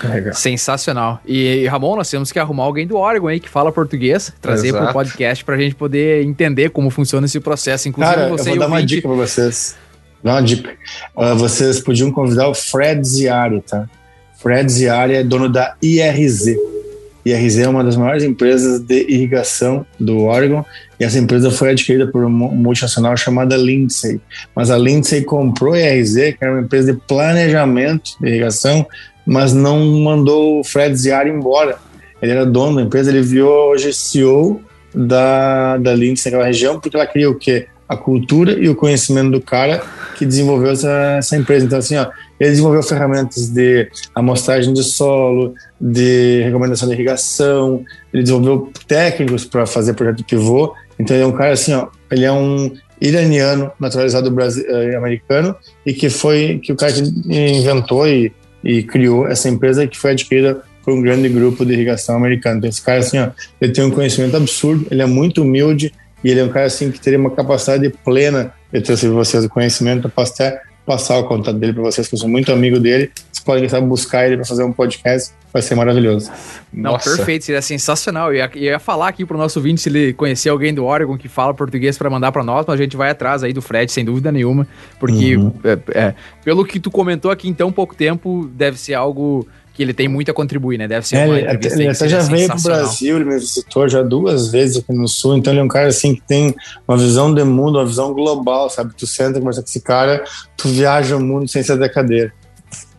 [0.02, 0.34] Legal.
[0.34, 1.20] Sensacional.
[1.26, 4.90] E, Ramon, nós temos que arrumar alguém do Oregon aí que fala português, trazer para
[4.90, 7.88] o podcast para a gente poder entender como funciona esse processo.
[7.88, 9.76] Inclusive, Cara, você eu vou dar uma dica para vocês.
[10.22, 10.70] Dá uma dica.
[11.16, 13.88] Uh, vocês podiam convidar o Fred Ziari, tá?
[14.38, 16.56] Fred Ziari é dono da IRZ.
[17.24, 20.64] IRZ é uma das maiores empresas de irrigação do Oregon
[20.98, 24.20] e essa empresa foi adquirida por uma multinacional chamada Lindsay.
[24.54, 28.86] Mas a Lindsay comprou a IRZ, que era uma empresa de planejamento de irrigação,
[29.24, 31.78] mas não mandou o Fred Ziari embora.
[32.20, 34.60] Ele era dono da empresa, ele virou hoje CEO
[34.94, 37.66] da, da Lindsay naquela região, porque ela queria o quê?
[37.92, 39.82] A cultura e o conhecimento do cara
[40.16, 41.66] que desenvolveu essa, essa empresa.
[41.66, 42.06] Então, assim, ó,
[42.38, 49.66] ele desenvolveu ferramentas de amostragem de solo, de recomendação de irrigação, ele desenvolveu técnicos para
[49.66, 50.74] fazer projeto pivô.
[50.98, 55.56] Então, ele é um cara assim, ó, ele é um iraniano naturalizado brasile eh, americano
[55.84, 58.32] e que foi que o cara que inventou e,
[58.62, 62.58] e criou essa empresa que foi adquirida por um grande grupo de irrigação americano.
[62.58, 63.30] Então, esse cara, assim, ó,
[63.60, 65.92] ele tem um conhecimento absurdo, ele é muito humilde
[66.24, 69.48] e ele é um cara, assim, que teria uma capacidade plena de transferir vocês o
[69.48, 70.06] conhecimento.
[70.06, 73.10] Eu posso até passar o contato dele para vocês, que eu sou muito amigo dele.
[73.30, 76.30] Vocês podem tentar buscar ele para fazer um podcast, vai ser maravilhoso.
[76.72, 77.16] Não, Nossa.
[77.16, 78.32] perfeito, seria sensacional.
[78.32, 81.16] Eu ia, eu ia falar aqui pro nosso ouvinte se ele conhecer alguém do Oregon
[81.16, 83.90] que fala português para mandar para nós, mas a gente vai atrás aí do Fred,
[83.92, 84.66] sem dúvida nenhuma,
[84.98, 85.52] porque uhum.
[85.64, 86.14] é, é,
[86.44, 90.06] pelo que tu comentou aqui em tão pouco tempo, deve ser algo que ele tem
[90.06, 90.86] muito a contribuir, né?
[90.86, 93.88] Deve ser é, uma ele, entrevista Ele até já veio pro Brasil, ele me visitou
[93.88, 96.54] já duas vezes aqui no Sul, então ele é um cara assim que tem
[96.86, 98.92] uma visão de mundo, uma visão global, sabe?
[98.96, 100.24] Tu senta e conversa com esse cara,
[100.56, 102.32] tu viaja o mundo sem sair da cadeira.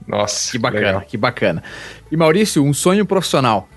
[0.07, 1.01] Nossa, que bacana, legal.
[1.01, 1.63] que bacana.
[2.11, 3.69] E Maurício, um sonho profissional?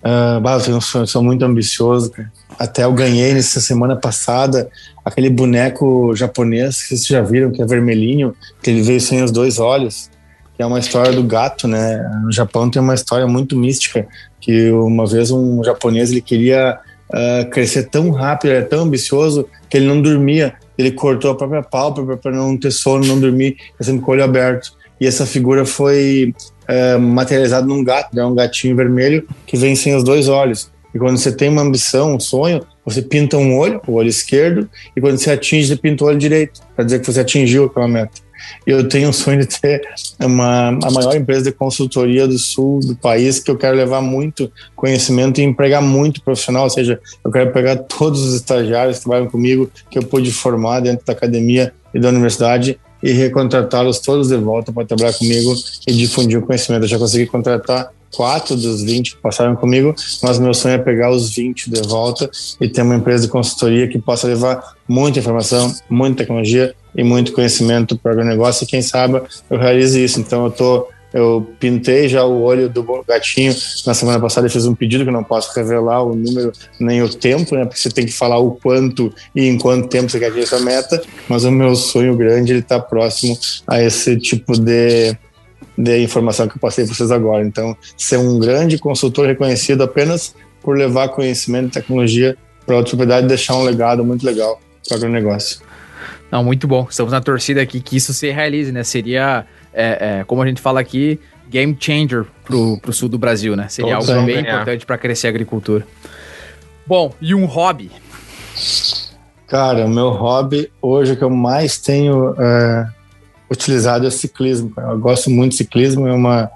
[0.00, 2.32] Uh, bah, eu sonho, sou muito ambicioso, cara.
[2.58, 4.70] Até eu ganhei nessa semana passada
[5.04, 9.30] aquele boneco japonês que vocês já viram, que é vermelhinho, que ele veio sem os
[9.30, 10.11] dois olhos
[10.62, 11.98] é uma história do gato, né?
[12.22, 14.06] No Japão tem uma história muito mística
[14.40, 16.78] que uma vez um japonês ele queria
[17.10, 20.54] uh, crescer tão rápido, era tão ambicioso que ele não dormia.
[20.76, 24.24] Ele cortou a própria pálpebra para não ter sono, não dormir, sempre com o olho
[24.24, 24.72] aberto.
[25.00, 26.34] E essa figura foi
[26.68, 30.70] uh, materializada num gato, é um gatinho vermelho que vem sem os dois olhos.
[30.94, 34.68] E quando você tem uma ambição, um sonho, você pinta um olho, o olho esquerdo,
[34.94, 37.88] e quando você atinge, você pinta o olho direito, para dizer que você atingiu aquela
[37.88, 38.20] meta.
[38.66, 39.82] Eu tenho um sonho de ter
[40.20, 44.50] uma, a maior empresa de consultoria do sul do país, que eu quero levar muito
[44.74, 49.28] conhecimento e empregar muito profissional, ou seja, eu quero pegar todos os estagiários que trabalham
[49.28, 54.36] comigo, que eu pude formar dentro da academia e da universidade, e recontratá-los todos de
[54.36, 55.54] volta para trabalhar comigo
[55.86, 56.84] e difundir o conhecimento.
[56.84, 61.10] Eu já consegui contratar quatro dos 20 que passaram comigo, mas meu sonho é pegar
[61.10, 62.30] os 20 de volta
[62.60, 67.32] e ter uma empresa de consultoria que possa levar muita informação, muita tecnologia e muito
[67.32, 70.20] conhecimento para o negócio e quem sabe eu realize isso.
[70.20, 73.54] Então eu tô eu pintei já o olho do gatinho
[73.86, 74.46] na semana passada.
[74.46, 77.64] Eu fiz um pedido que não posso revelar o número nem o tempo, né?
[77.64, 80.60] Porque você tem que falar o quanto e em quanto tempo você quer atingir essa
[80.60, 81.02] meta.
[81.28, 85.14] Mas o meu sonho grande ele está próximo a esse tipo de
[85.82, 87.44] dei a informação que eu passei para vocês agora.
[87.44, 93.26] Então, ser um grande consultor reconhecido apenas por levar conhecimento e tecnologia para outra propriedade
[93.26, 95.60] e deixar um legado muito legal para o agronegócio.
[96.30, 96.86] Não, muito bom.
[96.88, 98.82] Estamos na torcida aqui que isso se realize, né?
[98.84, 103.54] Seria, é, é, como a gente fala aqui, game changer pro, pro sul do Brasil,
[103.54, 103.68] né?
[103.68, 104.54] Seria Todos algo bem ganhar.
[104.54, 105.86] importante para crescer a agricultura.
[106.86, 107.90] Bom, e um hobby?
[109.46, 112.86] Cara, o meu hobby hoje que eu mais tenho é,
[113.52, 114.72] utilizado é ciclismo.
[114.76, 116.50] Eu gosto muito de ciclismo, é uma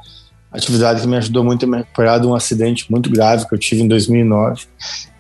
[0.51, 3.59] atividade que me ajudou muito a me recuperar de um acidente muito grave que eu
[3.59, 4.62] tive em 2009.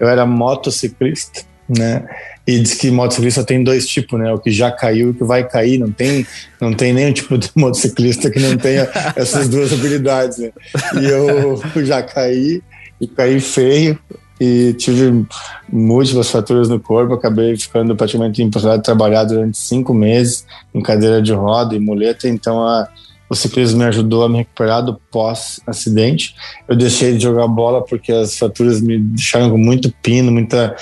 [0.00, 2.04] Eu era motociclista, né?
[2.46, 4.32] E diz que motociclista tem dois tipos, né?
[4.32, 5.78] O que já caiu e o que vai cair.
[5.78, 6.26] Não tem,
[6.60, 10.52] não tem nenhum tipo de motociclista que não tenha essas duas habilidades, né?
[11.00, 12.62] E eu já caí
[13.00, 13.98] e caí feio
[14.40, 15.26] e tive
[15.70, 17.14] múltiplas fraturas no corpo.
[17.14, 22.28] Acabei ficando praticamente impossibilitado de trabalhar durante cinco meses em cadeira de roda e muleta.
[22.28, 22.88] Então a,
[23.28, 26.34] o ciclismo me ajudou a me recuperar do pós-acidente.
[26.68, 30.76] Eu deixei de jogar bola porque as fraturas me deixaram com muito pino, muita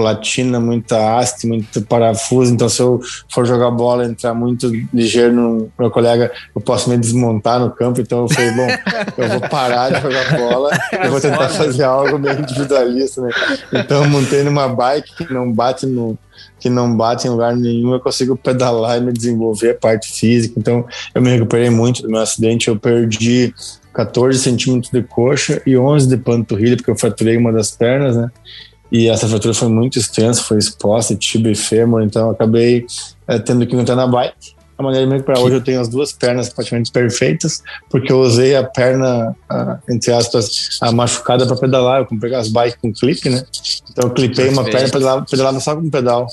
[0.00, 2.54] platina, muita haste, muito parafuso.
[2.54, 6.96] Então, se eu for jogar bola, entrar muito ligeiro no meu colega, eu posso me
[6.96, 8.00] desmontar no campo.
[8.00, 8.68] Então, eu falei, bom,
[9.18, 10.70] eu vou parar de jogar bola,
[11.04, 13.30] eu vou tentar fazer algo meio individualista, né?
[13.74, 16.18] Então, eu montei numa bike que não bate no
[16.58, 20.54] que não bate em lugar nenhum, eu consigo pedalar e me desenvolver a parte física.
[20.58, 22.68] Então, eu me recuperei muito do meu acidente.
[22.68, 23.54] Eu perdi
[23.92, 28.30] 14 centímetros de coxa e 11 de panturrilha, porque eu fraturei uma das pernas, né?
[28.90, 32.86] E essa fratura foi muito extensa, foi exposta, tibia e fêmur, então acabei
[33.26, 34.60] é, tendo que entrar na bike.
[34.80, 38.56] A maneira de para hoje eu tenho as duas pernas praticamente perfeitas, porque eu usei
[38.56, 42.00] a perna, a, entre aspas, a machucada para pedalar.
[42.00, 43.44] Eu comprei as bikes com clipe, né?
[43.90, 46.26] Então eu clipei uma perna e pedalava, pedalava só com um pedal,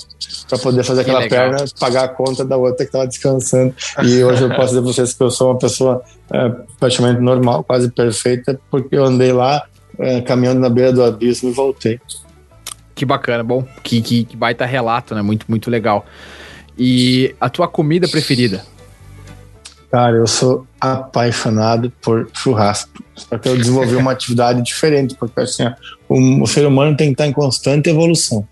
[0.48, 3.74] para poder fazer aquela perna, pagar a conta da outra que estava descansando.
[4.02, 6.02] E hoje eu posso dizer para vocês que eu sou uma pessoa
[6.32, 9.62] é, praticamente normal, quase perfeita, porque eu andei lá
[9.98, 12.00] é, caminhando na beira do abismo e voltei.
[12.98, 15.22] Que bacana, bom, que, que, que baita relato, né?
[15.22, 16.04] Muito, muito legal.
[16.76, 18.64] E a tua comida preferida?
[19.88, 23.00] Cara, eu sou apaixonado por churrasco.
[23.14, 25.62] Só que eu desenvolvi uma atividade diferente, porque assim,
[26.08, 28.44] o, o, ser humano tem que estar em constante evolução.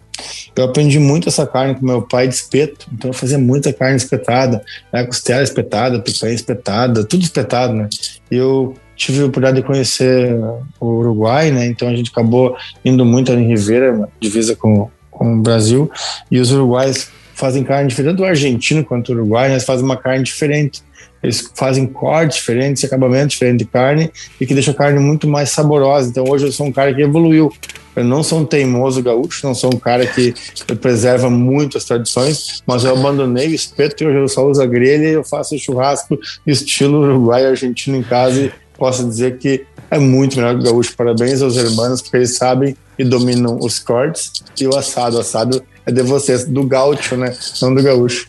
[0.55, 3.97] Eu aprendi muito essa carne com meu pai de espeto, então eu fazia muita carne
[3.97, 4.62] espetada,
[4.93, 7.89] né, costela espetada, picanha espetada, tudo espetado, né?
[8.31, 10.35] E eu tive a oportunidade de conhecer
[10.81, 11.66] o Uruguai, né?
[11.66, 15.90] Então a gente acabou indo muito em Ribeira, divisa com, com o Brasil,
[16.31, 20.24] e os uruguais fazem carne diferente do argentino quanto o uruguai, eles fazem uma carne
[20.24, 20.82] diferente.
[21.23, 24.10] Eles fazem cortes diferentes, acabamento diferente de carne
[24.40, 26.09] e que deixa a carne muito mais saborosa.
[26.09, 27.52] Então hoje eu sou um cara que evoluiu.
[27.97, 30.35] Eu não sou um teimoso gaúcho, não sou um cara que
[30.81, 34.66] preserva muito as tradições, mas eu abandonei o espeto e hoje eu só uso a
[34.66, 40.36] grelha e eu faço churrasco estilo uruguai argentino em casa posso dizer que é muito
[40.36, 40.94] melhor que o gaúcho.
[40.97, 45.16] Parabéns aos irmãos, porque eles sabem e dominam os cortes e o assado.
[45.16, 47.36] O assado é de vocês, do gaúcho, né?
[47.62, 48.28] Não do gaúcho.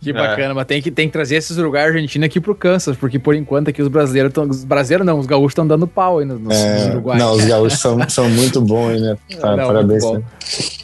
[0.00, 0.12] Que é.
[0.12, 0.52] bacana, é.
[0.52, 3.68] mas tem que, tem que trazer esses lugares argentinos aqui pro Kansas, porque por enquanto
[3.68, 4.48] aqui os brasileiros estão.
[4.48, 7.18] Os brasileiros não, os gaúchos estão dando pau aí nos, nos, é, Uruguai.
[7.18, 9.16] Não, os gaúchos são, são muito bons, né?
[9.42, 10.04] Tá, não, parabéns.
[10.04, 10.24] Muito né?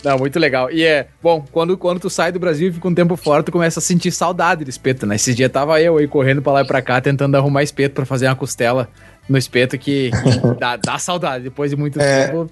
[0.05, 0.71] Não, muito legal.
[0.71, 3.53] E é, bom, quando, quando tu sai do Brasil e fica um tempo fora, tu
[3.53, 5.17] começa a sentir saudade de espeto, né?
[5.17, 8.05] Esses dias tava eu aí correndo pra lá e pra cá, tentando arrumar espeto pra
[8.05, 8.89] fazer uma costela
[9.29, 12.51] no espeto que, que dá, dá, saudade depois de muito é, tempo.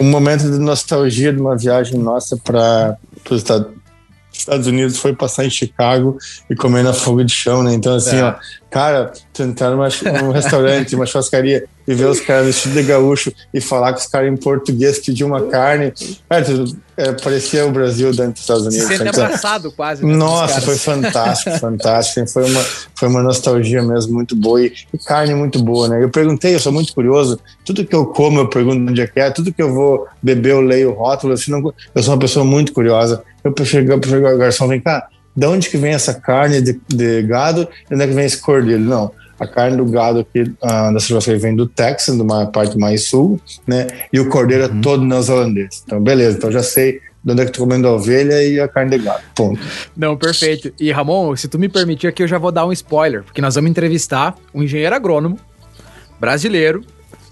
[0.00, 2.98] Um momento de nostalgia de uma viagem nossa para
[3.30, 3.68] os Estados,
[4.40, 6.16] Estados Unidos foi passar em Chicago
[6.48, 7.74] e comer na fogo de chão, né?
[7.74, 8.24] Então, assim, é.
[8.24, 8.34] ó,
[8.70, 9.88] cara, tu entrar numa,
[10.22, 14.06] num restaurante, uma churrascaria e ver os caras vestidos de gaúcho e falar com os
[14.06, 15.92] caras em português, pedir uma carne.
[16.28, 16.44] Cara,
[16.98, 18.86] é, parecia o Brasil dentro dos Estados Unidos.
[18.86, 20.04] Se sente abraçado quase.
[20.04, 22.26] Né, Nossa, foi fantástico, fantástico.
[22.28, 22.62] Foi uma,
[22.94, 26.02] foi uma nostalgia mesmo muito boa e, e, carne muito boa, né?
[26.02, 29.18] Eu perguntei, eu sou muito curioso, tudo que eu como eu pergunto onde é que
[29.18, 32.20] é, tudo que eu vou beber eu leio o rótulo, assim, não, eu sou uma
[32.20, 33.22] pessoa muito curiosa.
[33.42, 35.08] Eu cheguei para o garçom, vem cá,
[35.38, 38.38] de onde que vem essa carne de, de gado e onde é que vem esse
[38.38, 38.82] cordeiro?
[38.82, 42.76] Não, a carne do gado aqui uh, da cervejaria vem do Texas, de uma parte
[42.76, 43.86] mais sul, né?
[44.12, 44.80] E o cordeiro é uhum.
[44.80, 45.84] é todo neozelandês.
[45.86, 48.66] Então, beleza, então já sei de onde é que tu comendo a ovelha e a
[48.66, 49.22] carne de gado.
[49.36, 49.60] Ponto.
[49.96, 50.72] Não, perfeito.
[50.78, 53.54] E Ramon, se tu me permitir aqui, eu já vou dar um spoiler, porque nós
[53.54, 55.38] vamos entrevistar um engenheiro agrônomo
[56.18, 56.82] brasileiro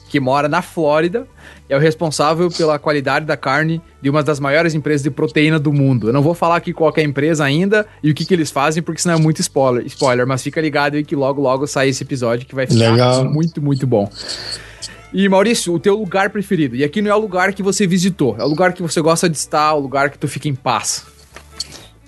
[0.08, 1.26] que mora na Flórida
[1.68, 5.72] é o responsável pela qualidade da carne de uma das maiores empresas de proteína do
[5.72, 6.08] mundo.
[6.08, 8.50] Eu não vou falar aqui qual é a empresa ainda e o que, que eles
[8.50, 11.88] fazem, porque senão é muito spoiler, spoiler, mas fica ligado aí que logo, logo sai
[11.88, 13.24] esse episódio que vai ficar Legal.
[13.24, 14.10] muito, muito bom.
[15.12, 16.76] E Maurício, o teu lugar preferido?
[16.76, 19.28] E aqui não é o lugar que você visitou, é o lugar que você gosta
[19.28, 21.04] de estar, o lugar que tu fica em paz.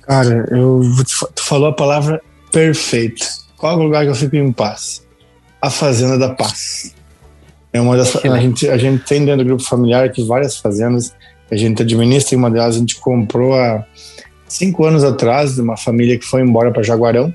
[0.03, 0.83] Cara, eu
[1.35, 2.21] tu falou a palavra
[2.53, 3.27] perfeita.
[3.57, 5.07] Qual é o lugar que eu fico em paz?
[5.61, 6.95] a Fazenda da Paz.
[7.73, 11.15] É uma das, a, gente, a gente tem dentro do grupo familiar aqui várias fazendas
[11.51, 13.85] a gente administra e uma delas a gente comprou há
[14.47, 17.35] cinco anos atrás de uma família que foi embora para Jaguarão.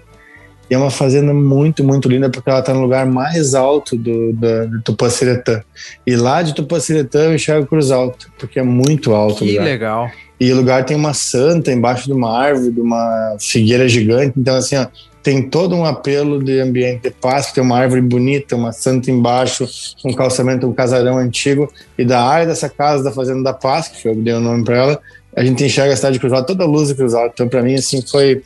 [0.70, 4.34] E é uma fazenda muito, muito linda porque ela está no lugar mais alto do,
[4.34, 5.62] do, Tupaciretã.
[6.06, 9.44] E lá de Tupaciretã eu enxergo Cruz Alto, porque é muito alto.
[9.44, 10.10] Que legal.
[10.40, 14.34] E o lugar tem uma santa embaixo de uma árvore, de uma figueira gigante.
[14.38, 14.88] Então, assim, ó,
[15.24, 19.66] tem todo um apelo de ambiente de paz, tem uma árvore bonita, uma santa embaixo,
[20.04, 21.72] um calçamento, um casarão antigo.
[21.98, 24.78] E da área dessa casa da Fazenda da Paz, que eu dei o nome para
[24.78, 25.02] ela,
[25.36, 27.32] a gente enxerga a cidade cruzada, toda a luz é cruzada.
[27.34, 28.44] Então, para mim, assim, foi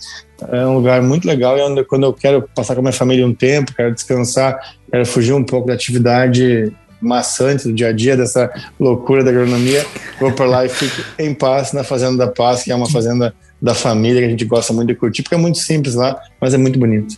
[0.50, 1.58] é um lugar muito legal.
[1.58, 5.06] E onde, quando eu quero passar com a minha família um tempo, quero descansar, quero
[5.06, 6.72] fugir um pouco da atividade
[7.02, 9.86] maçante do dia a dia, dessa loucura da agronomia,
[10.20, 13.34] vou para lá e fico em paz na Fazenda da Paz, que é uma fazenda
[13.62, 16.54] da família que a gente gosta muito de curtir, porque é muito simples lá, mas
[16.54, 17.18] é muito bonito.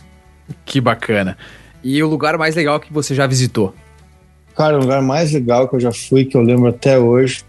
[0.64, 1.36] Que bacana.
[1.82, 3.74] E o lugar mais legal que você já visitou?
[4.56, 7.42] Cara, o lugar mais legal que eu já fui, que eu lembro até hoje,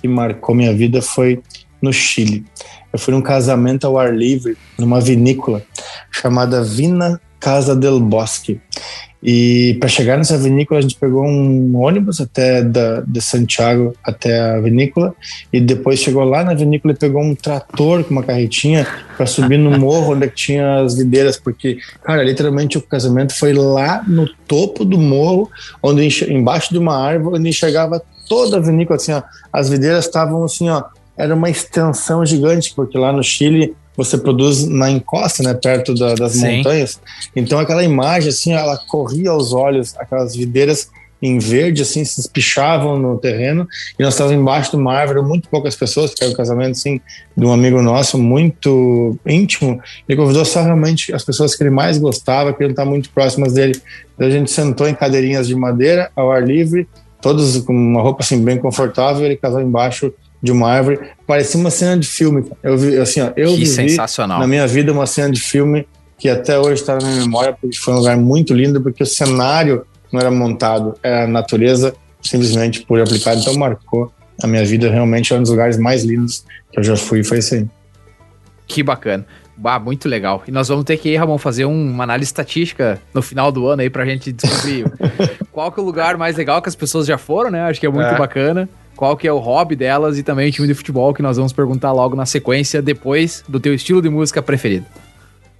[0.00, 1.42] que marcou minha vida, foi
[1.82, 2.44] no Chile.
[2.92, 5.62] Eu fui num casamento ao ar livre, numa vinícola
[6.10, 8.60] chamada Vina Casa del Bosque.
[9.22, 14.38] E para chegar nessa vinícola, a gente pegou um ônibus até da, de Santiago até
[14.38, 15.14] a vinícola
[15.52, 18.86] e depois chegou lá na vinícola e pegou um trator com uma carretinha
[19.16, 24.04] para subir no morro onde tinha as videiras, porque, cara, literalmente o casamento foi lá
[24.06, 25.50] no topo do morro,
[25.82, 29.22] onde embaixo de uma árvore, onde enxergava toda a vinícola, assim, ó,
[29.52, 30.84] as videiras estavam assim, ó,
[31.16, 36.14] era uma extensão gigante, porque lá no Chile você produz na encosta, né, perto da,
[36.14, 36.58] das Sim.
[36.58, 37.00] montanhas.
[37.34, 40.88] Então aquela imagem assim, ela corria aos olhos, aquelas videiras
[41.20, 43.66] em verde assim se espichavam no terreno
[43.98, 47.00] e nós estávamos embaixo de uma árvore, muito poucas pessoas, porque era um casamento assim
[47.36, 49.80] de um amigo nosso muito íntimo.
[50.08, 53.54] Ele convidou só realmente as pessoas que ele mais gostava, que ele está muito próximas
[53.54, 53.80] dele.
[54.14, 56.86] Então a gente sentou em cadeirinhas de madeira ao ar livre,
[57.20, 60.12] todos com uma roupa assim bem confortável, ele casou embaixo
[60.42, 60.98] de uma árvore.
[61.26, 62.44] Parecia uma cena de filme.
[62.62, 64.40] Eu vi, assim, ó, eu que vivi sensacional.
[64.40, 65.86] na minha vida uma cena de filme
[66.18, 69.06] que até hoje está na minha memória, porque foi um lugar muito lindo, porque o
[69.06, 73.40] cenário não era montado, era a natureza simplesmente por aplicado.
[73.40, 76.96] Então marcou a minha vida, realmente é um dos lugares mais lindos que eu já
[76.96, 77.66] fui, foi isso aí.
[78.66, 79.26] Que bacana.
[79.56, 80.42] Bah, muito legal.
[80.46, 83.88] E nós vamos ter que, Ramon, fazer uma análise estatística no final do ano aí
[83.88, 84.84] pra gente descobrir
[85.50, 87.62] qual que é o lugar mais legal que as pessoas já foram, né?
[87.62, 88.18] Acho que é muito é.
[88.18, 91.36] bacana qual que é o hobby delas e também o time de futebol que nós
[91.36, 94.86] vamos perguntar logo na sequência, depois do teu estilo de música preferido.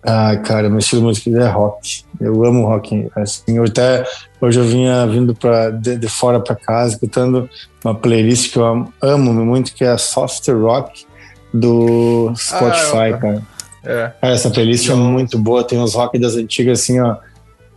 [0.03, 2.05] Ah, cara, meu estilo de música é rock.
[2.21, 3.09] Eu amo rock.
[3.17, 4.07] Assim, eu até
[4.41, 7.51] hoje eu vinha vindo pra, de, de fora para casa, escutando
[7.85, 11.05] uma playlist que eu amo, amo, muito, que é a Soft Rock
[11.53, 13.43] do Spotify, ah, cara.
[13.85, 14.13] É.
[14.23, 17.17] Essa playlist é muito boa, tem uns rock das antigas assim, ó.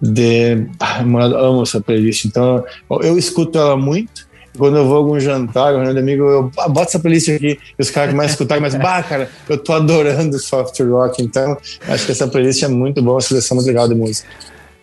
[0.01, 0.67] De...
[0.79, 4.97] Ah, eu amo essa playlist, então eu, eu escuto ela muito quando eu vou a
[4.97, 8.29] algum jantar, reunião de amigo, eu ah, bota essa playlist aqui, e os caras começam
[8.29, 11.57] a escutar, mas, bah, cara, eu tô adorando soft rock, então
[11.87, 14.27] acho que essa playlist é muito boa, uma seleção muito legal de música.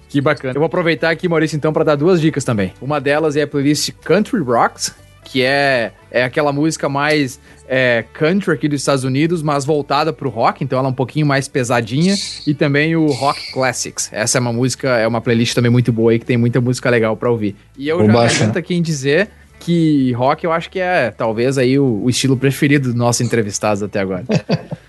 [0.08, 0.54] Que bacana.
[0.54, 2.72] Eu vou aproveitar aqui, Maurício, então, para dar duas dicas também.
[2.80, 4.94] Uma delas é a playlist Country Rocks,
[5.24, 10.28] que é, é aquela música mais é, country aqui dos Estados Unidos, mas voltada pro
[10.28, 12.14] rock, então ela é um pouquinho mais pesadinha,
[12.46, 14.08] e também o Rock Classics.
[14.12, 16.88] Essa é uma música, é uma playlist também muito boa aí, que tem muita música
[16.88, 17.56] legal para ouvir.
[17.76, 19.28] E eu Vou já adianto aqui em dizer
[19.60, 23.82] que rock eu acho que é talvez aí o, o estilo preferido dos nossos entrevistados
[23.82, 24.24] até agora.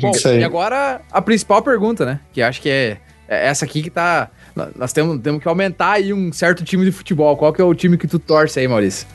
[0.00, 2.20] Bom, e agora a principal pergunta, né?
[2.32, 2.98] Que acho que é,
[3.28, 4.28] é, essa aqui que tá.
[4.76, 7.36] Nós temos, temos que aumentar aí um certo time de futebol.
[7.36, 9.06] Qual que é o time que tu torce aí, Maurício?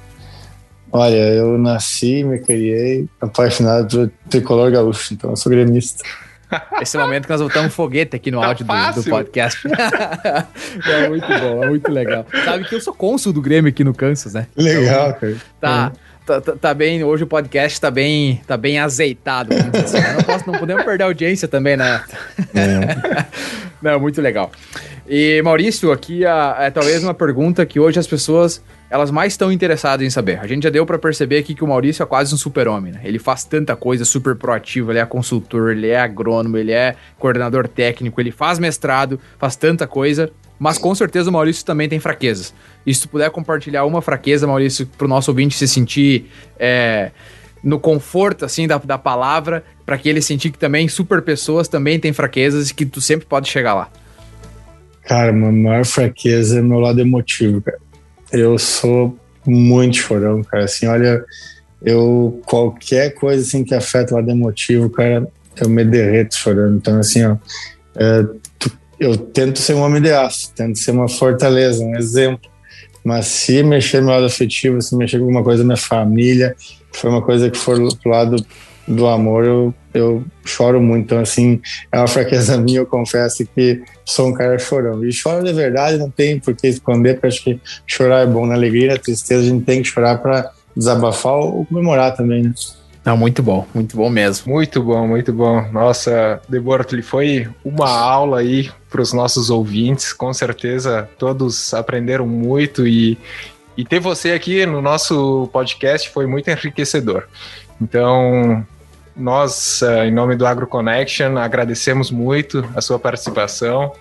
[0.92, 6.04] Olha, eu nasci, me criei apaixonado pelo tricolor gaúcho, então eu sou gremista.
[6.82, 9.62] Esse momento que nós voltamos foguete aqui no tá áudio do, do, podcast.
[10.88, 12.26] é muito bom, é muito legal.
[12.44, 14.48] Sabe que eu sou cônsul do Grêmio aqui no Kansas, né?
[14.56, 15.38] Legal, então, cara.
[15.60, 15.92] Tá.
[16.26, 19.54] Tá, tá, tá, bem, hoje o podcast tá bem, tá bem azeitado.
[19.54, 20.02] Assim.
[20.02, 22.04] Não, posso, não podemos perder a audiência também, né?
[22.56, 23.26] É.
[23.80, 24.52] não, muito legal.
[25.08, 28.60] E Maurício, aqui é talvez uma pergunta que hoje as pessoas
[28.90, 30.40] elas mais estão interessadas em saber.
[30.40, 33.02] A gente já deu para perceber aqui que o Maurício é quase um super-homem, né?
[33.04, 37.68] Ele faz tanta coisa, super proativo, ele é consultor, ele é agrônomo, ele é coordenador
[37.68, 42.54] técnico, ele faz mestrado, faz tanta coisa, mas com certeza o Maurício também tem fraquezas.
[42.86, 46.30] E se tu puder compartilhar uma fraqueza, Maurício, para o nosso ouvinte se sentir
[46.60, 47.12] é,
[47.64, 52.00] no conforto, assim, da, da palavra, para que ele sentir que também super pessoas também
[52.00, 53.90] têm fraquezas e que tu sempre pode chegar lá.
[55.02, 57.85] Cara, a maior fraqueza é meu lado emotivo, cara
[58.32, 60.66] eu sou muito chorão, cara.
[60.66, 61.24] Assim, olha,
[61.82, 65.28] eu qualquer coisa assim que afeta o lado emotivo, cara,
[65.58, 66.78] eu me derreto chorando.
[66.78, 67.38] Então, assim, ó,
[67.96, 68.26] é,
[69.00, 72.50] eu tento ser um homem de aço, tento ser uma fortaleza, um exemplo.
[73.04, 76.56] Mas se mexer no lado afetivo, se mexer com alguma coisa da minha família,
[76.92, 78.44] foi uma coisa que for pro lado
[78.88, 81.06] do amor, eu, eu choro muito.
[81.06, 85.04] Então, assim, é uma fraqueza minha, eu confesso que sou um cara chorão.
[85.04, 88.46] E choro de verdade, não tem por que esconder, porque acho que chorar é bom.
[88.46, 92.54] Na alegria, na tristeza, a gente tem que chorar para desabafar ou comemorar também, né?
[93.06, 94.52] Não, muito bom, muito bom mesmo.
[94.52, 95.62] Muito bom, muito bom.
[95.72, 100.12] Nossa, Debortoli, foi uma aula aí para os nossos ouvintes.
[100.12, 103.16] Com certeza todos aprenderam muito e,
[103.78, 107.28] e ter você aqui no nosso podcast foi muito enriquecedor.
[107.80, 108.66] Então,
[109.16, 113.94] nós, eh, em nome do AgroConnection, agradecemos muito a sua participação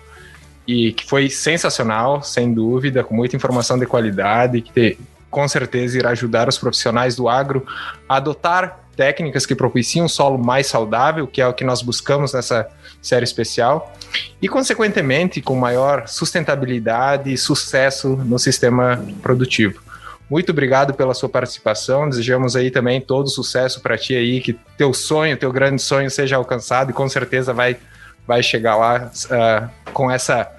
[0.67, 4.97] e que foi sensacional, sem dúvida, com muita informação de qualidade, que
[5.29, 7.65] com certeza irá ajudar os profissionais do agro
[8.07, 12.33] a adotar técnicas que propiciam um solo mais saudável, que é o que nós buscamos
[12.33, 12.67] nessa
[13.01, 13.93] série especial,
[14.41, 19.84] e, consequentemente, com maior sustentabilidade e sucesso no sistema produtivo.
[20.29, 22.09] Muito obrigado pela sua participação.
[22.09, 26.35] Desejamos aí também todo sucesso para ti aí, que teu sonho, teu grande sonho seja
[26.35, 27.77] alcançado e com certeza vai,
[28.25, 30.51] vai chegar lá uh, com, essa,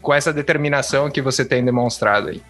[0.00, 2.40] com essa determinação que você tem demonstrado aí.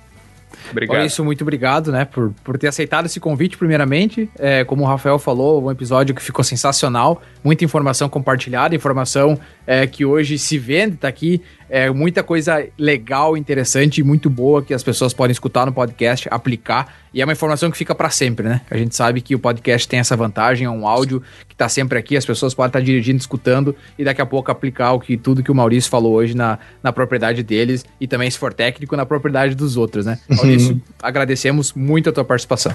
[0.70, 1.07] Obrigado.
[1.07, 4.28] isso, muito obrigado, né, por, por ter aceitado esse convite, primeiramente.
[4.39, 9.86] É, como o Rafael falou, um episódio que ficou sensacional, muita informação compartilhada, informação é,
[9.86, 14.73] que hoje se vende, tá aqui é, muita coisa legal, interessante e muito boa que
[14.73, 16.95] as pessoas podem escutar no podcast, aplicar.
[17.12, 18.61] E é uma informação que fica para sempre, né?
[18.70, 21.99] A gente sabe que o podcast tem essa vantagem, é um áudio que tá sempre
[21.99, 25.16] aqui, as pessoas podem estar tá dirigindo, escutando e daqui a pouco aplicar o que
[25.16, 28.97] tudo que o Maurício falou hoje na, na propriedade deles e também, se for técnico,
[28.97, 30.19] na propriedade dos outros, né?
[30.28, 30.36] Uhum.
[30.36, 32.74] Maurício, agradecemos muito a tua participação.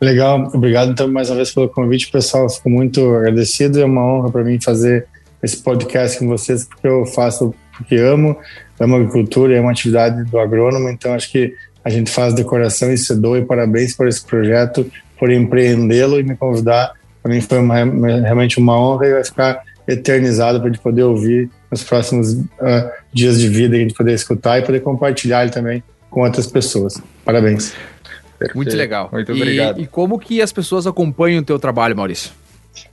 [0.00, 2.48] Legal, obrigado então mais uma vez pelo convite, pessoal.
[2.48, 3.80] Fico muito agradecido.
[3.80, 5.06] É uma honra para mim fazer
[5.42, 8.36] esse podcast com vocês, porque eu faço porque amo,
[8.78, 12.98] amo agricultura, é uma atividade do agrônomo, então acho que a gente faz decoração e
[12.98, 16.92] se doa e parabéns por esse projeto, por empreendê-lo e me convidar.
[17.22, 17.76] Para mim foi uma,
[18.20, 22.90] realmente uma honra e vai ficar eternizado para a gente poder ouvir nos próximos uh,
[23.12, 27.00] dias de vida, a gente poder escutar e poder compartilhar ele também com outras pessoas.
[27.24, 27.74] Parabéns.
[28.38, 28.56] Perfeito.
[28.56, 29.08] Muito legal.
[29.10, 29.80] Muito obrigado.
[29.80, 32.30] E, e como que as pessoas acompanham o teu trabalho, Maurício?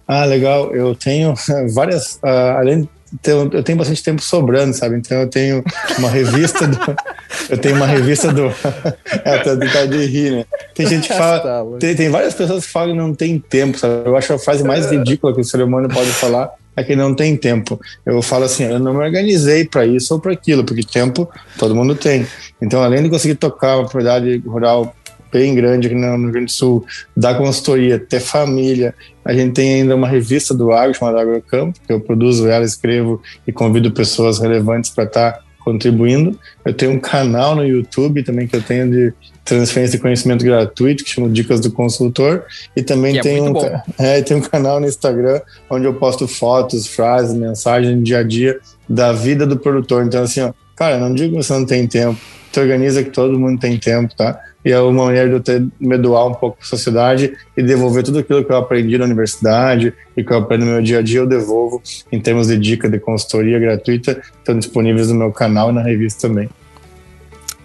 [0.08, 0.74] Ah, legal.
[0.74, 1.34] Eu tenho
[1.74, 4.98] várias, uh, além então, eu tenho bastante tempo sobrando, sabe?
[4.98, 5.64] Então eu tenho
[5.98, 6.78] uma revista do.
[7.50, 8.48] eu tenho uma revista do.
[9.24, 10.46] é, tá, tá de rir, né?
[10.74, 11.40] Tem gente que fala.
[11.40, 14.08] Tá, tem, tem várias pessoas que falam que não tem tempo, sabe?
[14.08, 17.16] Eu acho a frase mais ridícula que o ser humano pode falar é que não
[17.16, 17.80] tem tempo.
[18.06, 21.74] Eu falo assim, eu não me organizei para isso ou para aquilo, porque tempo todo
[21.74, 22.28] mundo tem.
[22.62, 24.94] Então, além de conseguir tocar uma propriedade rural
[25.32, 26.86] bem grande aqui no Rio Grande do Sul,
[27.16, 28.94] da consultoria, ter família.
[29.26, 33.20] A gente tem ainda uma revista do agro chamada Agrocampo, que eu produzo ela, escrevo
[33.48, 36.40] e convido pessoas relevantes para estar tá contribuindo.
[36.64, 41.04] Eu tenho um canal no YouTube também que eu tenho de transferência de conhecimento gratuito,
[41.04, 42.44] que chama Dicas do Consultor.
[42.76, 43.54] E também é tem, um,
[43.98, 48.60] é, tem um canal no Instagram onde eu posto fotos, frases, mensagens dia a dia
[48.88, 50.06] da vida do produtor.
[50.06, 52.20] Então, assim, ó, cara, não digo que você não tem tempo,
[52.52, 54.40] te organiza que todo mundo tem tempo, tá?
[54.66, 57.62] E é uma maneira de eu ter, me doar um pouco para a sociedade e
[57.62, 61.00] devolver tudo aquilo que eu aprendi na universidade e que eu aprendo no meu dia
[61.00, 61.82] a dia, eu devolvo
[62.12, 66.28] em termos de dica de consultoria gratuita, estão disponíveis no meu canal e na revista
[66.28, 66.50] também.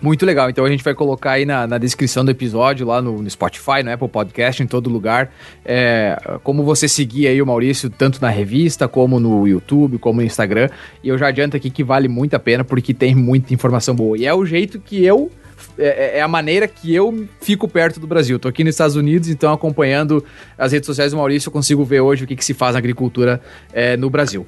[0.03, 0.49] Muito legal.
[0.49, 3.83] Então a gente vai colocar aí na, na descrição do episódio, lá no, no, Spotify,
[3.85, 5.31] no Apple Podcast, em todo lugar,
[5.65, 10.27] é, como você seguir aí o Maurício, tanto na revista, como no YouTube, como no
[10.27, 10.71] Instagram.
[11.05, 14.17] E eu já adianto aqui que vale muito a pena, porque tem muita informação boa.
[14.17, 15.31] E é o jeito que eu
[15.79, 18.39] é, é, é, a maneira que eu fico perto do Brasil.
[18.39, 20.25] Tô aqui nos Estados Unidos, então acompanhando
[20.57, 22.79] as redes sociais do Maurício, eu consigo ver hoje o que, que se faz na
[22.79, 23.41] agricultura
[23.73, 24.47] é, no Brasil.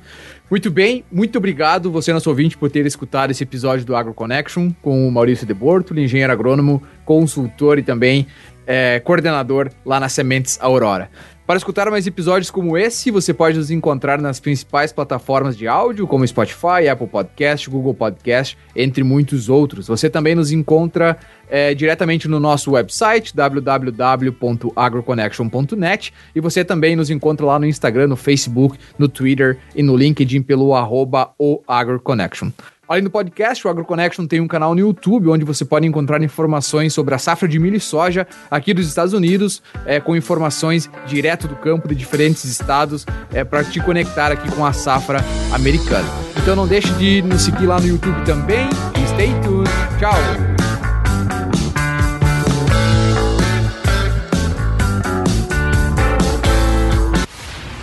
[0.51, 4.71] Muito bem, muito obrigado você, nosso ouvinte, por ter escutado esse episódio do Agro Connection
[4.83, 8.27] com o Maurício de Bortoli, engenheiro agrônomo, consultor e também
[8.67, 11.11] é, coordenador lá na Sementes Aurora.
[11.45, 16.07] Para escutar mais episódios como esse, você pode nos encontrar nas principais plataformas de áudio,
[16.07, 19.89] como Spotify, Apple Podcast, Google Podcast, entre muitos outros.
[19.89, 21.19] Você também nos encontra
[21.51, 28.17] é, diretamente no nosso website, www.agroconnection.net, e você também nos encontra lá no Instagram, no
[28.17, 32.53] Facebook, no Twitter e no LinkedIn pelo arroba o AgroConnection.
[32.93, 36.93] Além do podcast, o AgroConnection tem um canal no YouTube onde você pode encontrar informações
[36.93, 41.49] sobre a safra de milho e soja aqui dos Estados Unidos, é, com informações direto
[41.49, 45.25] do campo de diferentes estados, é, para te conectar aqui com a safra
[45.55, 46.07] americana.
[46.37, 48.69] Então não deixe de nos seguir lá no YouTube também.
[49.15, 49.71] Stay tuned.
[49.99, 50.13] Tchau!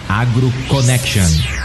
[0.07, 1.58] AgroConnection.